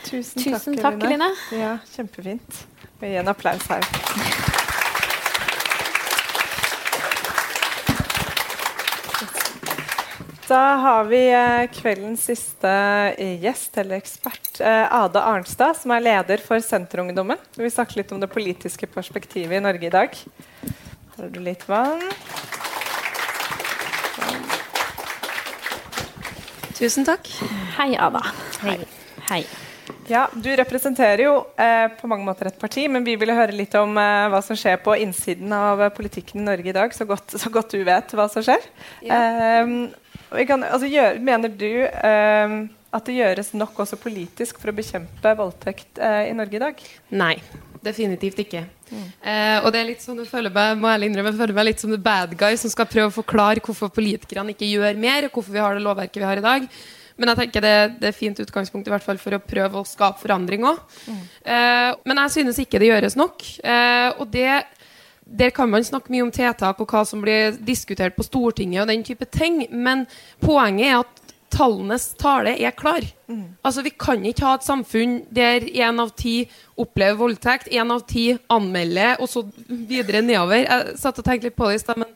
Tusen, 0.06 0.40
Tusen 0.40 0.78
takk, 0.78 1.00
takk 1.00 1.08
Line. 1.10 1.32
Ja, 1.52 1.76
kjempefint. 1.96 2.62
Vi 3.00 3.12
gir 3.12 3.24
en 3.24 3.34
applaus 3.34 3.66
her. 3.68 4.54
Da 10.48 10.74
har 10.78 11.04
vi 11.04 11.32
eh, 11.32 11.66
kveldens 11.74 12.22
siste 12.28 12.70
eh, 13.18 13.34
gjest 13.42 13.78
eller 13.82 13.98
ekspert, 13.98 14.60
eh, 14.60 14.94
Ada 14.94 15.24
Arnstad, 15.26 15.74
som 15.74 15.90
er 15.90 16.04
leder 16.04 16.38
for 16.38 16.62
Senterungdommen. 16.62 17.40
Vi 17.58 17.70
snakker 17.70 17.98
litt 17.98 18.14
om 18.14 18.22
det 18.22 18.30
politiske 18.30 18.86
perspektivet 18.86 19.58
i 19.58 19.64
Norge 19.64 19.88
i 19.88 19.90
dag. 19.90 20.14
Har 21.16 21.34
du 21.34 21.40
litt 21.42 21.66
vann? 21.66 22.06
Tusen 26.78 27.08
takk. 27.08 27.26
Hei, 27.80 27.96
Ada. 27.98 28.22
Hei. 28.62 28.78
Hei. 29.26 29.42
Ja, 30.06 30.28
Du 30.30 30.48
representerer 30.54 31.26
jo 31.26 31.34
eh, 31.58 31.88
på 31.98 32.06
mange 32.06 32.26
måter 32.26 32.52
et 32.52 32.58
parti, 32.62 32.86
men 32.90 33.02
vi 33.06 33.18
ville 33.18 33.34
høre 33.34 33.54
litt 33.54 33.74
om 33.78 33.98
eh, 33.98 34.30
hva 34.30 34.38
som 34.46 34.58
skjer 34.58 34.78
på 34.84 34.94
innsiden 35.02 35.50
av 35.50 35.88
politikken 35.96 36.44
i 36.44 36.48
Norge 36.52 36.70
i 36.70 36.74
dag, 36.76 36.94
så 36.94 37.06
godt, 37.08 37.34
så 37.34 37.50
godt 37.50 37.74
du 37.74 37.82
vet 37.86 38.14
hva 38.14 38.30
som 38.30 38.46
skjer. 38.46 38.62
Ja. 39.02 39.18
Eh, 39.18 40.04
kan, 40.48 40.64
altså, 40.66 40.88
gjør, 40.90 41.20
mener 41.22 41.52
du 41.52 41.70
eh, 41.86 42.56
at 42.96 43.08
det 43.08 43.18
gjøres 43.18 43.52
nok 43.54 43.78
også 43.84 43.98
politisk 44.00 44.58
for 44.62 44.72
å 44.72 44.76
bekjempe 44.76 45.36
voldtekt 45.38 46.00
eh, 46.02 46.30
i 46.30 46.36
Norge 46.36 46.58
i 46.58 46.62
dag? 46.62 46.84
Nei. 47.14 47.36
Definitivt 47.86 48.40
ikke. 48.42 48.64
Mm. 48.90 49.06
Eh, 49.20 49.56
og 49.60 49.70
det 49.74 49.80
er 49.80 49.88
litt 49.90 50.02
sånn, 50.02 50.18
jeg 50.22 50.30
føler 50.30 50.52
meg, 50.54 50.76
må 50.80 50.90
jeg 50.90 51.10
innrømme, 51.10 51.32
jeg 51.32 51.40
føler 51.40 51.58
meg 51.58 51.68
litt 51.68 51.82
som 51.82 51.92
the 51.92 52.00
bad 52.02 52.34
guy 52.38 52.58
som 52.58 52.72
skal 52.72 52.88
prøve 52.90 53.12
å 53.12 53.14
forklare 53.14 53.62
hvorfor 53.62 53.92
politikerne 53.94 54.54
ikke 54.54 54.68
gjør 54.68 54.98
mer, 54.98 55.28
og 55.28 55.36
hvorfor 55.36 55.54
vi 55.54 55.62
har 55.62 55.76
det 55.76 55.84
lovverket 55.84 56.22
vi 56.22 56.26
har 56.26 56.40
i 56.40 56.46
dag. 56.46 56.66
Men 57.16 57.32
jeg 57.32 57.40
tenker 57.40 57.64
det, 57.64 57.76
det 58.02 58.10
er 58.10 58.16
fint 58.16 58.40
utgangspunkt 58.42 58.88
i 58.88 58.92
hvert 58.92 59.04
fall 59.04 59.20
for 59.20 59.36
å 59.36 59.40
prøve 59.40 59.80
å 59.80 59.88
skape 59.88 60.20
forandring 60.20 60.66
òg. 60.68 60.82
Mm. 61.08 61.22
Eh, 61.54 61.92
men 62.08 62.22
jeg 62.24 62.34
synes 62.38 62.60
ikke 62.60 62.80
det 62.82 62.90
gjøres 62.90 63.16
nok. 63.16 63.46
Eh, 63.64 64.08
og 64.20 64.28
det, 64.34 64.50
der 65.26 65.50
kan 65.50 65.70
man 65.70 65.84
snakke 65.84 66.12
mye 66.14 66.22
om 66.22 66.30
tiltak 66.30 66.80
og 66.80 66.90
hva 66.90 67.02
som 67.06 67.22
blir 67.24 67.56
diskutert 67.66 68.14
på 68.16 68.24
Stortinget 68.26 68.84
og 68.84 68.90
den 68.92 69.02
type 69.04 69.26
ting. 69.34 69.64
Men 69.74 70.04
poenget 70.42 70.86
er 70.86 71.00
at 71.00 71.22
tallenes 71.50 72.08
tale 72.18 72.52
er 72.54 72.74
klar. 72.76 73.04
Mm. 73.26 73.56
Altså, 73.62 73.82
Vi 73.82 73.90
kan 73.90 74.24
ikke 74.24 74.44
ha 74.46 74.54
et 74.54 74.66
samfunn 74.66 75.24
der 75.30 75.66
én 75.66 76.00
av 76.02 76.12
ti 76.16 76.48
opplever 76.76 77.18
voldtekt, 77.18 77.68
én 77.72 77.90
av 77.92 78.06
ti 78.06 78.36
anmelder, 78.48 79.16
og 79.20 79.28
så 79.28 79.42
videre 79.66 80.22
nedover. 80.22 80.62
Jeg 80.62 80.98
satt 80.98 81.18
og 81.18 81.24
tenkte 81.24 81.48
litt 81.48 81.56
på 81.56 81.68
det 81.70 81.80
i 81.80 81.82
stad, 81.82 81.98
men 81.98 82.12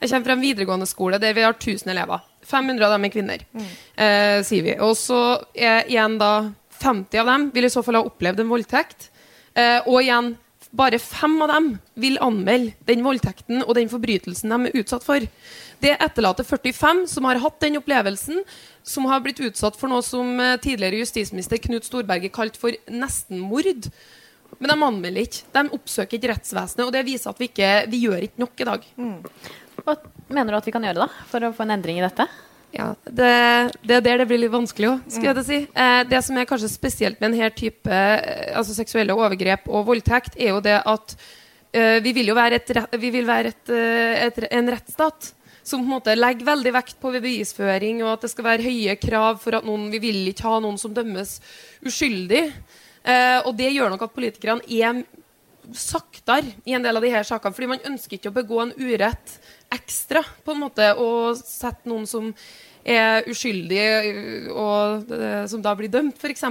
jeg 0.00 0.10
kommer 0.10 0.26
fra 0.26 0.36
en 0.36 0.44
videregående 0.44 0.86
skole 0.90 1.18
der 1.18 1.34
vi 1.34 1.42
har 1.46 1.54
1000 1.54 1.90
elever. 1.90 2.22
500 2.44 2.86
av 2.86 2.92
dem 2.92 3.04
er 3.04 3.12
kvinner, 3.14 3.44
mm. 3.56 3.68
eh, 3.96 4.38
sier 4.44 4.62
vi. 4.66 4.76
Og 4.84 4.94
så 5.00 5.20
er 5.56 5.88
igjen 5.88 6.18
da 6.20 6.52
50 6.82 7.22
av 7.22 7.30
dem 7.32 7.50
vil 7.54 7.64
i 7.64 7.72
så 7.72 7.82
fall 7.82 7.98
ha 7.98 8.04
opplevd 8.04 8.44
en 8.44 8.50
voldtekt. 8.52 9.08
Eh, 9.54 9.80
og 9.86 10.02
igjen 10.02 10.34
bare 10.74 10.98
fem 10.98 11.36
av 11.44 11.52
dem 11.52 11.68
vil 12.00 12.18
anmelde 12.22 12.74
den 12.88 13.04
voldtekten 13.06 13.62
og 13.64 13.74
den 13.78 13.90
forbrytelsen 13.92 14.50
de 14.50 14.70
er 14.70 14.82
utsatt 14.82 15.06
for. 15.06 15.26
Det 15.82 15.94
etterlater 15.94 16.46
45 16.46 17.04
som 17.10 17.28
har 17.28 17.40
hatt 17.42 17.60
den 17.62 17.78
opplevelsen, 17.80 18.42
som 18.82 19.08
har 19.10 19.22
blitt 19.24 19.42
utsatt 19.44 19.78
for 19.78 19.90
noe 19.92 20.04
som 20.06 20.34
eh, 20.40 20.56
tidligere 20.62 21.02
justisminister 21.02 21.60
Knut 21.62 21.86
Storberget 21.86 22.34
kalte 22.34 22.60
for 22.60 22.76
nestenmord. 22.90 23.90
Men 24.58 24.70
de 24.70 24.76
anmelder 24.76 25.26
ikke. 25.26 25.44
De 25.54 25.64
oppsøker 25.76 26.18
ikke 26.18 26.32
rettsvesenet. 26.32 26.86
Og 26.86 26.92
det 26.94 27.04
viser 27.06 27.32
at 27.32 27.40
vi 27.42 27.50
ikke 27.50 27.70
vi 27.90 28.04
gjør 28.06 28.26
ikke 28.28 28.44
nok 28.44 28.60
i 28.62 28.68
dag. 28.70 28.88
Mm. 28.96 29.16
Hva 29.84 29.96
mener 30.30 30.54
du 30.54 30.58
at 30.60 30.68
vi 30.68 30.74
kan 30.74 30.86
gjøre 30.86 31.04
da, 31.04 31.08
for 31.30 31.46
å 31.46 31.54
få 31.56 31.66
en 31.66 31.74
endring 31.76 31.98
i 32.00 32.04
dette? 32.04 32.28
Ja, 32.74 32.88
Det, 33.06 33.30
det 33.86 33.96
er 33.96 34.02
der 34.02 34.18
det 34.22 34.26
blir 34.30 34.40
litt 34.42 34.52
vanskelig 34.52 34.90
òg, 34.90 35.06
skal 35.12 35.30
jeg 35.30 35.46
si. 35.46 35.60
Eh, 35.70 36.00
det 36.10 36.20
som 36.26 36.38
er 36.38 36.48
kanskje 36.50 36.72
spesielt 36.72 37.20
med 37.22 37.36
denne 37.36 37.50
type 37.54 37.86
eh, 37.86 38.50
altså 38.58 38.74
seksuelle 38.74 39.14
overgrep 39.14 39.68
og 39.70 39.86
voldtekt, 39.92 40.34
er 40.34 40.50
jo 40.56 40.60
det 40.64 40.80
at 40.82 41.16
eh, 41.70 42.00
vi 42.02 42.14
vil 42.16 42.32
jo 42.32 42.36
være, 42.38 42.58
et, 42.58 42.98
vi 42.98 43.12
vil 43.14 43.28
være 43.30 43.54
et, 43.54 43.70
eh, 43.70 44.26
et, 44.26 44.42
en 44.50 44.72
rettsstat 44.74 45.30
som 45.64 45.80
på 45.80 45.86
en 45.86 45.94
måte 45.94 46.16
legger 46.18 46.50
veldig 46.50 46.72
vekt 46.74 46.98
på 47.00 47.12
bevisføring, 47.14 48.02
og 48.04 48.16
at 48.16 48.26
det 48.26 48.32
skal 48.34 48.50
være 48.50 48.66
høye 48.66 48.96
krav 49.00 49.38
for 49.40 49.56
at 49.56 49.64
noen 49.64 49.86
Vi 49.94 50.02
vil 50.02 50.24
ikke 50.28 50.48
ha 50.50 50.58
noen 50.60 50.76
som 50.80 50.92
dømmes 50.92 51.38
uskyldig. 51.86 52.42
Eh, 53.04 53.38
og 53.44 53.54
det 53.56 53.70
gjør 53.72 53.94
nok 53.94 54.04
at 54.04 54.16
politikerne 54.16 54.66
er 54.68 55.04
saktere 55.72 56.52
i 56.68 56.74
en 56.76 56.84
del 56.84 56.96
av 56.96 57.04
de 57.04 57.12
her 57.12 57.24
sakene. 57.24 57.54
fordi 57.54 57.70
man 57.70 57.86
ønsker 57.88 58.18
ikke 58.18 58.32
å 58.32 58.36
begå 58.36 58.60
en 58.60 58.74
urett 58.76 59.38
ekstra, 59.74 60.22
på 60.44 60.54
en 60.54 60.62
måte, 60.66 60.92
og 61.00 61.36
sette 61.40 61.90
noen 61.90 62.06
som 62.08 62.32
er 62.84 63.24
uskyldig 63.32 64.50
og 64.52 65.08
uh, 65.08 65.44
som 65.48 65.62
da 65.64 65.72
blir 65.76 65.88
dømt, 65.88 66.20
f.eks. 66.20 66.44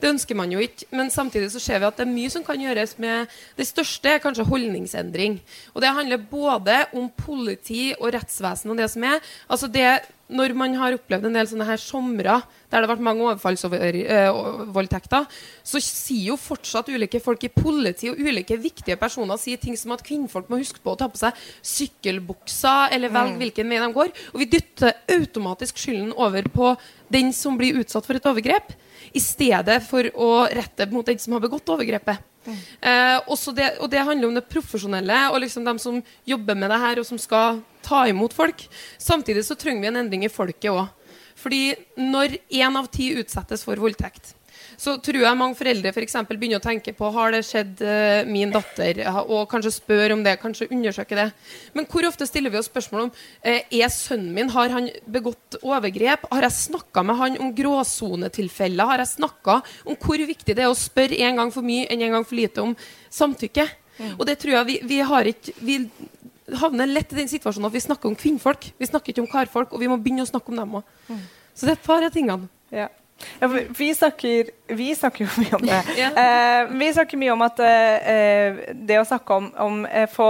Det 0.00 0.10
ønsker 0.10 0.38
man 0.38 0.52
jo 0.54 0.62
ikke. 0.62 0.86
Men 0.94 1.10
samtidig 1.10 1.50
så 1.52 1.62
ser 1.62 1.82
vi 1.82 1.88
at 1.88 1.98
det 1.98 2.06
er 2.06 2.14
mye 2.14 2.30
som 2.30 2.44
kan 2.46 2.60
gjøres 2.62 2.96
med 3.02 3.30
Det 3.58 3.66
største 3.66 4.14
er 4.14 4.22
kanskje 4.22 4.46
holdningsendring. 4.46 5.40
Og 5.74 5.82
det 5.82 5.94
handler 5.96 6.28
både 6.30 6.78
om 6.94 7.10
politi 7.10 7.92
og 7.98 8.12
rettsvesen 8.14 8.70
og 8.70 8.78
det 8.78 8.90
som 8.94 9.06
er. 9.10 9.18
Altså 9.48 9.70
det 9.70 9.88
når 10.32 10.54
man 10.56 10.74
har 10.80 10.94
opplevd 10.96 11.28
en 11.28 11.36
del 11.36 11.48
sånne 11.48 11.66
her 11.68 11.80
somre 11.80 12.38
der 12.70 12.82
det 12.82 12.88
har 12.88 12.90
vært 12.90 13.04
mange 13.04 13.26
overfallsvoldtekter, 13.26 15.26
eh, 15.26 15.42
så 15.62 15.80
sier 15.84 16.32
jo 16.32 16.36
fortsatt 16.40 16.88
ulike 16.90 17.20
folk 17.22 17.44
i 17.46 17.52
politi 17.52 18.10
og 18.10 18.18
ulike 18.18 18.56
viktige 18.58 18.96
personer 19.00 19.38
sier 19.40 19.60
ting 19.60 19.76
som 19.78 19.94
at 19.94 20.02
kvinnfolk 20.06 20.48
må 20.50 20.58
huske 20.62 20.82
på 20.82 20.94
å 20.94 20.98
ta 20.98 21.08
på 21.10 21.20
seg 21.20 21.44
sykkelbukser 21.74 22.96
eller 22.96 23.12
velge 23.14 23.36
mm. 23.36 23.40
hvilken 23.42 23.70
vei 23.70 23.82
de 23.84 23.90
går. 23.98 24.14
Og 24.32 24.42
vi 24.42 24.50
dytter 24.56 24.96
automatisk 25.14 25.84
skylden 25.84 26.14
over 26.16 26.48
på 26.50 26.72
den 27.12 27.30
som 27.36 27.58
blir 27.60 27.78
utsatt 27.82 28.08
for 28.08 28.18
et 28.18 28.26
overgrep, 28.26 28.74
i 29.14 29.20
stedet 29.22 29.78
for 29.86 30.08
å 30.18 30.30
rette 30.50 30.88
mot 30.90 31.06
den 31.06 31.20
som 31.22 31.36
har 31.36 31.44
begått 31.44 31.68
overgrepet. 31.70 32.24
Mm. 32.44 32.56
Eh, 32.80 33.44
det, 33.56 33.68
og 33.80 33.88
det 33.92 34.02
handler 34.04 34.28
om 34.28 34.34
det 34.36 34.48
profesjonelle 34.50 35.20
og 35.30 35.38
liksom 35.44 35.64
dem 35.64 35.78
som 35.80 36.02
jobber 36.28 36.58
med 36.58 36.72
det 36.72 36.80
her, 36.82 37.00
og 37.00 37.08
som 37.08 37.20
skal 37.20 37.62
ta 37.84 38.04
imot 38.10 38.36
folk. 38.36 38.66
Samtidig 38.98 39.44
så 39.46 39.58
trenger 39.60 39.84
vi 39.84 39.92
en 39.92 40.00
endring 40.04 40.24
i 40.26 40.32
folket 40.32 40.72
òg. 40.72 40.88
Fordi 41.38 41.74
når 41.98 42.38
én 42.54 42.78
av 42.78 42.88
ti 42.92 43.10
utsettes 43.18 43.64
for 43.66 43.80
voldtekt, 43.82 44.32
så 44.80 44.96
tror 45.02 45.20
jeg 45.22 45.38
mange 45.38 45.56
foreldre 45.58 45.92
for 45.94 46.04
eksempel, 46.04 46.38
begynner 46.38 46.60
å 46.60 46.64
tenke 46.64 46.94
på 46.96 47.10
har 47.14 47.34
det 47.34 47.42
skjedd 47.46 47.82
uh, 47.84 48.26
min 48.28 48.52
datter, 48.54 49.02
og 49.22 49.46
kanskje 49.50 49.74
spør 49.76 50.16
om 50.16 50.24
det, 50.24 50.36
kanskje 50.42 50.70
undersøke 50.70 51.18
det. 51.18 51.28
Men 51.76 51.88
hvor 51.90 52.06
ofte 52.08 52.26
stiller 52.28 52.52
vi 52.52 52.60
oss 52.60 52.70
spørsmål 52.70 53.06
om 53.06 53.12
uh, 53.12 53.60
er 53.60 53.92
sønnen 53.92 54.32
min, 54.34 54.50
har 54.54 54.74
han 54.74 54.90
begått 55.10 55.60
overgrep? 55.62 56.26
Har 56.32 56.48
jeg 56.48 56.58
snakka 56.58 57.06
med 57.06 57.20
han 57.20 57.38
om 57.44 57.54
gråsonetilfeller? 57.56 58.90
Har 58.92 59.04
jeg 59.04 59.14
snakka 59.14 59.60
om 59.84 59.98
hvor 60.00 60.26
viktig 60.32 60.56
det 60.56 60.66
er 60.66 60.72
å 60.72 60.78
spørre 60.78 61.22
en 61.28 61.42
gang 61.42 61.54
for 61.54 61.66
mye 61.66 61.88
enn 61.90 62.04
en 62.08 62.18
gang 62.18 62.28
for 62.28 62.38
lite 62.38 62.64
om 62.64 62.76
samtykke? 63.14 63.68
Mm. 63.94 64.14
Og 64.16 64.26
det 64.26 64.40
tror 64.42 64.56
jeg 64.56 64.70
vi, 64.72 64.78
vi 64.90 65.02
har 65.06 65.30
ikke 65.30 65.54
vi, 65.62 65.78
havner 66.60 66.90
lett 66.90 67.12
i 67.12 67.16
den 67.16 67.30
situasjonen 67.30 67.70
at 67.70 67.76
vi 67.76 67.82
snakker 67.84 68.10
om 68.10 68.18
kvinnfolk. 68.18 68.68
Vi 68.78 68.88
snakker 68.88 69.14
ikke 69.14 69.24
om 69.24 69.30
karfolk, 69.30 69.72
og 69.72 69.80
vi 69.80 69.88
må 69.90 69.96
begynne 70.00 70.26
å 70.26 70.28
snakke 70.28 70.52
om 70.52 70.60
dem 70.60 70.76
òg. 70.80 70.92
Mm. 71.08 71.24
Så 71.54 71.66
det 71.66 71.74
er 71.74 71.78
et 71.78 71.86
par 71.86 72.04
av 72.04 72.12
tingene. 72.14 72.50
Ja. 72.74 72.88
Ja, 73.38 73.48
vi, 73.78 73.94
snakker, 73.94 74.44
vi, 74.66 74.94
snakker, 74.94 75.24
jo 75.24 75.42
mye 75.42 75.56
om 75.56 75.66
det. 75.66 75.80
ja. 75.98 76.10
eh, 76.18 76.70
vi 76.70 76.92
snakker 76.92 77.18
mye 77.18 77.32
om 77.34 77.42
at 77.46 77.60
eh, 77.62 78.60
det 78.74 78.98
å 79.00 79.06
snakke 79.06 79.38
om, 79.38 79.48
om 79.60 79.80
eh, 79.86 80.06
få 80.10 80.28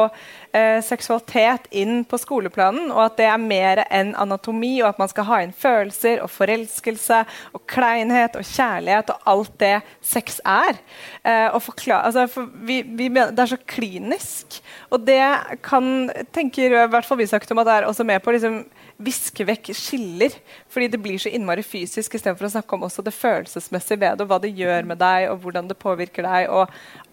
eh, 0.52 0.80
seksualitet 0.84 1.68
inn 1.74 2.02
på 2.08 2.18
skoleplanen, 2.20 2.90
og 2.92 3.02
at 3.06 3.16
det 3.20 3.28
er 3.30 3.40
mer 3.42 3.82
enn 3.88 4.14
anatomi, 4.20 4.76
og 4.82 4.92
at 4.92 5.02
man 5.02 5.10
skal 5.12 5.28
ha 5.30 5.40
inn 5.44 5.54
følelser 5.56 6.22
og 6.24 6.32
forelskelse 6.34 7.22
og 7.56 7.64
kleinhet 7.70 8.38
og 8.40 8.46
kjærlighet 8.48 9.12
og 9.14 9.28
alt 9.34 9.56
det 9.62 9.74
sex 10.04 10.40
er. 10.44 10.80
Eh, 11.24 11.48
altså, 11.48 12.26
for 12.30 12.52
vi, 12.68 12.82
vi, 12.84 13.10
det 13.10 13.46
er 13.46 13.54
så 13.54 13.60
klinisk. 13.64 14.60
Og 14.92 15.04
det 15.08 15.22
kan, 15.66 16.10
tenker 16.36 16.72
i 16.72 16.86
hvert 16.90 17.08
fall 17.08 17.20
vi 17.20 17.30
sagt 17.30 17.52
om 17.52 17.62
at 17.62 17.70
det 17.70 17.78
er 17.78 17.88
også 17.90 18.06
med 18.06 18.22
på 18.24 18.34
liksom, 18.34 18.64
viske 19.02 19.46
vekk 19.46 19.72
skiller. 19.76 20.34
Fordi 20.70 20.88
det 20.92 21.00
blir 21.02 21.20
så 21.20 21.32
innmari 21.32 21.64
fysisk 21.66 22.14
istedenfor 22.14 22.48
å 22.48 22.54
snakke 22.56 22.76
om 22.76 22.86
også 22.86 23.04
det 23.04 23.14
følelsesmessige 23.16 24.00
ved 24.00 24.18
det, 24.18 24.26
og 24.26 24.32
hva 24.32 24.40
det 24.42 24.54
gjør 24.54 24.90
med 24.90 25.00
deg, 25.02 25.28
og 25.32 25.44
hvordan 25.44 25.70
det 25.70 25.78
påvirker 25.80 26.26
deg, 26.26 26.50
og 26.52 26.72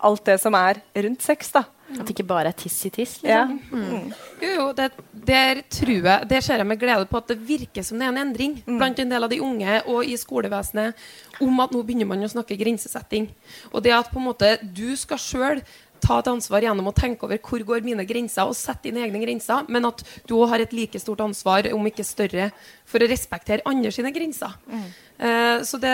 alt 0.09 0.25
det 0.29 0.39
som 0.43 0.57
er 0.57 0.81
rundt 1.05 1.25
sex. 1.25 1.53
da. 1.55 1.65
At 1.91 2.05
det 2.07 2.13
ikke 2.13 2.27
bare 2.29 2.51
er 2.53 2.55
tiss 2.55 2.77
i 2.87 2.91
tiss? 2.93 3.17
Liksom. 3.23 3.27
Ja. 3.27 3.43
Mm. 3.75 4.13
Jo, 4.41 4.51
jo, 4.55 4.67
det, 4.77 4.87
der 5.27 5.61
tror 5.67 5.91
jeg, 5.91 6.29
det 6.29 6.39
ser 6.45 6.61
jeg 6.61 6.67
med 6.69 6.79
glede 6.79 7.07
på 7.09 7.19
at 7.19 7.33
det 7.33 7.39
virker 7.47 7.83
som 7.83 7.99
det 7.99 8.07
er 8.07 8.13
en 8.13 8.21
endring 8.21 8.55
mm. 8.63 8.77
blant 8.79 9.01
en 9.01 9.11
del 9.11 9.27
av 9.27 9.31
de 9.31 9.41
unge 9.43 9.81
og 9.91 10.07
i 10.07 10.15
skolevesenet 10.19 11.41
om 11.43 11.63
at 11.63 11.73
nå 11.75 11.83
begynner 11.83 12.07
man 12.07 12.23
å 12.23 12.31
snakke 12.31 12.57
grensesetting. 12.59 13.27
Og 13.73 13.83
det 13.83 13.95
at 13.97 14.11
på 14.11 14.21
en 14.21 14.29
måte 14.29 14.53
du 14.63 14.93
skal 14.99 15.19
sjøl 15.19 15.63
ta 16.11 16.19
et 16.19 16.31
ansvar 16.31 16.65
gjennom 16.65 16.89
å 16.91 16.95
tenke 16.95 17.27
over 17.27 17.39
hvor 17.39 17.63
går 17.71 17.85
mine 17.85 18.05
grenser, 18.07 18.49
og 18.49 18.57
sette 18.57 18.89
dine 18.89 19.05
egne 19.05 19.21
grenser, 19.23 19.63
men 19.71 19.87
at 19.87 20.03
du 20.27 20.35
òg 20.41 20.51
har 20.51 20.63
et 20.63 20.75
like 20.75 20.99
stort 20.99 21.23
ansvar, 21.23 21.69
om 21.71 21.87
ikke 21.87 22.05
større, 22.07 22.51
for 22.87 23.01
å 23.01 23.09
respektere 23.09 23.63
andre 23.69 23.93
sine 23.95 24.11
grenser. 24.13 24.57
Mm. 24.67 24.87
Eh, 25.21 25.63
så 25.67 25.77
det, 25.77 25.93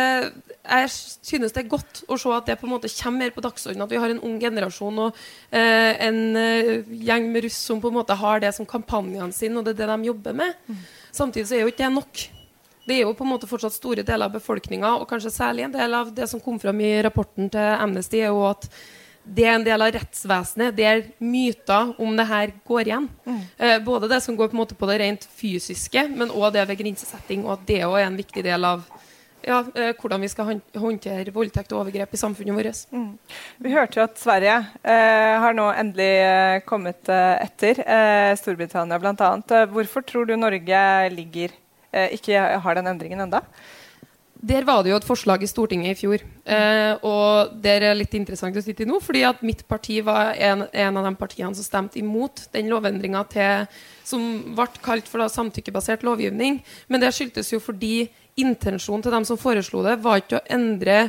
jeg 0.63 0.91
synes 0.95 1.51
det 1.51 1.61
er 1.63 1.69
godt 1.69 2.01
å 2.07 2.17
se 2.19 2.31
at 2.31 2.47
det 2.47 2.55
på 2.61 2.67
en 2.67 2.73
måte 2.77 2.91
kommer 2.95 3.25
mer 3.25 3.35
på 3.35 3.43
dagsordenen. 3.43 3.83
At 3.85 3.93
vi 3.93 3.99
har 4.01 4.13
en 4.13 4.23
ung 4.23 4.37
generasjon 4.41 5.03
og 5.03 5.19
eh, 5.51 5.93
en 6.07 6.21
uh, 6.37 6.71
gjeng 6.87 7.27
med 7.33 7.43
russ 7.47 7.59
som 7.69 7.83
på 7.83 7.91
en 7.91 7.99
måte 7.99 8.15
har 8.17 8.41
det 8.43 8.53
som 8.55 8.67
kampanjene 8.69 9.35
sine, 9.35 9.59
og 9.59 9.67
det 9.67 9.75
er 9.75 9.83
det 9.83 9.91
de 9.93 10.09
jobber 10.09 10.37
med. 10.41 10.57
Mm. 10.67 10.81
Samtidig 11.19 11.49
så 11.49 11.57
er 11.57 11.65
jo 11.65 11.73
ikke 11.73 11.83
det 11.83 11.93
nok. 11.97 12.27
Det 12.87 12.95
er 12.95 13.03
jo 13.03 13.15
på 13.19 13.25
en 13.25 13.33
måte 13.33 13.49
fortsatt 13.49 13.75
store 13.75 14.05
deler 14.07 14.29
av 14.29 14.37
befolkninga, 14.37 14.93
og 14.95 15.09
kanskje 15.09 15.33
særlig 15.35 15.65
en 15.67 15.75
del 15.75 15.97
av 15.97 16.13
det 16.15 16.29
som 16.31 16.39
kom 16.39 16.55
fram 16.61 16.79
i 16.79 16.93
rapporten 17.03 17.51
til 17.51 17.73
Amnesty, 17.83 18.21
er 18.23 18.31
jo 18.31 18.45
at 18.47 18.69
det 19.27 19.45
er 19.45 19.55
en 19.57 19.65
del 19.65 19.83
av 19.83 19.91
rettsvesenet 19.95 20.75
der 20.77 21.03
myter 21.19 21.93
om 22.01 22.15
det 22.17 22.27
her 22.29 22.53
går 22.67 22.87
igjen. 22.87 23.09
Mm. 23.27 23.41
Eh, 23.57 23.79
både 23.83 24.09
det 24.11 24.21
som 24.23 24.37
går 24.37 24.53
på, 24.53 24.65
på 24.79 24.89
det 24.91 24.99
rent 25.01 25.27
fysiske, 25.37 26.07
men 26.15 26.31
òg 26.31 26.53
det 26.55 26.67
ved 26.69 26.79
grensesetting. 26.79 27.45
Og 27.45 27.57
at 27.57 27.67
det 27.69 27.83
òg 27.87 27.99
er 27.99 28.07
en 28.07 28.19
viktig 28.19 28.45
del 28.45 28.67
av 28.67 28.85
ja, 29.47 29.61
eh, 29.75 29.93
hvordan 29.95 30.23
vi 30.23 30.29
skal 30.31 30.49
håndtere 30.75 31.33
voldtekt 31.35 31.71
og 31.73 31.83
overgrep 31.83 32.13
i 32.13 32.19
samfunnet 32.19 32.57
vårt. 32.57 32.83
Mm. 32.91 33.11
Vi 33.63 33.73
hørte 33.73 33.99
jo 33.99 34.05
at 34.07 34.19
Sverige 34.19 34.57
eh, 34.81 35.35
har 35.43 35.55
nå 35.55 35.69
endelig 35.71 36.11
eh, 36.25 36.59
kommet 36.67 37.11
eh, 37.11 37.35
etter. 37.45 37.81
Eh, 37.83 38.33
Storbritannia 38.39 38.99
bl.a. 39.01 39.31
hvorfor 39.71 40.05
tror 40.07 40.27
du 40.27 40.35
Norge 40.35 40.83
ligger, 41.13 41.55
ikke 42.11 42.41
har 42.61 42.75
den 42.75 42.89
endringen 42.91 43.23
enda? 43.23 43.39
Der 44.41 44.65
var 44.67 44.83
det 44.83 44.91
jo 44.91 44.97
et 44.99 45.07
forslag 45.07 45.41
i 45.41 45.49
Stortinget 45.49 45.95
i 45.95 45.97
fjor. 45.97 46.21
Eh, 46.45 47.05
og 47.07 47.55
det 47.63 47.73
er 47.77 47.97
litt 47.97 48.13
interessant 48.17 48.57
å 48.57 48.61
sitte 48.61 48.85
i 48.85 48.89
nå, 48.89 48.99
fordi 49.01 49.23
at 49.25 49.41
mitt 49.45 49.63
parti 49.69 49.97
var 50.05 50.35
en, 50.35 50.65
en 50.69 50.99
av 50.99 51.07
de 51.07 51.13
partiene 51.17 51.57
som 51.57 51.65
stemte 51.65 51.97
imot 52.01 52.45
den 52.53 52.69
lovendringa 52.69 53.25
som 54.05 54.27
ble 54.55 54.67
kalt 54.85 55.09
for 55.09 55.23
da, 55.23 55.29
samtykkebasert 55.31 56.05
lovgivning. 56.05 56.61
Men 56.87 57.01
det 57.01 57.13
skyldtes 57.17 57.49
jo 57.53 57.61
fordi 57.63 58.09
intensjonen 58.37 59.03
til 59.05 59.15
dem 59.15 59.25
som 59.25 59.39
foreslo 59.41 59.81
det, 59.85 59.97
var 60.05 60.21
ikke 60.21 60.39
å 60.39 60.47
endre 60.53 60.99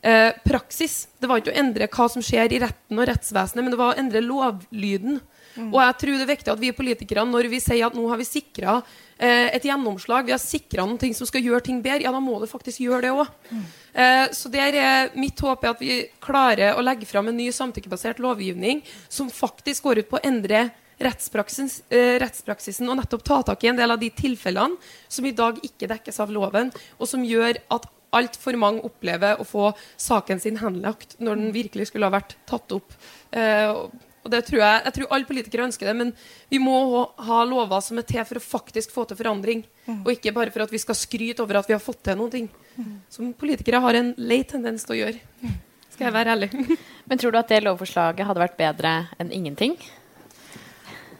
eh, 0.00 0.32
praksis. 0.46 1.08
Det 1.20 1.28
var 1.28 1.42
ikke 1.42 1.52
å 1.52 1.60
endre 1.60 1.90
hva 1.92 2.08
som 2.08 2.24
skjer 2.24 2.56
i 2.56 2.62
retten 2.62 2.98
og 2.98 3.10
rettsvesenet, 3.10 3.62
men 3.62 3.74
det 3.74 3.80
var 3.80 3.92
å 3.92 4.00
endre 4.00 4.24
lovlyden. 4.24 5.20
Mm. 5.58 5.68
Og 5.72 5.78
jeg 5.82 5.98
tror 6.02 6.14
det 6.14 6.24
er 6.24 6.32
viktig 6.32 6.52
at 6.54 6.62
vi 6.62 6.72
politikere, 6.76 7.26
når 7.26 7.50
vi 7.50 7.60
sier 7.62 7.88
at 7.88 7.96
nå 7.98 8.06
har 8.10 8.20
vi 8.20 8.26
sikra 8.28 8.78
eh, 9.18 9.50
et 9.56 9.66
gjennomslag, 9.66 10.28
vi 10.28 10.34
har 10.34 10.42
sikra 10.42 10.86
ting 11.00 11.16
som 11.18 11.28
skal 11.28 11.42
gjøre 11.44 11.64
ting 11.66 11.82
bedre, 11.82 12.06
ja, 12.06 12.14
da 12.14 12.22
må 12.22 12.38
det 12.42 12.50
faktisk 12.50 12.84
gjøre 12.84 13.08
det 13.08 13.14
òg. 13.14 13.32
Mm. 13.50 13.64
Eh, 13.98 14.24
så 14.38 14.52
der 14.54 14.78
er 14.78 15.14
mitt 15.18 15.40
håp 15.42 15.66
er 15.66 15.74
at 15.74 15.82
vi 15.82 16.00
klarer 16.22 16.78
å 16.78 16.84
legge 16.84 17.08
fram 17.10 17.30
en 17.30 17.38
ny 17.38 17.50
samtykkebasert 17.54 18.22
lovgivning 18.22 18.84
som 19.10 19.32
faktisk 19.32 19.88
går 19.88 20.04
ut 20.04 20.12
på 20.12 20.20
å 20.20 20.26
endre 20.28 20.68
rettspraksis, 20.98 21.82
eh, 21.90 22.16
rettspraksisen 22.22 22.88
og 22.90 22.98
nettopp 22.98 23.22
ta 23.26 23.42
tak 23.46 23.62
i 23.64 23.70
en 23.70 23.78
del 23.78 23.90
av 23.90 24.00
de 24.00 24.10
tilfellene 24.10 24.78
som 25.08 25.26
i 25.26 25.34
dag 25.34 25.60
ikke 25.62 25.90
dekkes 25.90 26.18
av 26.22 26.32
loven, 26.34 26.72
og 26.98 27.10
som 27.10 27.22
gjør 27.26 27.60
at 27.74 27.86
altfor 28.16 28.56
mange 28.56 28.84
opplever 28.86 29.38
å 29.40 29.46
få 29.46 29.70
saken 30.00 30.40
sin 30.40 30.58
henlagt 30.62 31.16
når 31.20 31.42
den 31.42 31.54
virkelig 31.56 31.90
skulle 31.90 32.08
ha 32.08 32.14
vært 32.16 32.36
tatt 32.48 32.72
opp. 32.72 32.94
Eh, 33.30 33.82
og 34.28 34.34
det 34.34 34.42
tror 34.44 34.60
jeg, 34.60 34.80
jeg 34.84 34.94
tror 34.98 35.12
alle 35.16 35.28
politikere 35.28 35.64
ønsker 35.64 35.88
det, 35.88 35.94
men 35.96 36.10
vi 36.52 36.60
må 36.60 36.76
ha 37.24 37.38
lover 37.48 37.80
som 37.84 38.00
er 38.00 38.04
til 38.08 38.20
for 38.28 38.40
å 38.40 38.44
faktisk 38.44 38.92
få 38.92 39.06
til 39.08 39.16
forandring. 39.16 39.62
Mm. 39.86 40.02
Og 40.02 40.10
ikke 40.12 40.34
bare 40.36 40.52
for 40.52 40.66
at 40.66 40.74
vi 40.74 40.80
skal 40.82 40.98
skryte 40.98 41.40
over 41.44 41.62
at 41.62 41.70
vi 41.70 41.76
har 41.76 41.82
fått 41.82 42.04
til 42.04 42.20
noen 42.20 42.50
Mm. 42.78 43.00
Som 43.10 43.32
politikere 43.34 43.80
har 43.82 43.96
en 43.98 44.12
lei 44.22 44.44
tendens 44.46 44.84
til 44.86 44.94
å 44.94 44.98
gjøre. 45.00 45.48
Skal 45.90 46.04
jeg 46.04 46.14
være 46.14 46.34
ærlig. 46.36 46.48
men 47.10 47.18
tror 47.18 47.32
du 47.34 47.38
at 47.40 47.48
det 47.50 47.64
lovforslaget 47.64 48.28
hadde 48.28 48.42
vært 48.44 48.58
bedre 48.60 48.92
enn 49.18 49.32
ingenting? 49.34 49.74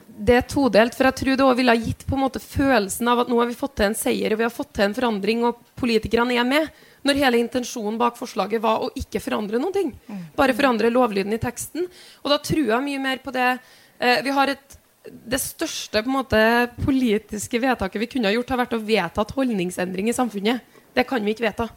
Det 0.06 0.36
er 0.38 0.46
todelt, 0.46 0.94
for 0.94 1.08
jeg 1.08 1.16
tror 1.18 1.40
det 1.40 1.46
òg 1.48 1.56
ville 1.58 1.74
ha 1.74 1.80
gitt 1.82 2.04
på 2.06 2.14
en 2.14 2.22
måte 2.22 2.42
følelsen 2.42 3.10
av 3.10 3.24
at 3.24 3.32
nå 3.32 3.40
har 3.40 3.50
vi 3.50 3.58
fått 3.58 3.74
til 3.80 3.88
en 3.88 3.98
seier 3.98 4.36
og 4.36 4.38
vi 4.38 4.46
har 4.46 4.54
fått 4.54 4.70
til 4.78 4.86
en 4.86 4.94
forandring, 4.94 5.42
og 5.48 5.58
politikerne 5.78 6.38
er 6.38 6.46
med. 6.46 6.70
Når 7.06 7.20
hele 7.20 7.42
intensjonen 7.42 7.98
bak 8.00 8.16
forslaget 8.18 8.62
var 8.62 8.82
å 8.82 8.90
ikke 8.98 9.22
forandre 9.22 9.60
noen 9.60 9.74
ting. 9.74 9.92
Bare 10.36 10.56
forandre 10.56 10.90
lovlyden 10.90 11.36
i 11.36 11.42
teksten. 11.42 11.86
Og 12.24 12.32
da 12.32 12.40
tror 12.42 12.74
jeg 12.74 12.86
mye 12.88 13.02
mer 13.02 13.22
på 13.22 13.34
det 13.34 13.48
eh, 13.52 14.22
Vi 14.24 14.34
har 14.34 14.54
et 14.54 14.78
det 15.08 15.38
største 15.40 16.02
måte, 16.04 16.38
politiske 16.84 17.60
vedtaket 17.62 18.02
vi 18.02 18.08
kunne 18.12 18.28
ha 18.28 18.34
gjort, 18.34 18.50
har 18.52 18.60
vært 18.60 18.74
å 18.76 18.82
vedta 18.82 19.22
et 19.24 19.34
holdningsendring 19.36 20.10
i 20.10 20.16
samfunnet. 20.16 20.76
Det 20.94 21.06
kan 21.08 21.22
vi 21.24 21.34
ikke 21.34 21.46
vedta. 21.46 21.68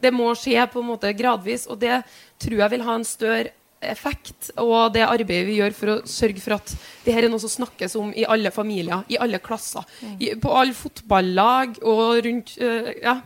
Det 0.00 0.12
må 0.14 0.30
skje 0.38 0.62
på 0.70 0.82
en 0.82 0.90
måte 0.92 1.12
gradvis. 1.16 1.66
Og 1.68 1.80
det 1.80 2.02
tror 2.40 2.60
jeg 2.62 2.74
vil 2.74 2.84
ha 2.86 2.94
en 2.98 3.06
større 3.06 3.52
effekt. 3.80 4.50
Og 4.58 4.92
det 4.94 5.04
arbeidet 5.06 5.46
vi 5.48 5.58
gjør 5.58 5.74
for 5.76 5.92
å 5.92 5.98
sørge 6.08 6.42
for 6.42 6.56
at 6.58 6.74
det 7.04 7.14
her 7.14 7.26
er 7.26 7.32
noe 7.32 7.42
som 7.42 7.52
snakkes 7.52 7.96
om 7.98 8.12
i 8.14 8.26
alle 8.28 8.52
familier, 8.54 9.04
i 9.10 9.18
alle 9.20 9.40
klasser. 9.42 9.86
I, 10.18 10.34
på 10.40 10.54
alle 10.54 10.76
fotballag 10.76 11.80
og 11.82 12.22
rundt 12.26 12.54
uh, 12.62 12.92
ja, 13.02 13.18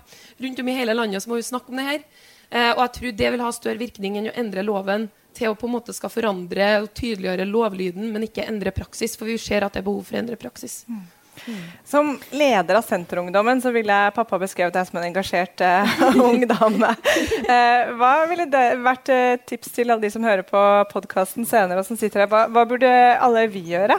rundt 0.45 0.61
om 0.63 0.69
i 0.69 0.77
hele 0.77 0.97
landet 0.97 1.25
som 1.25 1.33
må 1.33 1.41
vi 1.41 1.49
snakke 1.49 1.73
om 1.73 1.81
det 1.81 1.89
her. 1.89 2.05
Eh, 2.53 2.71
og 2.75 2.85
jeg 2.85 2.95
tror 2.99 3.19
det 3.19 3.33
vil 3.35 3.45
ha 3.47 3.51
større 3.57 3.81
virkning 3.81 4.21
enn 4.21 4.31
å 4.31 4.37
endre 4.45 4.67
loven 4.67 5.09
til 5.37 5.49
å 5.49 5.57
på 5.57 5.69
en 5.69 5.77
måte 5.79 5.95
skal 5.97 6.13
forandre 6.13 6.69
og 6.83 6.93
tydeliggjøre 6.99 7.49
lovlyden, 7.49 8.11
men 8.13 8.27
ikke 8.27 8.45
endre 8.45 8.75
praksis. 8.77 9.17
For 9.17 9.31
vi 9.31 9.39
ser 9.41 9.65
at 9.65 9.75
det 9.75 9.81
er 9.83 9.89
behov 9.89 10.05
for 10.09 10.19
å 10.19 10.23
endre 10.23 10.41
praksis. 10.41 10.83
Mm. 10.89 11.03
Som 11.85 12.19
leder 12.31 12.77
av 12.77 12.85
Senterungdommen 12.85 13.63
så 13.65 13.73
ville 13.73 13.97
pappa 14.15 14.39
beskrevet 14.39 14.75
deg 14.77 14.87
som 14.87 14.99
en 15.01 15.07
engasjert 15.09 15.65
uh, 15.65 16.03
ung 16.29 16.45
dame. 16.47 16.93
Uh, 17.49 17.95
hva 17.99 18.13
ville 18.31 18.47
det 18.53 18.67
vært 18.85 19.11
uh, 19.11 19.41
tips 19.49 19.73
til 19.73 19.91
alle 19.91 20.05
de 20.05 20.13
som 20.13 20.25
hører 20.27 20.45
på 20.47 20.61
podkasten 20.93 21.49
senere, 21.49 21.81
og 21.81 21.89
som 21.89 21.99
sitter 21.99 22.27
her? 22.27 22.31
Hva, 22.33 22.45
hva 22.53 22.67
burde 22.69 22.93
alle 23.17 23.47
vi 23.51 23.65
gjøre? 23.73 23.97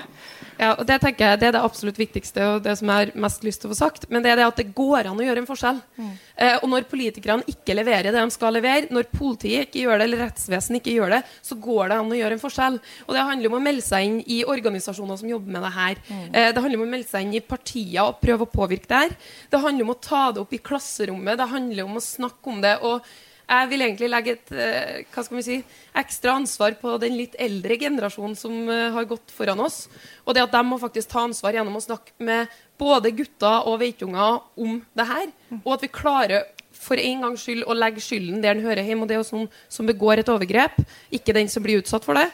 Ja, 0.59 0.73
og 0.77 0.85
Det 0.87 0.99
tenker 1.01 1.31
jeg, 1.31 1.39
det 1.41 1.47
er 1.47 1.55
det 1.55 1.63
absolutt 1.63 1.99
viktigste 1.99 2.45
og 2.47 2.63
det 2.65 2.75
som 2.79 2.89
jeg 2.91 3.07
har 3.07 3.21
mest 3.25 3.45
lyst 3.45 3.63
til 3.63 3.69
å 3.69 3.73
få 3.73 3.79
sagt. 3.79 4.07
Men 4.09 4.23
det 4.23 4.33
er 4.33 4.41
det 4.41 4.47
at 4.47 4.59
det 4.61 4.67
går 4.75 5.09
an 5.09 5.19
å 5.19 5.25
gjøre 5.25 5.43
en 5.43 5.49
forskjell. 5.49 5.81
Mm. 5.97 6.11
Eh, 6.35 6.55
og 6.59 6.67
når 6.71 6.87
politikerne 6.91 7.47
ikke 7.49 7.75
leverer 7.77 8.09
det 8.11 8.19
de 8.19 8.35
skal 8.35 8.55
levere, 8.57 8.91
når 8.93 9.09
politiet 9.13 9.67
ikke 9.67 9.83
gjør 9.85 9.97
det, 9.97 10.07
eller 10.07 10.23
rettsvesenet 10.25 10.81
ikke 10.81 10.95
gjør 10.97 11.17
det, 11.17 11.21
så 11.49 11.57
går 11.67 11.91
det 11.91 11.99
an 11.99 12.13
å 12.13 12.19
gjøre 12.19 12.37
en 12.37 12.43
forskjell. 12.43 12.79
Og 13.07 13.17
det 13.17 13.27
handler 13.31 13.51
om 13.51 13.59
å 13.59 13.63
melde 13.67 13.85
seg 13.85 14.07
inn 14.07 14.21
i 14.23 14.39
organisasjoner 14.55 15.21
som 15.21 15.33
jobber 15.33 15.57
med 15.57 15.67
det 15.67 15.73
her. 15.79 16.05
Mm. 16.07 16.23
Eh, 16.29 16.49
det 16.53 16.63
handler 16.65 16.81
om 16.81 16.87
å 16.87 16.93
melde 16.95 17.11
seg 17.11 17.27
inn 17.27 17.37
i 17.37 17.43
partier 17.53 18.01
og 18.05 18.23
prøve 18.23 18.47
å 18.47 18.53
påvirke 18.53 18.89
det 18.89 19.03
her. 19.05 19.19
Det 19.51 19.63
handler 19.65 19.87
om 19.87 19.93
å 19.95 20.01
ta 20.09 20.25
det 20.31 20.43
opp 20.43 20.55
i 20.55 20.63
klasserommet. 20.63 21.37
Det 21.39 21.53
handler 21.53 21.87
om 21.87 22.01
å 22.01 22.07
snakke 22.07 22.53
om 22.53 22.63
det. 22.63 22.79
og 22.81 23.13
jeg 23.43 23.69
vil 23.69 23.83
egentlig 23.85 24.09
legge 24.09 24.35
et 24.37 24.51
eh, 24.55 25.03
hva 25.13 25.23
skal 25.25 25.37
vi 25.39 25.45
si, 25.45 25.57
ekstra 25.99 26.37
ansvar 26.39 26.77
på 26.79 26.95
den 27.01 27.17
litt 27.19 27.35
eldre 27.41 27.77
generasjonen 27.81 28.37
som 28.39 28.55
eh, 28.71 28.89
har 28.95 29.07
gått 29.09 29.33
foran 29.35 29.61
oss. 29.63 29.87
Og 30.23 30.35
det 30.35 30.45
at 30.45 30.55
de 30.55 30.63
må 30.65 30.79
faktisk 30.81 31.11
ta 31.11 31.25
ansvar 31.27 31.57
gjennom 31.57 31.77
å 31.77 31.83
snakke 31.83 32.15
med 32.23 32.51
både 32.79 33.13
gutter 33.15 33.69
og 33.69 33.79
veitunger 33.83 34.41
om 34.59 34.79
det 34.95 35.07
her. 35.09 35.29
Og 35.61 35.75
at 35.75 35.85
vi 35.85 35.91
klarer 35.93 36.49
for 36.83 36.99
en 36.99 37.27
gangs 37.27 37.43
skyld 37.45 37.67
å 37.67 37.77
legge 37.77 38.03
skylden 38.03 38.41
der 38.43 38.57
den 38.57 38.65
hører 38.65 38.83
hjemme. 38.87 39.05
Og 39.05 39.11
det 39.11 39.17
er 39.17 39.23
jo 39.23 39.37
noen 39.37 39.49
som 39.71 39.87
begår 39.87 40.23
et 40.23 40.31
overgrep, 40.31 40.79
ikke 41.13 41.35
den 41.35 41.51
som 41.51 41.63
blir 41.65 41.83
utsatt 41.83 42.05
for 42.07 42.19
det. 42.19 42.29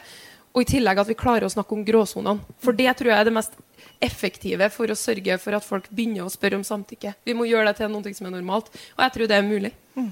Og 0.50 0.64
i 0.64 0.66
tillegg 0.66 0.98
at 0.98 1.06
vi 1.06 1.14
klarer 1.14 1.46
å 1.46 1.52
snakke 1.52 1.76
om 1.76 1.84
gråsonene. 1.86 2.42
For 2.62 2.74
det 2.74 2.90
tror 2.98 3.12
jeg 3.12 3.22
er 3.22 3.28
det 3.28 3.34
mest 3.36 3.54
effektive 4.02 4.66
for 4.74 4.90
å 4.90 4.96
sørge 4.98 5.36
for 5.38 5.54
at 5.54 5.66
folk 5.66 5.86
begynner 5.94 6.26
å 6.26 6.32
spørre 6.32 6.58
om 6.58 6.64
samtykke. 6.66 7.12
Vi 7.28 7.36
må 7.38 7.46
gjøre 7.46 7.70
det 7.70 7.78
til 7.78 7.92
noe 7.92 8.14
som 8.16 8.26
er 8.26 8.34
normalt. 8.34 8.72
Og 8.96 9.04
jeg 9.04 9.14
tror 9.16 9.30
det 9.30 9.38
er 9.38 9.46
mulig. 9.46 9.72
Mm. 9.94 10.10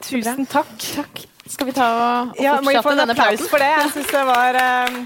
Tusen 0.00 0.48
takk. 0.48 0.72
takk. 0.94 1.24
Skal 1.44 1.68
vi 1.68 1.74
ta 1.76 1.86
og, 1.92 2.38
ja, 2.40 2.56
fortsette 2.56 2.96
denne 3.02 3.16
pausen? 3.18 3.48
for 3.50 3.60
det? 3.60 3.70
Jeg 3.74 3.92
syns 3.98 4.12
det 4.14 4.24
var 4.30 4.58
um, 4.88 5.00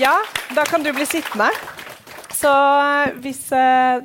Ja, 0.00 0.14
da 0.56 0.64
kan 0.68 0.84
du 0.84 0.88
bli 0.96 1.04
sittende. 1.08 1.50
Så 2.32 2.52
hvis 3.22 3.44
uh, 3.52 4.00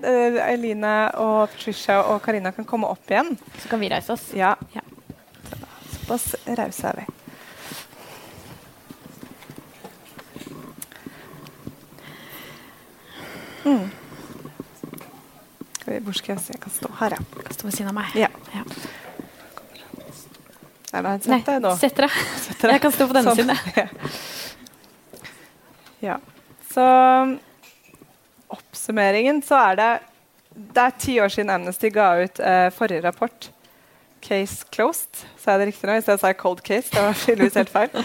Eline 0.49 0.97
og 1.15 1.53
Patricia 1.53 2.01
og 2.11 2.19
Karina 2.25 2.51
kan 2.53 2.67
komme 2.69 2.89
opp 2.91 3.09
igjen 3.09 3.31
Så 3.61 3.71
kan 3.71 3.81
vi 3.81 3.89
reise 3.89 4.13
oss. 4.13 4.27
Ja. 4.35 4.51
ja. 4.75 4.83
Såpass 5.95 6.33
rause 6.59 6.91
er 6.91 7.01
vi. 7.01 7.07
Mm. 13.67 13.89
Hvor 16.03 16.15
skal 16.15 16.33
jeg 16.33 16.43
se? 16.43 16.55
Jeg 16.55 16.61
kan 16.63 16.73
stå 16.75 16.89
her, 16.99 17.15
ja. 17.15 17.19
Jeg 17.37 17.45
kan 17.47 17.55
stå 17.55 17.67
ved 17.67 17.75
siden 17.77 17.91
av 17.91 17.95
meg. 17.95 18.15
Ja. 18.19 18.27
ja. 18.53 18.63
Nei, 20.91 21.01
det 21.03 21.27
sett 21.27 21.47
deg 21.47 21.61
nå. 21.63 21.73
Sett 21.79 21.99
deg. 21.99 22.17
Jeg 22.73 22.81
kan 22.83 22.93
stå 22.95 23.07
på 23.09 23.15
denne 23.17 23.33
sånn. 23.35 23.51
siden. 23.51 23.89
ja. 26.07 26.15
Så 26.71 26.85
oppsummeringen 28.55 29.41
så 29.43 29.59
er 29.71 29.79
det 29.79 29.91
Det 30.77 30.83
er 30.83 30.95
ti 30.99 31.17
år 31.21 31.31
siden 31.33 31.51
Amnesty 31.53 31.91
ga 31.93 32.07
ut 32.23 32.39
eh, 32.39 32.67
forrige 32.73 33.03
rapport. 33.03 33.49
Case 34.23 34.65
closed. 34.73 35.25
Sa 35.37 35.53
jeg 35.53 35.61
det 35.61 35.67
riktig 35.73 35.89
nå? 35.89 35.97
I 35.99 36.05
stedet 36.05 36.23
sa 36.23 36.31
cold 36.33 36.63
case. 36.65 36.89
Det 36.93 37.03
var 37.03 37.19
tydeligvis 37.25 37.59
helt 37.61 37.73
feil. 37.75 37.89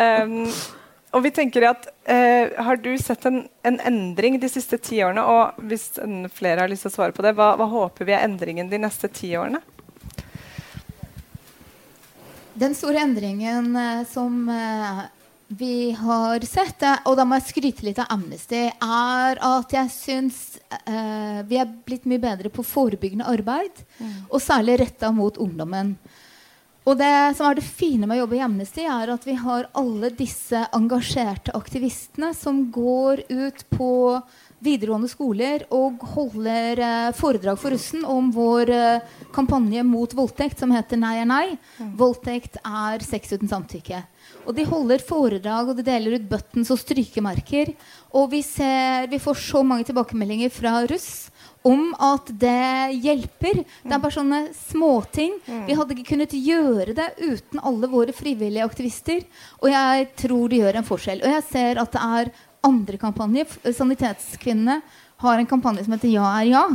Um, 0.00 0.46
og 1.10 1.24
vi 1.24 1.32
tenker 1.34 1.66
at 1.70 1.88
eh, 2.04 2.52
Har 2.62 2.78
du 2.78 2.90
sett 2.98 3.24
en, 3.26 3.42
en, 3.66 3.78
endring 3.86 4.38
de 4.40 4.50
siste 4.50 4.78
ti 4.78 5.00
årene? 5.02 5.24
Og 5.26 5.62
hvis 5.70 5.92
flere 6.36 6.62
har 6.62 6.70
lyst 6.70 6.86
til 6.86 6.92
å 6.92 6.96
svare 6.98 7.16
på 7.16 7.24
det, 7.26 7.34
hva, 7.38 7.52
hva 7.58 7.68
håper 7.70 8.08
vi 8.08 8.14
er 8.16 8.26
endringen 8.26 8.70
de 8.70 8.78
neste 8.82 9.10
ti 9.12 9.32
årene? 9.38 9.62
Den 12.60 12.76
store 12.76 13.02
endringen 13.02 13.74
eh, 13.78 14.04
som 14.10 14.44
eh, 14.52 15.02
vi 15.52 15.90
har 15.98 16.40
sett, 16.46 16.82
eh, 16.82 16.98
og 17.10 17.16
da 17.18 17.24
må 17.26 17.34
jeg 17.40 17.48
skryte 17.48 17.82
litt 17.86 17.98
av 17.98 18.12
Amnesty, 18.14 18.68
er 18.70 19.40
at 19.42 19.72
jeg 19.74 19.90
syns 19.90 20.38
eh, 20.84 21.40
vi 21.48 21.58
er 21.58 21.66
blitt 21.66 22.06
mye 22.06 22.22
bedre 22.22 22.52
på 22.54 22.62
forebyggende 22.62 23.26
arbeid. 23.26 23.82
Mm. 23.98 24.12
Og 24.28 24.38
særlig 24.44 24.78
retta 24.84 25.10
mot 25.14 25.40
ungdommen. 25.42 25.96
Og 26.88 26.96
det 26.96 27.12
som 27.36 27.46
er 27.50 27.58
det 27.58 27.66
fine 27.66 28.06
med 28.08 28.16
å 28.16 28.22
jobbe 28.22 28.38
i 28.38 28.44
Amnesty, 28.44 28.86
er 28.88 29.12
at 29.12 29.26
vi 29.28 29.34
har 29.36 29.68
alle 29.76 30.08
disse 30.16 30.62
engasjerte 30.76 31.52
aktivistene 31.56 32.32
som 32.36 32.64
går 32.72 33.26
ut 33.28 33.66
på 33.72 33.90
videregående 34.64 35.08
skoler 35.08 35.64
og 35.72 36.02
holder 36.14 36.80
eh, 36.84 37.10
foredrag 37.16 37.56
for 37.60 37.72
russen 37.72 38.04
om 38.04 38.28
vår 38.34 38.72
eh, 38.74 39.06
kampanje 39.32 39.84
mot 39.88 40.12
voldtekt 40.16 40.60
som 40.60 40.72
heter 40.74 41.00
Nei 41.00 41.14
er 41.22 41.28
nei. 41.28 41.44
Mm. 41.78 41.94
Voldtekt 42.00 42.60
er 42.60 43.04
sex 43.04 43.32
uten 43.32 43.48
samtykke. 43.48 44.02
Og 44.44 44.52
de 44.56 44.66
holder 44.68 45.04
foredrag 45.04 45.72
og 45.72 45.80
de 45.80 45.86
deler 45.86 46.18
ut 46.18 46.28
buttons 46.28 46.72
og 46.72 46.80
strykemerker. 46.80 47.72
Og 48.16 48.28
vi, 48.34 48.42
ser, 48.44 49.08
vi 49.08 49.20
får 49.22 49.40
så 49.40 49.64
mange 49.64 49.88
tilbakemeldinger 49.88 50.52
fra 50.52 50.80
russ 50.90 51.29
om 51.66 51.90
at 52.00 52.30
det 52.40 53.00
hjelper. 53.04 53.62
Det 53.82 53.92
er 53.92 54.02
bare 54.02 54.14
sånne 54.14 54.40
småting. 54.56 55.36
Mm. 55.44 55.64
Vi 55.68 55.76
hadde 55.76 55.96
ikke 55.96 56.12
kunnet 56.14 56.36
gjøre 56.36 56.94
det 56.96 57.08
uten 57.20 57.60
alle 57.60 57.90
våre 57.92 58.14
frivillige 58.16 58.64
aktivister. 58.64 59.24
Og 59.60 59.68
jeg 59.72 60.08
tror 60.24 60.48
det 60.48 60.62
gjør 60.62 60.80
en 60.80 60.88
forskjell. 60.88 61.24
Og 61.24 61.36
jeg 61.36 61.46
ser 61.50 61.82
at 61.82 61.96
det 61.96 62.04
er 62.20 62.32
andre 62.66 63.00
kampanjer. 63.00 63.58
Sanitetskvinnene 63.76 64.80
har 65.20 65.40
en 65.40 65.48
kampanje 65.48 65.84
som 65.84 65.96
heter 65.96 66.14
Ja 66.14 66.30
er 66.40 66.48
ja. 66.48 66.68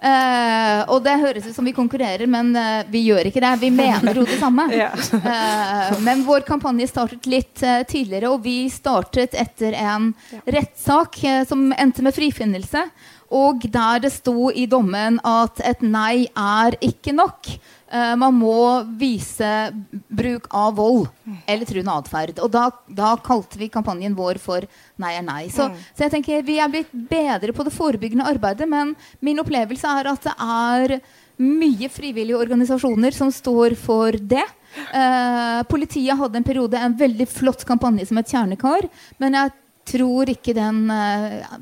Uh, 0.00 0.94
og 0.94 1.02
det 1.04 1.18
høres 1.20 1.44
ut 1.44 1.52
som 1.52 1.66
vi 1.68 1.74
konkurrerer, 1.76 2.24
men 2.30 2.54
uh, 2.56 2.86
vi 2.88 3.02
gjør 3.04 3.28
ikke 3.28 3.42
det. 3.44 3.50
Vi 3.60 3.68
mener 3.74 4.16
jo 4.16 4.24
det 4.24 4.40
samme. 4.40 4.68
Eh, 5.20 5.98
men 6.04 6.22
vår 6.24 6.42
kampanje 6.46 6.86
startet 6.88 7.26
litt 7.28 7.60
tidligere, 7.88 8.30
og 8.30 8.42
vi 8.44 8.70
startet 8.72 9.34
etter 9.38 9.74
en 9.76 10.08
rettssak 10.48 11.18
som 11.48 11.68
endte 11.76 12.04
med 12.04 12.14
frifinnelse. 12.16 12.84
Og 13.30 13.62
der 13.70 14.02
det 14.02 14.10
sto 14.14 14.50
i 14.50 14.66
dommen 14.70 15.20
at 15.26 15.60
et 15.66 15.84
nei 15.86 16.26
er 16.34 16.74
ikke 16.82 17.14
nok. 17.14 17.46
Eh, 17.90 18.14
man 18.18 18.34
må 18.34 18.82
vise 18.98 19.70
bruk 20.10 20.48
av 20.54 20.76
vold 20.78 21.08
eller 21.46 21.66
truende 21.66 21.94
atferd. 21.94 22.42
Og 22.42 22.50
da, 22.54 22.68
da 22.86 23.14
kalte 23.22 23.58
vi 23.58 23.70
kampanjen 23.72 24.18
vår 24.18 24.38
for 24.42 24.66
Nei 25.00 25.14
er 25.16 25.24
nei. 25.24 25.44
Så, 25.50 25.70
så 25.96 26.04
jeg 26.04 26.12
tenker 26.12 26.44
vi 26.44 26.58
er 26.60 26.70
blitt 26.70 26.90
bedre 26.92 27.54
på 27.56 27.64
det 27.64 27.72
forebyggende 27.72 28.26
arbeidet, 28.28 28.68
men 28.68 28.92
min 29.24 29.40
opplevelse 29.40 29.94
er 30.00 30.10
at 30.10 30.26
det 30.26 30.34
er 30.36 30.96
mye 31.40 31.88
frivillige 31.88 32.36
organisasjoner 32.36 33.16
som 33.16 33.30
står 33.32 33.74
for 33.80 34.12
det. 34.12 34.44
Eh, 34.92 35.62
politiet 35.70 36.18
hadde 36.18 36.38
en 36.38 36.46
periode 36.46 36.78
en 36.78 36.94
veldig 36.98 37.26
flott 37.30 37.64
kampanje 37.66 38.06
som 38.10 38.20
het 38.20 38.30
Kjernekar, 38.30 38.86
men 39.22 39.38
jeg 39.38 39.54
tror 39.90 40.30
ikke 40.32 40.54
den 40.56 40.86
eh, 40.94 41.58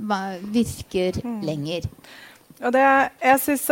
virker 0.54 1.18
lenger. 1.46 1.88
Og 2.58 2.72
det, 2.74 2.86
jeg 3.22 3.42
syns 3.44 3.68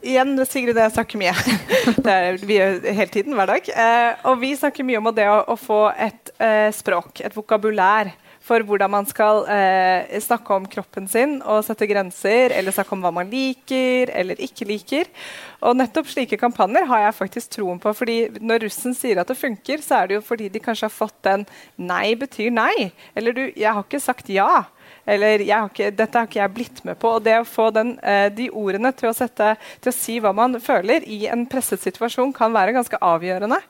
Igjen, 0.00 0.32
Sigrid 0.48 0.78
og 0.78 0.86
jeg 0.86 0.94
snakker 0.94 1.20
mye. 1.20 1.32
det 2.04 2.12
er, 2.12 2.38
vi 2.40 2.56
hele 2.56 3.10
tiden, 3.12 3.34
hver 3.36 3.50
dag. 3.50 3.66
Uh, 3.68 4.30
og 4.30 4.38
vi 4.40 4.54
snakker 4.56 4.86
mye 4.88 5.00
om 5.00 5.10
det 5.12 5.26
å, 5.28 5.42
å 5.52 5.56
få 5.60 5.80
et 5.92 6.32
uh, 6.40 6.70
språk, 6.72 7.20
et 7.26 7.36
vokabulær, 7.36 8.08
for 8.50 8.66
hvordan 8.66 8.90
man 8.90 9.06
skal 9.06 9.44
eh, 9.46 10.18
snakke 10.22 10.56
om 10.56 10.66
kroppen 10.70 11.06
sin 11.10 11.36
og 11.40 11.62
sette 11.66 11.86
grenser, 11.90 12.50
eller 12.56 12.74
snakke 12.74 12.96
om 12.96 13.04
hva 13.04 13.12
man 13.14 13.30
liker 13.30 14.10
eller 14.10 14.40
ikke 14.42 14.66
liker. 14.66 15.10
Og 15.62 15.78
nettopp 15.78 16.10
slike 16.10 16.38
kampanjer 16.40 16.88
har 16.90 17.04
jeg 17.04 17.18
faktisk 17.20 17.54
troen 17.54 17.78
på. 17.82 17.94
fordi 17.94 18.18
når 18.40 18.66
russen 18.66 18.96
sier 18.96 19.20
at 19.22 19.30
det 19.30 19.38
funker, 19.38 19.84
så 19.84 20.00
er 20.00 20.10
det 20.10 20.18
jo 20.18 20.26
fordi 20.26 20.50
de 20.50 20.62
kanskje 20.62 20.88
har 20.88 20.96
fått 20.96 21.22
den 21.22 21.46
'nei 21.78 22.16
betyr 22.18 22.50
nei'. 22.50 22.90
Eller 23.14 23.32
du 23.32 23.52
'jeg 23.54 23.72
har 23.72 23.84
ikke 23.84 24.00
sagt 24.00 24.26
ja'. 24.26 24.66
Eller 25.06 25.42
jeg 25.42 25.56
har 25.56 25.68
ikke, 25.68 25.90
'dette 25.90 26.18
har 26.18 26.26
ikke 26.28 26.40
jeg 26.40 26.54
blitt 26.54 26.84
med 26.84 26.98
på'. 26.98 27.14
Og 27.16 27.24
det 27.24 27.38
å 27.40 27.44
få 27.44 27.70
den, 27.74 27.98
eh, 28.02 28.28
de 28.28 28.50
ordene 28.50 28.92
til 28.92 29.08
å, 29.08 29.14
sette, 29.16 29.56
til 29.80 29.90
å 29.92 29.96
si 29.96 30.18
hva 30.20 30.32
man 30.34 30.60
føler 30.60 31.06
i 31.06 31.26
en 31.26 31.46
presset 31.46 31.80
situasjon, 31.80 32.32
kan 32.32 32.52
være 32.52 32.72
ganske 32.76 32.96
avgjørende. 33.00 33.60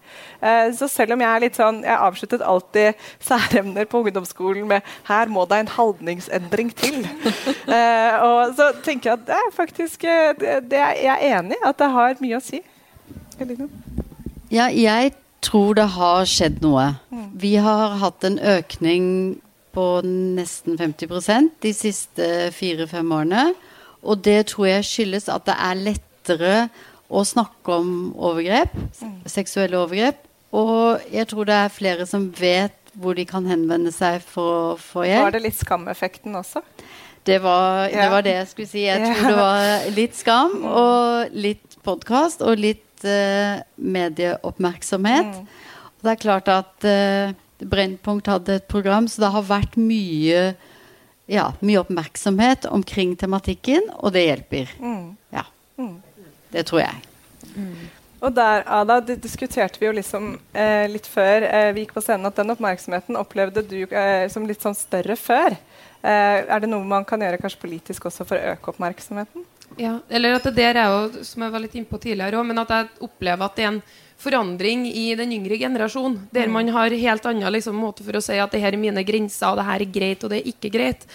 Eh, 0.42 0.72
så 0.72 0.88
selv 0.88 1.12
om 1.12 1.20
jeg 1.20 1.30
er 1.30 1.40
litt 1.40 1.56
sånn 1.56 1.82
Jeg 1.84 1.96
avsluttet 1.96 2.42
alltid 2.42 2.94
særemner 3.20 3.84
på 3.84 4.02
ungdomsskolen 4.02 4.66
med 4.66 4.82
'her 5.04 5.26
må 5.28 5.46
det 5.48 5.58
en 5.58 5.74
handlingsendring 5.76 6.74
til'. 6.74 7.06
eh, 7.76 8.22
og 8.22 8.54
så 8.56 8.72
tenker 8.82 9.10
jeg 9.10 9.18
at 9.20 9.26
det 9.26 9.34
er 9.34 9.50
faktisk 9.52 10.00
det, 10.40 10.70
det 10.70 10.78
er, 10.78 10.94
Jeg 11.00 11.18
er 11.20 11.38
enig 11.38 11.56
i 11.56 11.68
at 11.68 11.78
det 11.78 11.90
har 11.90 12.14
mye 12.20 12.36
å 12.36 12.42
si. 12.42 12.62
Eline? 13.40 13.68
Ja, 14.50 14.66
jeg 14.66 15.12
tror 15.40 15.74
det 15.74 15.86
har 15.94 16.24
skjedd 16.28 16.60
noe. 16.62 16.94
Vi 17.32 17.54
har 17.56 17.96
hatt 18.02 18.24
en 18.24 18.38
økning 18.38 19.04
på 19.74 19.86
nesten 20.06 20.78
50 20.78 21.50
de 21.62 21.72
siste 21.76 22.26
fire-fem 22.56 23.12
årene. 23.12 23.50
Og 24.02 24.22
det 24.24 24.46
tror 24.52 24.70
jeg 24.70 24.88
skyldes 24.88 25.28
at 25.32 25.46
det 25.48 25.56
er 25.60 25.82
lettere 25.84 26.54
å 27.10 27.22
snakke 27.26 27.76
om 27.82 27.92
overgrep, 28.16 28.72
seksuelle 29.28 29.78
overgrep. 29.80 30.22
Og 30.56 31.02
jeg 31.12 31.28
tror 31.30 31.46
det 31.46 31.56
er 31.58 31.74
flere 31.74 32.06
som 32.08 32.30
vet 32.38 32.76
hvor 32.98 33.14
de 33.14 33.24
kan 33.28 33.46
henvende 33.46 33.92
seg 33.94 34.22
for 34.26 34.74
å 34.74 34.78
få 34.80 35.04
hjelp. 35.06 35.28
Var 35.28 35.36
det 35.36 35.44
litt 35.44 35.60
skameffekten 35.60 36.34
også? 36.38 36.62
Det 37.26 37.38
var, 37.42 37.88
Ja. 37.88 38.02
det 38.02 38.10
var 38.10 38.22
det 38.22 38.34
jeg 38.34 38.48
skulle 38.48 38.68
si. 38.68 38.84
Jeg 38.86 39.02
tror 39.04 39.28
det 39.28 39.36
var 39.36 39.90
litt 39.94 40.16
skam 40.16 40.54
og 40.64 41.34
litt 41.36 41.76
podkast 41.84 42.42
og 42.42 42.58
litt 42.58 43.04
uh, 43.04 43.60
medieoppmerksomhet. 43.76 45.36
Og 46.00 46.08
det 46.08 46.14
er 46.14 46.20
klart 46.22 46.48
at 46.48 46.84
eh, 46.88 47.34
Brennpunkt 47.68 48.30
hadde 48.30 48.58
et 48.60 48.68
program, 48.70 49.08
så 49.08 49.24
det 49.24 49.32
har 49.34 49.46
vært 49.48 49.76
mye, 49.80 50.42
ja, 51.30 51.46
mye 51.60 51.82
oppmerksomhet 51.82 52.68
omkring 52.70 53.16
tematikken, 53.20 53.90
og 53.98 54.14
det 54.16 54.26
hjelper. 54.26 54.74
Mm. 54.80 55.16
Ja. 55.34 55.46
Det 56.50 56.66
tror 56.68 56.82
jeg. 56.82 57.00
Og 58.20 58.34
der, 58.36 58.64
Ada, 58.68 58.98
det 59.00 59.22
diskuterte 59.24 59.80
vi 59.80 59.88
jo 59.88 59.94
liksom 59.96 60.34
eh, 60.52 60.84
litt 60.92 61.06
før 61.08 61.46
eh, 61.48 61.70
vi 61.72 61.86
gikk 61.86 61.94
på 61.96 62.02
scenen, 62.04 62.28
at 62.28 62.36
den 62.36 62.52
oppmerksomheten 62.52 63.16
opplevde 63.16 63.64
du 63.64 63.78
eh, 63.86 64.26
som 64.32 64.44
litt 64.48 64.60
sånn 64.60 64.76
større 64.76 65.16
før. 65.16 65.56
Eh, 66.00 66.42
er 66.44 66.60
det 66.60 66.68
noe 66.68 66.84
man 66.84 67.06
kan 67.08 67.22
gjøre 67.24 67.40
kanskje 67.40 67.62
politisk 67.62 68.10
også 68.10 68.26
for 68.28 68.36
å 68.36 68.52
øke 68.52 68.74
oppmerksomheten? 68.74 69.46
Ja, 69.80 69.98
eller 70.10 70.36
at 70.36 70.44
det 70.50 70.56
der 70.58 70.82
er 70.82 70.92
jo, 70.92 71.24
som 71.24 71.46
jeg 71.46 71.54
var 71.54 71.64
litt 71.64 71.76
innpå 71.78 72.00
tidligere 72.02 72.40
òg, 72.40 72.48
men 72.50 72.60
at 72.60 72.72
jeg 72.74 72.90
opplever 73.06 73.46
at 73.46 73.56
det 73.56 73.64
er 73.64 73.72
en 73.72 73.82
forandring 74.20 74.84
i 74.86 75.14
den 75.16 75.32
yngre 75.32 75.56
generasjon, 75.60 76.18
der 76.34 76.50
man 76.52 76.68
har 76.74 76.92
helt 76.92 77.28
annen 77.28 77.52
liksom, 77.54 77.78
måte 77.80 78.04
for 78.04 78.18
å 78.18 78.24
si 78.24 78.36
at 78.40 78.52
det 78.52 78.60
her 78.62 78.76
er 78.76 78.82
mine 78.82 79.04
grenser, 79.06 79.52
og 79.52 79.60
det 79.60 79.68
her 79.68 79.84
er 79.84 79.94
greit, 79.94 80.24
og 80.24 80.32
det 80.32 80.40
er 80.40 80.50
ikke 80.52 80.72
greit, 80.74 81.06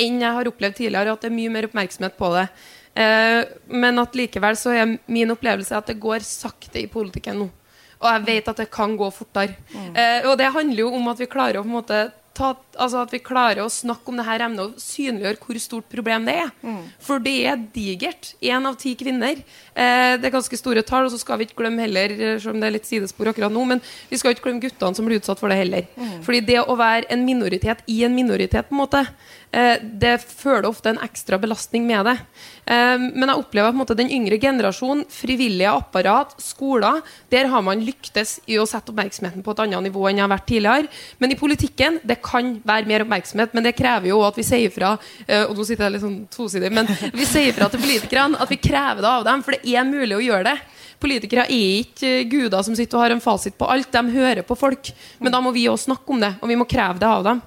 enn 0.00 0.22
jeg 0.22 0.38
har 0.38 0.50
opplevd 0.50 0.78
tidligere, 0.80 1.12
at 1.12 1.24
det 1.24 1.30
er 1.30 1.36
mye 1.36 1.52
mer 1.52 1.68
oppmerksomhet 1.68 2.16
på 2.18 2.32
det. 2.38 2.46
Eh, 2.94 3.40
men 3.74 3.98
at 3.98 4.16
likevel 4.16 4.56
så 4.58 4.72
er 4.72 4.96
min 5.10 5.34
opplevelse 5.34 5.76
at 5.76 5.90
det 5.90 6.00
går 6.02 6.24
sakte 6.26 6.80
i 6.80 6.90
politikken 6.90 7.42
nå. 7.42 7.50
Og 8.04 8.10
jeg 8.10 8.26
vet 8.26 8.50
at 8.50 8.60
det 8.60 8.70
kan 8.72 8.96
gå 9.00 9.08
fortere. 9.14 9.56
Eh, 9.94 10.26
og 10.28 10.36
det 10.38 10.52
handler 10.54 10.84
jo 10.84 10.92
om 10.96 11.08
at 11.12 11.20
vi 11.20 11.30
klarer 11.30 11.60
å 11.60 11.64
på 11.64 11.70
en 11.70 11.78
måte 11.78 12.00
ta, 12.36 12.52
altså 12.80 13.02
at 13.02 13.12
vi 13.14 13.22
klarer 13.24 13.62
å 13.64 13.70
snakke 13.72 14.10
om 14.10 14.18
det 14.18 14.26
her 14.26 14.44
emnet 14.46 14.64
og 14.64 14.80
synliggjøre 14.82 15.40
hvor 15.42 15.60
stort 15.62 15.88
problem 15.92 16.26
det 16.28 16.36
er. 16.44 16.50
For 17.02 17.22
det 17.22 17.36
er 17.50 17.62
digert. 17.74 18.34
Én 18.42 18.66
av 18.68 18.76
ti 18.80 18.94
kvinner. 18.98 19.40
Eh, 19.74 20.14
det 20.18 20.28
er 20.28 20.34
ganske 20.34 20.58
store 20.58 20.82
tall. 20.86 21.08
Og 21.08 21.14
så 21.14 21.20
skal 21.20 21.40
vi 21.40 21.48
ikke 21.48 21.60
glemme 21.62 21.84
heller, 21.84 22.10
eh, 22.14 22.38
selv 22.38 22.54
om 22.54 22.60
det 22.60 22.68
er 22.68 22.76
litt 22.78 22.88
sidespor 22.88 23.30
akkurat 23.30 23.52
nå, 23.52 23.64
men 23.66 23.82
vi 24.10 24.18
skal 24.20 24.34
ikke 24.34 24.48
glemme 24.48 24.64
guttene 24.64 24.94
som 24.94 25.06
blir 25.06 25.20
utsatt 25.20 25.40
for 25.40 25.52
det 25.52 25.60
heller. 25.60 25.86
Fordi 26.24 26.40
det 26.46 26.60
å 26.62 26.76
være 26.78 27.10
en 27.10 27.24
minoritet 27.26 27.84
i 27.90 28.02
en 28.04 28.14
minoritet, 28.14 28.68
på 28.68 28.74
en 28.74 28.82
måte, 28.82 29.06
eh, 29.52 29.78
det 29.82 30.20
føler 30.22 30.68
ofte 30.68 30.90
en 30.90 31.02
ekstra 31.04 31.38
belastning 31.40 31.86
med 31.86 32.06
det. 32.06 32.18
Eh, 32.66 32.98
men 32.98 33.28
jeg 33.28 33.38
opplever 33.38 33.68
at 33.68 33.74
på 33.74 33.78
en 33.78 33.82
måte, 33.84 33.96
den 33.96 34.10
yngre 34.10 34.38
generasjon, 34.40 35.04
frivillige 35.10 35.70
apparat, 35.70 36.34
skoler, 36.40 37.02
der 37.30 37.46
har 37.52 37.62
man 37.62 37.84
lyktes 37.84 38.40
i 38.46 38.56
å 38.56 38.66
sette 38.66 38.92
oppmerksomheten 38.92 39.44
på 39.44 39.52
et 39.52 39.64
annet 39.66 39.88
nivå 39.88 40.08
enn 40.08 40.18
jeg 40.20 40.26
har 40.26 40.32
vært 40.32 40.48
tidligere. 40.48 40.88
Men 41.18 41.32
i 41.32 41.38
politikken 41.38 42.00
det 42.04 42.20
kan 42.24 42.56
være 42.64 42.88
mer 42.88 43.04
oppmerksomhet, 43.04 43.54
men 43.54 43.66
det 43.66 43.74
krever 43.76 44.10
jo 44.10 44.20
at 44.26 44.38
vi 44.38 44.46
sier 44.46 44.72
fra 44.74 44.94
eh, 45.26 45.44
og 45.44 45.54
nå 45.56 45.66
sitter 45.66 45.86
jeg 45.86 45.96
litt 45.96 46.04
sånn 46.04 46.20
tosidig, 46.32 46.70
men 46.74 46.88
vi 47.14 47.26
sier 47.28 47.56
fra 47.56 47.68
til 47.72 47.82
politikerne 47.82 48.40
at 48.40 48.52
vi 48.52 48.60
krever 48.60 49.04
det 49.04 49.10
av 49.10 49.26
dem, 49.28 49.44
for 49.44 49.56
det 49.56 49.74
er 49.74 49.88
mulig 49.88 50.16
å 50.18 50.22
gjøre 50.24 50.48
det. 50.52 50.56
Politikere 51.04 51.48
er 51.50 51.82
ikke 51.82 52.12
eh, 52.20 52.28
guder 52.30 52.64
som 52.64 52.76
sitter 52.78 52.98
og 52.98 53.04
har 53.04 53.16
en 53.16 53.24
fasit 53.24 53.58
på 53.58 53.68
alt. 53.68 53.90
De 53.92 54.14
hører 54.14 54.46
på 54.46 54.56
folk. 54.56 54.92
Men 55.20 55.34
da 55.34 55.42
må 55.44 55.52
vi 55.54 55.66
òg 55.68 55.80
snakke 55.80 56.14
om 56.14 56.22
det, 56.22 56.32
og 56.40 56.50
vi 56.50 56.56
må 56.60 56.68
kreve 56.70 57.00
det 57.02 57.10
av 57.10 57.26
dem. 57.26 57.44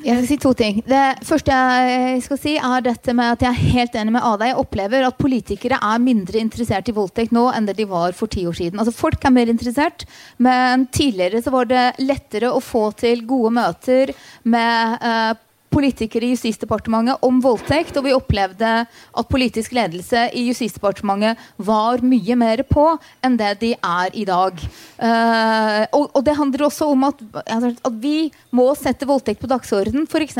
Jeg 0.00 0.16
skal 0.16 0.28
si 0.30 0.36
to 0.40 0.50
ting. 0.56 0.78
Det 0.88 1.00
første 1.28 1.52
jeg 1.52 2.22
skal 2.24 2.38
si, 2.40 2.54
er 2.56 2.84
dette 2.86 3.12
med 3.16 3.34
at 3.34 3.42
jeg 3.44 3.50
er 3.50 3.72
helt 3.74 3.98
enig 4.00 4.14
med 4.14 4.24
Ada. 4.24 4.48
Jeg 4.48 4.58
opplever 4.62 5.04
at 5.04 5.18
politikere 5.20 5.76
er 5.76 6.00
mindre 6.00 6.40
interessert 6.40 6.88
i 6.88 6.94
voldtekt 6.96 7.34
nå 7.36 7.50
enn 7.52 7.68
det 7.68 7.76
de 7.76 7.86
var 7.90 8.16
for 8.16 8.32
ti 8.32 8.46
år 8.48 8.56
siden. 8.56 8.80
Altså 8.80 8.96
Folk 8.96 9.24
er 9.24 9.34
mer 9.34 9.52
interessert, 9.52 10.06
men 10.40 10.86
tidligere 10.94 11.42
så 11.44 11.52
var 11.52 11.68
det 11.68 11.84
lettere 12.00 12.48
å 12.48 12.62
få 12.64 12.88
til 12.96 13.26
gode 13.28 13.52
møter 13.60 14.14
med 14.48 15.04
eh, 15.04 15.32
politikere 15.70 16.26
i 16.26 16.34
Justisdepartementet 16.34 17.22
om 17.26 17.38
voldtekt, 17.42 17.96
og 17.98 18.06
vi 18.06 18.14
opplevde 18.14 18.70
at 18.84 19.30
politisk 19.30 19.74
ledelse 19.76 20.26
i 20.36 20.46
Justisdepartementet 20.48 21.38
var 21.66 22.02
mye 22.04 22.36
mer 22.38 22.62
på 22.68 22.86
enn 23.24 23.38
det 23.40 23.52
de 23.62 23.72
er 23.76 24.16
i 24.18 24.26
dag. 24.28 24.60
Uh, 25.00 25.82
og, 25.96 26.10
og 26.18 26.24
det 26.26 26.36
handler 26.38 26.66
også 26.66 26.90
om 26.90 27.06
at, 27.08 27.22
at 27.54 27.98
vi 28.02 28.30
må 28.56 28.66
sette 28.78 29.08
voldtekt 29.08 29.42
på 29.42 29.50
dagsorden, 29.50 30.06
f.eks. 30.10 30.38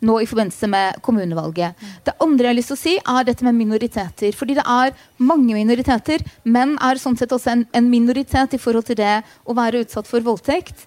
nå 0.00 0.18
i 0.22 0.28
forbindelse 0.30 0.70
med 0.70 1.02
kommunevalget. 1.04 1.78
Det 2.06 2.16
andre 2.22 2.48
jeg 2.48 2.54
har 2.54 2.60
lyst 2.60 2.72
til 2.72 2.78
å 2.78 2.82
si, 2.82 2.96
er 3.02 3.28
dette 3.28 3.46
med 3.46 3.58
minoriteter. 3.58 4.34
Fordi 4.36 4.58
det 4.58 4.66
er 4.66 4.94
mange 5.22 5.56
minoriteter. 5.56 6.22
Menn 6.44 6.76
er 6.82 7.00
sånn 7.02 7.18
sett 7.18 7.34
også 7.34 7.56
en, 7.56 7.64
en 7.74 7.90
minoritet 7.90 8.54
i 8.54 8.62
forhold 8.62 8.88
til 8.88 9.00
det 9.02 9.22
å 9.44 9.56
være 9.58 9.82
utsatt 9.84 10.08
for 10.08 10.24
voldtekt. 10.24 10.86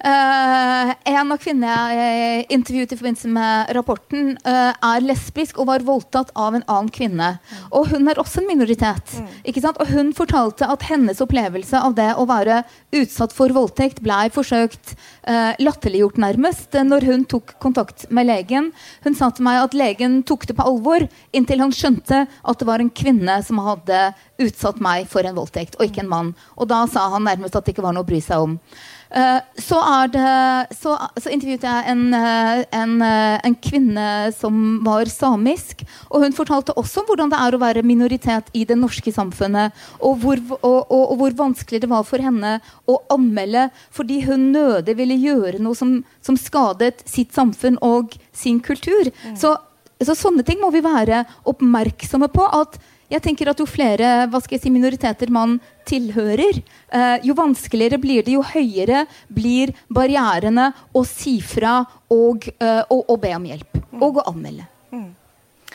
Eh, 0.00 0.90
en 1.12 1.32
av 1.34 1.36
kvinnene 1.42 1.72
jeg 1.92 2.44
intervjuet 2.54 2.92
i 2.94 2.96
forbindelse 2.96 3.30
med 3.34 3.72
rapporten, 3.76 4.30
uh, 4.46 4.72
er 4.72 5.02
lesbisk 5.04 5.58
og 5.60 5.66
var 5.68 5.82
voldtatt 5.84 6.30
av 6.32 6.54
en 6.56 6.64
annen 6.64 6.88
kvinne. 6.94 7.28
Og 7.68 7.90
hun 7.90 8.08
er 8.08 8.20
også 8.20 8.40
en 8.40 8.48
minoritet. 8.48 9.12
Ikke 9.44 9.60
sant? 9.60 9.76
Og 9.82 9.90
hun 9.92 10.14
fortalte 10.16 10.68
at 10.72 10.86
hennes 10.88 11.20
opplevelse 11.20 11.76
av 11.76 11.98
det 11.98 12.08
å 12.16 12.24
være 12.30 12.62
utsatt 12.96 13.34
for 13.36 13.52
voldtekt 13.52 14.00
ble 14.04 14.22
forsøkt 14.32 14.94
uh, 15.28 15.52
latterliggjort 15.60 16.20
nærmest 16.22 16.80
når 16.80 17.04
hun 17.10 17.26
tok 17.28 17.52
kontakt 17.60 18.06
med 18.08 18.30
legen. 18.30 18.70
Hun 19.04 19.18
sa 19.18 19.28
til 19.34 19.44
meg 19.50 19.66
at 19.66 19.76
legen 19.76 20.22
tok 20.24 20.48
det 20.48 20.56
på 20.56 20.64
alvor 20.70 21.04
inntil 21.36 21.60
han 21.60 21.76
skjønte 21.76 22.22
at 22.24 22.62
det 22.62 22.70
var 22.70 22.80
en 22.80 22.92
kvinne 23.02 23.36
som 23.44 23.60
hadde 23.66 24.00
utsatt 24.40 24.80
meg 24.80 25.04
for 25.12 25.28
en 25.28 25.36
voldtekt, 25.36 25.76
og 25.76 25.84
ikke 25.84 26.06
en 26.06 26.14
mann. 26.14 26.32
Og 26.56 26.72
da 26.72 26.86
sa 26.88 27.10
han 27.12 27.28
nærmest 27.28 27.58
at 27.58 27.68
det 27.68 27.76
ikke 27.76 27.84
var 27.84 27.92
noe 27.92 28.06
å 28.06 28.08
bry 28.08 28.22
seg 28.24 28.48
om. 28.48 28.56
Eh, 29.10 29.38
så, 29.58 30.06
det, 30.12 30.76
så, 30.78 30.94
så, 31.18 31.30
intervjuet 31.34 31.64
jeg 31.66 31.86
en, 31.90 32.02
eh, 32.14 32.60
en, 32.78 32.92
eh, 33.02 33.40
en, 33.48 33.56
kvinne 33.58 34.06
som 34.36 34.78
var 34.86 35.10
samisk. 35.10 35.82
Og 36.10 36.24
hun 36.24 36.36
fortalte 36.36 36.76
også 36.78 37.02
hvordan 37.08 37.32
det 37.32 37.40
er 37.42 37.56
å 37.56 37.62
være 37.62 37.86
minoritet 37.86 38.52
i 38.54 38.64
det 38.68 38.78
norske 38.78 39.12
samfunnet. 39.14 39.74
Og 39.98 40.20
hvor, 40.22 40.42
og, 40.60 40.78
og, 40.86 41.02
og 41.02 41.16
hvor 41.22 41.38
vanskelig 41.42 41.82
det 41.82 41.90
var 41.90 42.06
for 42.06 42.22
henne 42.22 42.58
å 42.86 43.00
anmelde 43.10 43.68
fordi 43.94 44.20
hun 44.28 44.50
nødig 44.54 44.94
ville 44.98 45.18
gjøre 45.18 45.58
noe 45.62 45.78
som, 45.78 45.98
som 46.22 46.38
skadet 46.38 47.02
sitt 47.08 47.34
samfunn 47.34 47.80
og 47.82 48.14
sin 48.36 48.62
kultur. 48.62 49.10
Mm. 49.26 49.34
Så, 49.40 49.56
så 50.06 50.16
sånne 50.16 50.46
ting 50.46 50.62
må 50.62 50.70
vi 50.74 50.84
være 50.86 51.24
oppmerksomme 51.50 52.30
på. 52.30 52.46
at 52.46 52.78
jeg 53.10 53.22
tenker 53.24 53.50
at 53.50 53.60
Jo 53.60 53.66
flere 53.68 54.10
hva 54.30 54.40
skal 54.42 54.56
jeg 54.56 54.64
si, 54.64 54.72
minoriteter 54.72 55.32
man 55.32 55.58
tilhører, 55.88 56.60
eh, 56.94 57.16
jo 57.26 57.34
vanskeligere 57.38 57.98
blir 58.00 58.22
det, 58.26 58.36
jo 58.36 58.44
høyere 58.46 59.04
blir 59.28 59.74
barrierene 59.90 60.70
å 60.94 61.02
si 61.08 61.40
fra 61.42 61.80
og, 62.10 62.46
eh, 62.56 62.82
og, 62.86 63.02
og 63.08 63.18
be 63.22 63.34
om 63.36 63.50
hjelp. 63.50 63.82
Mm. 63.90 63.98
Og 64.06 64.22
å 64.22 64.28
anmelde. 64.30 64.68
Mm. 64.94 65.10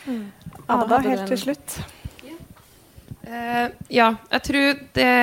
Mm. 0.06 0.24
Ada, 0.66 1.02
helt 1.04 1.28
til 1.30 1.42
slutt. 1.42 1.78
Uh, 3.26 3.72
ja, 3.90 4.12
jeg 4.30 4.42
tror 4.46 4.82
det 4.94 5.14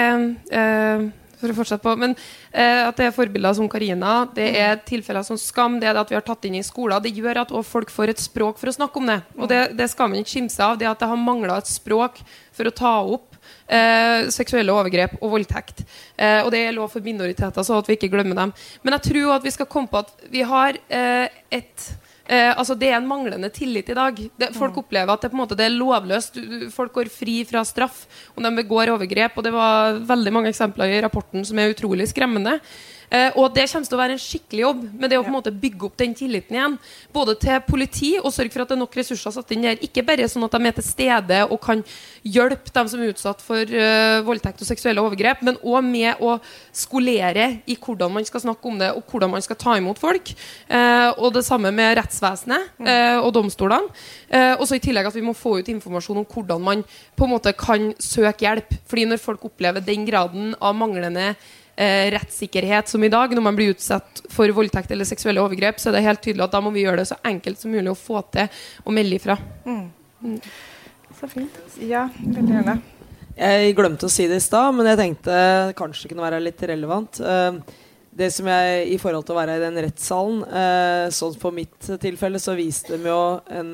uh, 0.50 1.04
for 1.42 1.52
å 1.52 1.58
fortsette 1.58 1.84
på. 1.84 1.96
Men 2.00 2.14
eh, 2.50 2.86
at 2.86 2.98
det 2.98 3.08
er 3.08 3.16
forbilder 3.16 3.58
som 3.58 3.68
Karina, 3.72 4.14
det 4.36 4.48
mm. 4.48 4.60
er 4.62 4.80
tilfeller 4.88 5.26
som 5.26 5.40
Skam, 5.40 5.80
det 5.82 5.90
er 5.90 5.98
det 5.98 6.06
at 6.06 6.14
vi 6.14 6.18
har 6.18 6.26
tatt 6.26 6.48
inn 6.48 6.60
i 6.60 6.64
skolen. 6.66 7.02
Det 7.02 7.14
gjør 7.16 7.44
at 7.44 7.52
folk 7.66 7.92
får 7.92 8.14
et 8.14 8.22
språk 8.22 8.62
for 8.62 8.70
å 8.70 8.76
snakke 8.78 9.02
om 9.02 9.12
det. 9.12 9.20
Og 9.38 9.50
det, 9.50 9.60
det 9.78 9.90
skal 9.92 10.10
man 10.10 10.22
ikke 10.22 10.36
kimse 10.38 10.62
av. 10.64 10.78
Det 10.80 10.88
at 10.88 11.02
det 11.02 11.10
har 11.10 11.20
mangla 11.20 11.60
et 11.60 11.70
språk 11.70 12.22
for 12.54 12.68
å 12.68 12.74
ta 12.82 12.96
opp 13.18 13.32
Eh, 13.72 14.28
seksuelle 14.34 14.74
overgrep 14.74 15.14
og 15.22 15.32
voldtekt. 15.36 15.82
Eh, 16.16 16.42
og 16.42 16.50
det 16.52 16.60
er 16.66 16.74
lov 16.76 16.90
for 16.92 17.04
minoriteter, 17.04 17.64
så 17.64 17.78
at 17.80 17.88
vi 17.88 17.96
ikke 17.96 18.10
glemmer 18.12 18.36
dem. 18.36 18.52
Men 18.82 18.98
jeg 18.98 19.06
tror 19.08 19.36
at 19.38 19.46
vi 19.46 19.52
skal 19.54 19.68
komme 19.70 19.88
på 19.88 20.02
at 20.02 20.12
vi 20.32 20.42
har 20.46 20.76
eh, 20.92 21.32
et 21.50 21.86
Eh, 22.32 22.52
altså 22.56 22.74
Det 22.78 22.88
er 22.88 22.96
en 22.96 23.08
manglende 23.08 23.50
tillit 23.52 23.90
i 23.92 23.96
dag. 23.96 24.16
Det, 24.16 24.52
folk 24.56 24.76
mm. 24.76 24.80
opplever 24.84 25.12
at 25.12 25.26
det, 25.26 25.32
måte, 25.36 25.58
det 25.58 25.66
er 25.66 25.74
lovløst. 25.76 26.38
Folk 26.72 26.94
går 26.96 27.12
fri 27.12 27.42
fra 27.48 27.64
straff 27.68 28.06
om 28.36 28.46
de 28.46 28.54
begår 28.62 28.94
overgrep. 28.94 29.36
Og 29.36 29.44
det 29.46 29.52
var 29.54 30.00
veldig 30.08 30.32
mange 30.32 30.52
eksempler 30.52 30.96
i 30.96 31.02
rapporten 31.04 31.44
som 31.48 31.60
er 31.60 31.74
utrolig 31.74 32.08
skremmende. 32.12 32.58
Eh, 33.12 33.30
og 33.36 33.52
det 33.52 33.66
kommer 33.68 33.88
til 33.88 33.96
å 33.98 34.00
være 34.00 34.16
en 34.16 34.22
skikkelig 34.22 34.62
jobb 34.62 34.84
med 34.88 35.12
det 35.12 35.18
å 35.20 35.24
på 35.24 35.28
en 35.28 35.36
måte 35.36 35.52
bygge 35.52 35.88
opp 35.88 35.98
den 36.00 36.14
tilliten 36.16 36.56
igjen. 36.56 36.78
Både 37.12 37.36
til 37.40 37.60
politi 37.66 38.14
og 38.20 38.32
sørge 38.32 38.54
for 38.54 38.64
at 38.64 38.72
det 38.72 38.76
er 38.78 38.82
nok 38.82 38.96
ressurser 38.96 39.34
satt 39.34 39.52
inn 39.52 39.66
der. 39.66 39.80
Ikke 39.84 40.04
bare 40.06 40.28
sånn 40.30 40.46
at 40.46 40.56
de 40.56 40.70
er 40.70 40.76
til 40.78 40.86
stede 40.86 41.42
og 41.44 41.60
kan 41.62 41.84
hjelpe 42.24 42.72
dem 42.72 42.88
som 42.88 43.02
er 43.02 43.12
utsatt 43.12 43.42
for 43.44 43.68
uh, 43.68 44.22
voldtekt 44.24 44.62
og 44.62 44.68
seksuelle 44.68 45.02
overgrep, 45.02 45.42
men 45.44 45.58
òg 45.60 45.84
med 45.84 46.20
å 46.22 46.36
skolere 46.74 47.48
i 47.66 47.76
hvordan 47.76 48.12
man 48.14 48.26
skal 48.26 48.44
snakke 48.44 48.68
om 48.68 48.78
det, 48.80 48.92
og 48.96 49.04
hvordan 49.10 49.32
man 49.32 49.44
skal 49.44 49.58
ta 49.60 49.76
imot 49.78 50.00
folk. 50.00 50.32
Eh, 50.68 51.08
og 51.18 51.32
det 51.34 51.44
samme 51.46 51.72
med 51.74 51.96
rettsvesenet 51.98 52.82
eh, 52.86 53.18
og 53.18 53.32
domstolene. 53.34 53.90
og 54.58 54.64
så 54.68 54.76
i 54.76 54.82
tillegg 54.82 55.08
at 55.08 55.16
vi 55.16 55.24
må 55.24 55.34
få 55.36 55.58
ut 55.60 55.68
informasjon 55.72 56.22
om 56.22 56.28
hvordan 56.28 56.62
man 56.62 56.84
på 57.16 57.26
en 57.26 57.34
måte 57.34 57.52
kan 57.58 57.90
søke 58.00 58.46
hjelp. 58.46 58.76
Fordi 58.88 59.08
når 59.10 59.22
folk 59.22 59.44
opplever 59.48 59.84
den 59.84 60.06
graden 60.08 60.54
av 60.60 60.76
manglende 60.78 61.32
eh, 61.32 61.50
rettssikkerhet 61.72 62.88
som 62.88 63.04
i 63.04 63.08
dag, 63.08 63.32
når 63.32 63.42
man 63.42 63.56
blir 63.56 63.72
utsatt 63.72 64.20
for 64.30 64.50
voldtekt 64.52 64.90
eller 64.92 65.08
seksuelle 65.08 65.40
overgrep, 65.40 65.80
så 65.80 65.88
er 65.88 65.96
det 65.96 66.04
helt 66.04 66.22
tydelig 66.24 66.44
at 66.44 66.52
da 66.52 66.60
må 66.60 66.72
vi 66.74 66.84
gjøre 66.84 67.00
det 67.00 67.08
så 67.08 67.16
enkelt 67.24 67.58
som 67.58 67.72
mulig 67.72 67.94
å 67.94 67.98
få 67.98 68.20
til 68.34 68.64
å 68.84 68.92
melde 68.92 69.16
ifra. 69.16 69.38
Mm. 69.64 69.86
Mm. 70.22 70.36
Så 71.18 71.28
fint. 71.32 71.56
Ja, 71.80 72.08
veldig 72.18 72.58
gjerne. 72.58 72.76
Jeg 73.32 73.72
glemte 73.78 74.08
å 74.08 74.12
si 74.12 74.26
det 74.28 74.40
i 74.40 74.44
stad, 74.44 74.74
men 74.76 74.90
jeg 74.90 75.00
tenkte 75.00 75.36
kanskje 75.78 76.04
det 76.04 76.12
kunne 76.12 76.26
være 76.26 76.42
litt 76.44 76.62
relevant. 76.68 77.20
Uh, 77.22 77.62
det 78.12 78.28
som 78.34 78.48
jeg, 78.50 78.88
I 78.92 78.98
forhold 79.00 79.24
til 79.24 79.34
å 79.34 79.38
være 79.38 79.56
i 79.56 79.62
den 79.62 79.78
rettssalen 79.86 80.42
uh, 80.44 81.06
Sånn 81.08 81.38
på 81.40 81.48
mitt 81.56 81.88
tilfelle 82.02 82.36
så 82.42 82.52
viste 82.58 82.98
de 82.98 83.08
jo 83.08 83.22
en, 83.48 83.70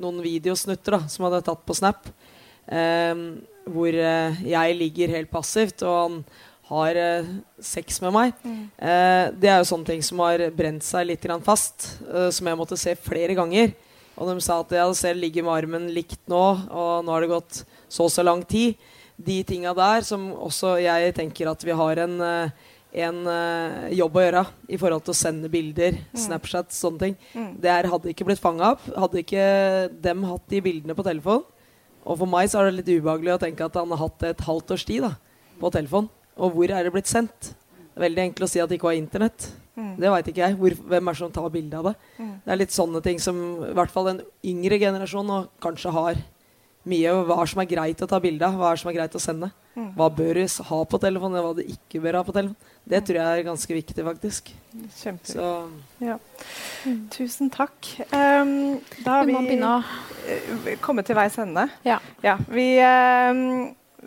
noen 0.00 0.22
videosnutter 0.24 0.96
da, 0.96 1.02
som 1.12 1.26
hadde 1.28 1.42
tatt 1.44 1.66
på 1.66 1.76
Snap. 1.76 2.08
hvor 3.66 3.94
jeg 3.94 4.76
ligger 4.78 5.12
helt 5.14 5.30
passivt, 5.30 5.84
og 5.86 5.96
han 6.00 6.16
har 6.66 6.98
eh, 6.98 7.26
sex 7.62 8.00
med 8.02 8.14
meg. 8.14 8.38
Mm. 8.42 8.62
Eh, 8.74 9.24
det 9.38 9.50
er 9.50 9.60
jo 9.60 9.68
sånne 9.70 9.86
ting 9.92 10.02
som 10.02 10.22
har 10.24 10.42
brent 10.56 10.82
seg 10.86 11.06
litt 11.06 11.26
fast, 11.46 11.92
eh, 12.10 12.30
som 12.34 12.46
jeg 12.46 12.58
måtte 12.58 12.78
se 12.80 12.96
flere 12.98 13.36
ganger. 13.38 13.74
Og 14.16 14.30
de 14.30 14.40
sa 14.40 14.60
at 14.62 14.72
jeg 14.72 14.96
selv 14.96 15.20
ligger 15.20 15.44
med 15.44 15.54
armen 15.54 15.90
likt 15.92 16.22
nå, 16.30 16.44
og 16.72 17.04
nå 17.04 17.12
har 17.12 17.22
det 17.22 17.34
gått 17.34 17.64
så 17.88 18.08
og 18.08 18.12
så 18.12 18.24
lang 18.24 18.42
tid. 18.48 18.80
De 19.16 19.42
tinga 19.48 19.74
der 19.76 20.04
som 20.04 20.30
også 20.32 20.76
jeg 20.82 21.14
tenker 21.16 21.50
at 21.52 21.62
vi 21.64 21.76
har 21.76 22.00
en, 22.04 22.16
eh, 22.20 22.72
en 23.06 23.20
uh, 23.28 23.86
jobb 23.92 24.16
å 24.16 24.24
gjøre 24.24 24.42
i 24.72 24.78
forhold 24.80 25.04
til 25.04 25.12
å 25.12 25.18
sende 25.18 25.50
bilder, 25.52 25.98
mm. 26.00 26.18
Snapchat, 26.26 26.72
sånne 26.72 27.02
ting. 27.02 27.16
Mm. 27.36 27.50
Det 27.60 27.72
her 27.72 27.90
hadde 27.92 28.12
ikke 28.12 28.26
blitt 28.28 28.42
fanga 28.42 28.72
opp. 28.74 28.84
Hadde 28.96 29.20
ikke 29.20 29.46
dem 30.04 30.24
hatt 30.28 30.48
de 30.52 30.62
bildene 30.64 30.96
på 30.96 31.04
telefon. 31.06 31.44
Og 32.06 32.20
for 32.20 32.30
meg 32.30 32.48
så 32.48 32.60
er 32.60 32.70
det 32.70 32.80
litt 32.80 32.92
ubehagelig 33.00 33.34
å 33.34 33.40
tenke 33.42 33.66
at 33.66 33.76
han 33.76 33.92
har 33.92 34.04
hatt 34.04 34.20
det 34.22 34.34
et 34.34 34.46
halvt 34.46 34.76
års 34.76 34.86
tid 34.88 35.04
da, 35.04 35.16
på 35.60 35.72
telefon. 35.74 36.08
Og 36.36 36.52
hvor 36.52 36.72
er 36.72 36.84
det 36.84 36.92
blitt 36.94 37.10
sendt? 37.10 37.52
Det 37.76 38.00
er 38.00 38.06
veldig 38.08 38.24
enkelt 38.26 38.44
å 38.44 38.50
si 38.50 38.60
at 38.60 38.68
det 38.68 38.76
ikke 38.76 38.90
var 38.90 38.98
Internett. 38.98 39.48
Mm. 39.76 39.92
Det 40.00 40.12
veit 40.12 40.30
ikke 40.30 40.42
jeg. 40.42 40.56
Hvor, 40.60 40.78
hvem 40.92 41.08
er 41.08 41.16
det 41.16 41.20
som 41.20 41.32
tar 41.32 41.52
bilde 41.52 41.80
av 41.80 41.90
det? 41.90 41.94
Mm. 42.20 42.32
Det 42.44 42.52
er 42.52 42.60
litt 42.62 42.76
sånne 42.76 43.02
ting 43.04 43.20
som 43.22 43.42
i 43.70 43.74
hvert 43.76 43.92
fall 43.92 44.10
en 44.12 44.24
yngre 44.44 44.80
generasjon 44.80 45.32
og 45.32 45.52
kanskje 45.64 45.92
har 45.96 46.20
mye 46.86 47.14
hva 47.26 47.44
som 47.48 47.62
er 47.62 47.70
greit 47.70 48.02
å 48.04 48.08
ta 48.08 48.20
bilde 48.22 48.46
av, 48.46 48.58
hva 48.60 48.74
som 48.78 48.90
er 48.92 48.98
greit 48.98 49.16
å 49.16 49.22
sende. 49.22 49.50
Mm. 49.76 49.90
Hva 49.98 50.06
bør 50.16 50.38
du 50.38 50.44
ha 50.70 50.78
på 50.88 51.00
telefonen, 51.02 51.42
hva 51.44 51.56
du 51.56 51.62
ikke 51.64 52.00
bør 52.04 52.20
ha 52.20 52.24
på 52.24 52.34
telefonen. 52.36 52.74
Det 52.86 53.00
tror 53.02 53.18
jeg 53.18 53.38
er 53.40 53.48
ganske 53.48 53.74
viktig, 53.74 54.04
faktisk. 54.06 54.52
Kjempe. 54.94 55.48
Ja. 56.04 56.16
Tusen 57.10 57.50
takk. 57.50 57.90
Um, 58.12 58.78
da 59.02 59.18
har 59.18 59.26
vi, 59.26 59.34
vi 59.42 59.56
eh, 59.58 60.78
kommet 60.84 61.08
til 61.08 61.18
veis 61.18 61.34
ende. 61.42 61.66
Ja. 61.84 61.98
ja 62.22 62.36
vi 62.46 62.68
um, 62.78 63.42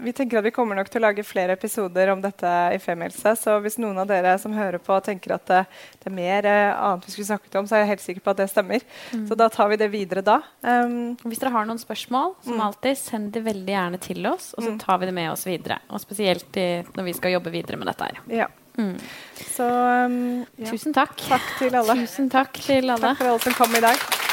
vi 0.03 0.13
tenker 0.15 0.39
at 0.39 0.45
vi 0.45 0.53
kommer 0.55 0.77
nok 0.77 0.89
til 0.91 1.01
å 1.01 1.05
lage 1.07 1.25
flere 1.27 1.55
episoder 1.57 2.11
om 2.13 2.21
dette 2.23 2.51
i 2.75 2.79
Femihelse. 2.81 3.33
Så 3.39 3.55
hvis 3.63 3.77
noen 3.81 3.99
av 4.01 4.07
dere 4.09 4.35
som 4.41 4.55
hører 4.55 4.81
på, 4.83 4.97
tenker 5.05 5.35
at 5.35 5.45
det, 5.49 5.63
det 6.01 6.09
er 6.11 6.15
mer 6.15 6.47
eh, 6.49 6.71
annet 6.73 7.07
vi 7.07 7.13
skulle 7.15 7.29
snakket 7.31 7.59
om, 7.59 7.67
så 7.69 7.77
er 7.77 7.83
jeg 7.83 7.91
helt 7.93 8.05
sikker 8.05 8.25
på 8.25 8.33
at 8.33 8.41
det 8.41 8.49
stemmer. 8.51 8.85
Mm. 9.13 9.25
Så 9.29 9.39
da 9.39 9.49
tar 9.53 9.71
vi 9.73 9.79
det 9.81 9.89
videre 9.93 10.23
da. 10.25 10.39
Um, 10.63 11.17
hvis 11.25 11.41
dere 11.41 11.53
har 11.55 11.67
noen 11.69 11.81
spørsmål, 11.81 12.37
som 12.45 12.57
mm. 12.57 12.63
alltid, 12.69 13.01
send 13.01 13.33
det 13.35 13.43
veldig 13.47 13.75
gjerne 13.75 14.01
til 14.03 14.31
oss, 14.31 14.53
og 14.55 14.63
så 14.63 14.73
mm. 14.75 14.79
tar 14.85 15.01
vi 15.01 15.11
det 15.11 15.17
med 15.19 15.33
oss 15.33 15.45
videre. 15.49 15.81
Og 15.89 16.03
spesielt 16.03 16.61
i, 16.61 16.69
når 16.95 17.11
vi 17.11 17.17
skal 17.19 17.37
jobbe 17.37 17.53
videre 17.53 17.79
med 17.81 17.91
dette 17.91 18.09
her. 18.09 18.23
Ja. 18.43 18.49
Mm. 18.79 18.95
Så 19.43 19.67
um, 19.67 20.17
ja. 20.55 20.71
Tusen 20.71 20.95
takk. 20.95 21.19
Takk 21.27 21.53
til 21.59 21.75
alle. 21.75 21.99
Tusen 22.05 22.31
takk 22.31 22.63
til 22.63 22.87
alle. 22.87 23.11
Takk 23.11 23.23
for 23.23 23.35
alle 23.35 23.47
som 23.49 23.59
kom 23.59 23.79
i 23.79 23.87
dag. 23.89 24.28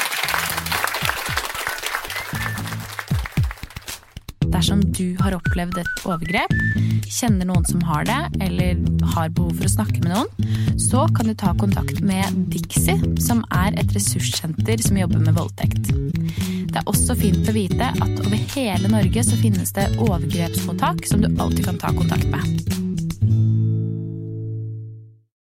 Dersom 4.53 4.81
du 4.95 5.15
har 5.21 5.35
opplevd 5.37 5.79
et 5.81 6.05
overgrep, 6.07 6.53
kjenner 7.07 7.47
noen 7.49 7.65
som 7.67 7.83
har 7.87 8.07
det, 8.07 8.19
eller 8.45 8.79
har 9.15 9.33
behov 9.35 9.57
for 9.59 9.67
å 9.67 9.73
snakke 9.75 10.01
med 10.03 10.13
noen, 10.13 10.79
så 10.81 11.05
kan 11.15 11.29
du 11.29 11.35
ta 11.37 11.53
kontakt 11.59 12.01
med 12.05 12.39
Dixie, 12.53 12.97
som 13.23 13.43
er 13.55 13.77
et 13.79 13.93
ressurssenter 13.95 14.81
som 14.83 14.99
jobber 14.99 15.23
med 15.25 15.37
voldtekt. 15.37 15.91
Det 16.67 16.81
er 16.81 16.89
også 16.91 17.15
fint 17.17 17.47
å 17.47 17.55
vite 17.55 17.89
at 17.89 18.23
over 18.25 18.39
hele 18.53 18.91
Norge 18.91 19.23
så 19.25 19.39
finnes 19.39 19.73
det 19.75 19.87
overgrepsmottak 20.03 21.07
som 21.09 21.23
du 21.23 21.31
alltid 21.31 21.65
kan 21.69 21.79
ta 21.81 21.93
kontakt 21.95 22.27
med. 22.31 23.06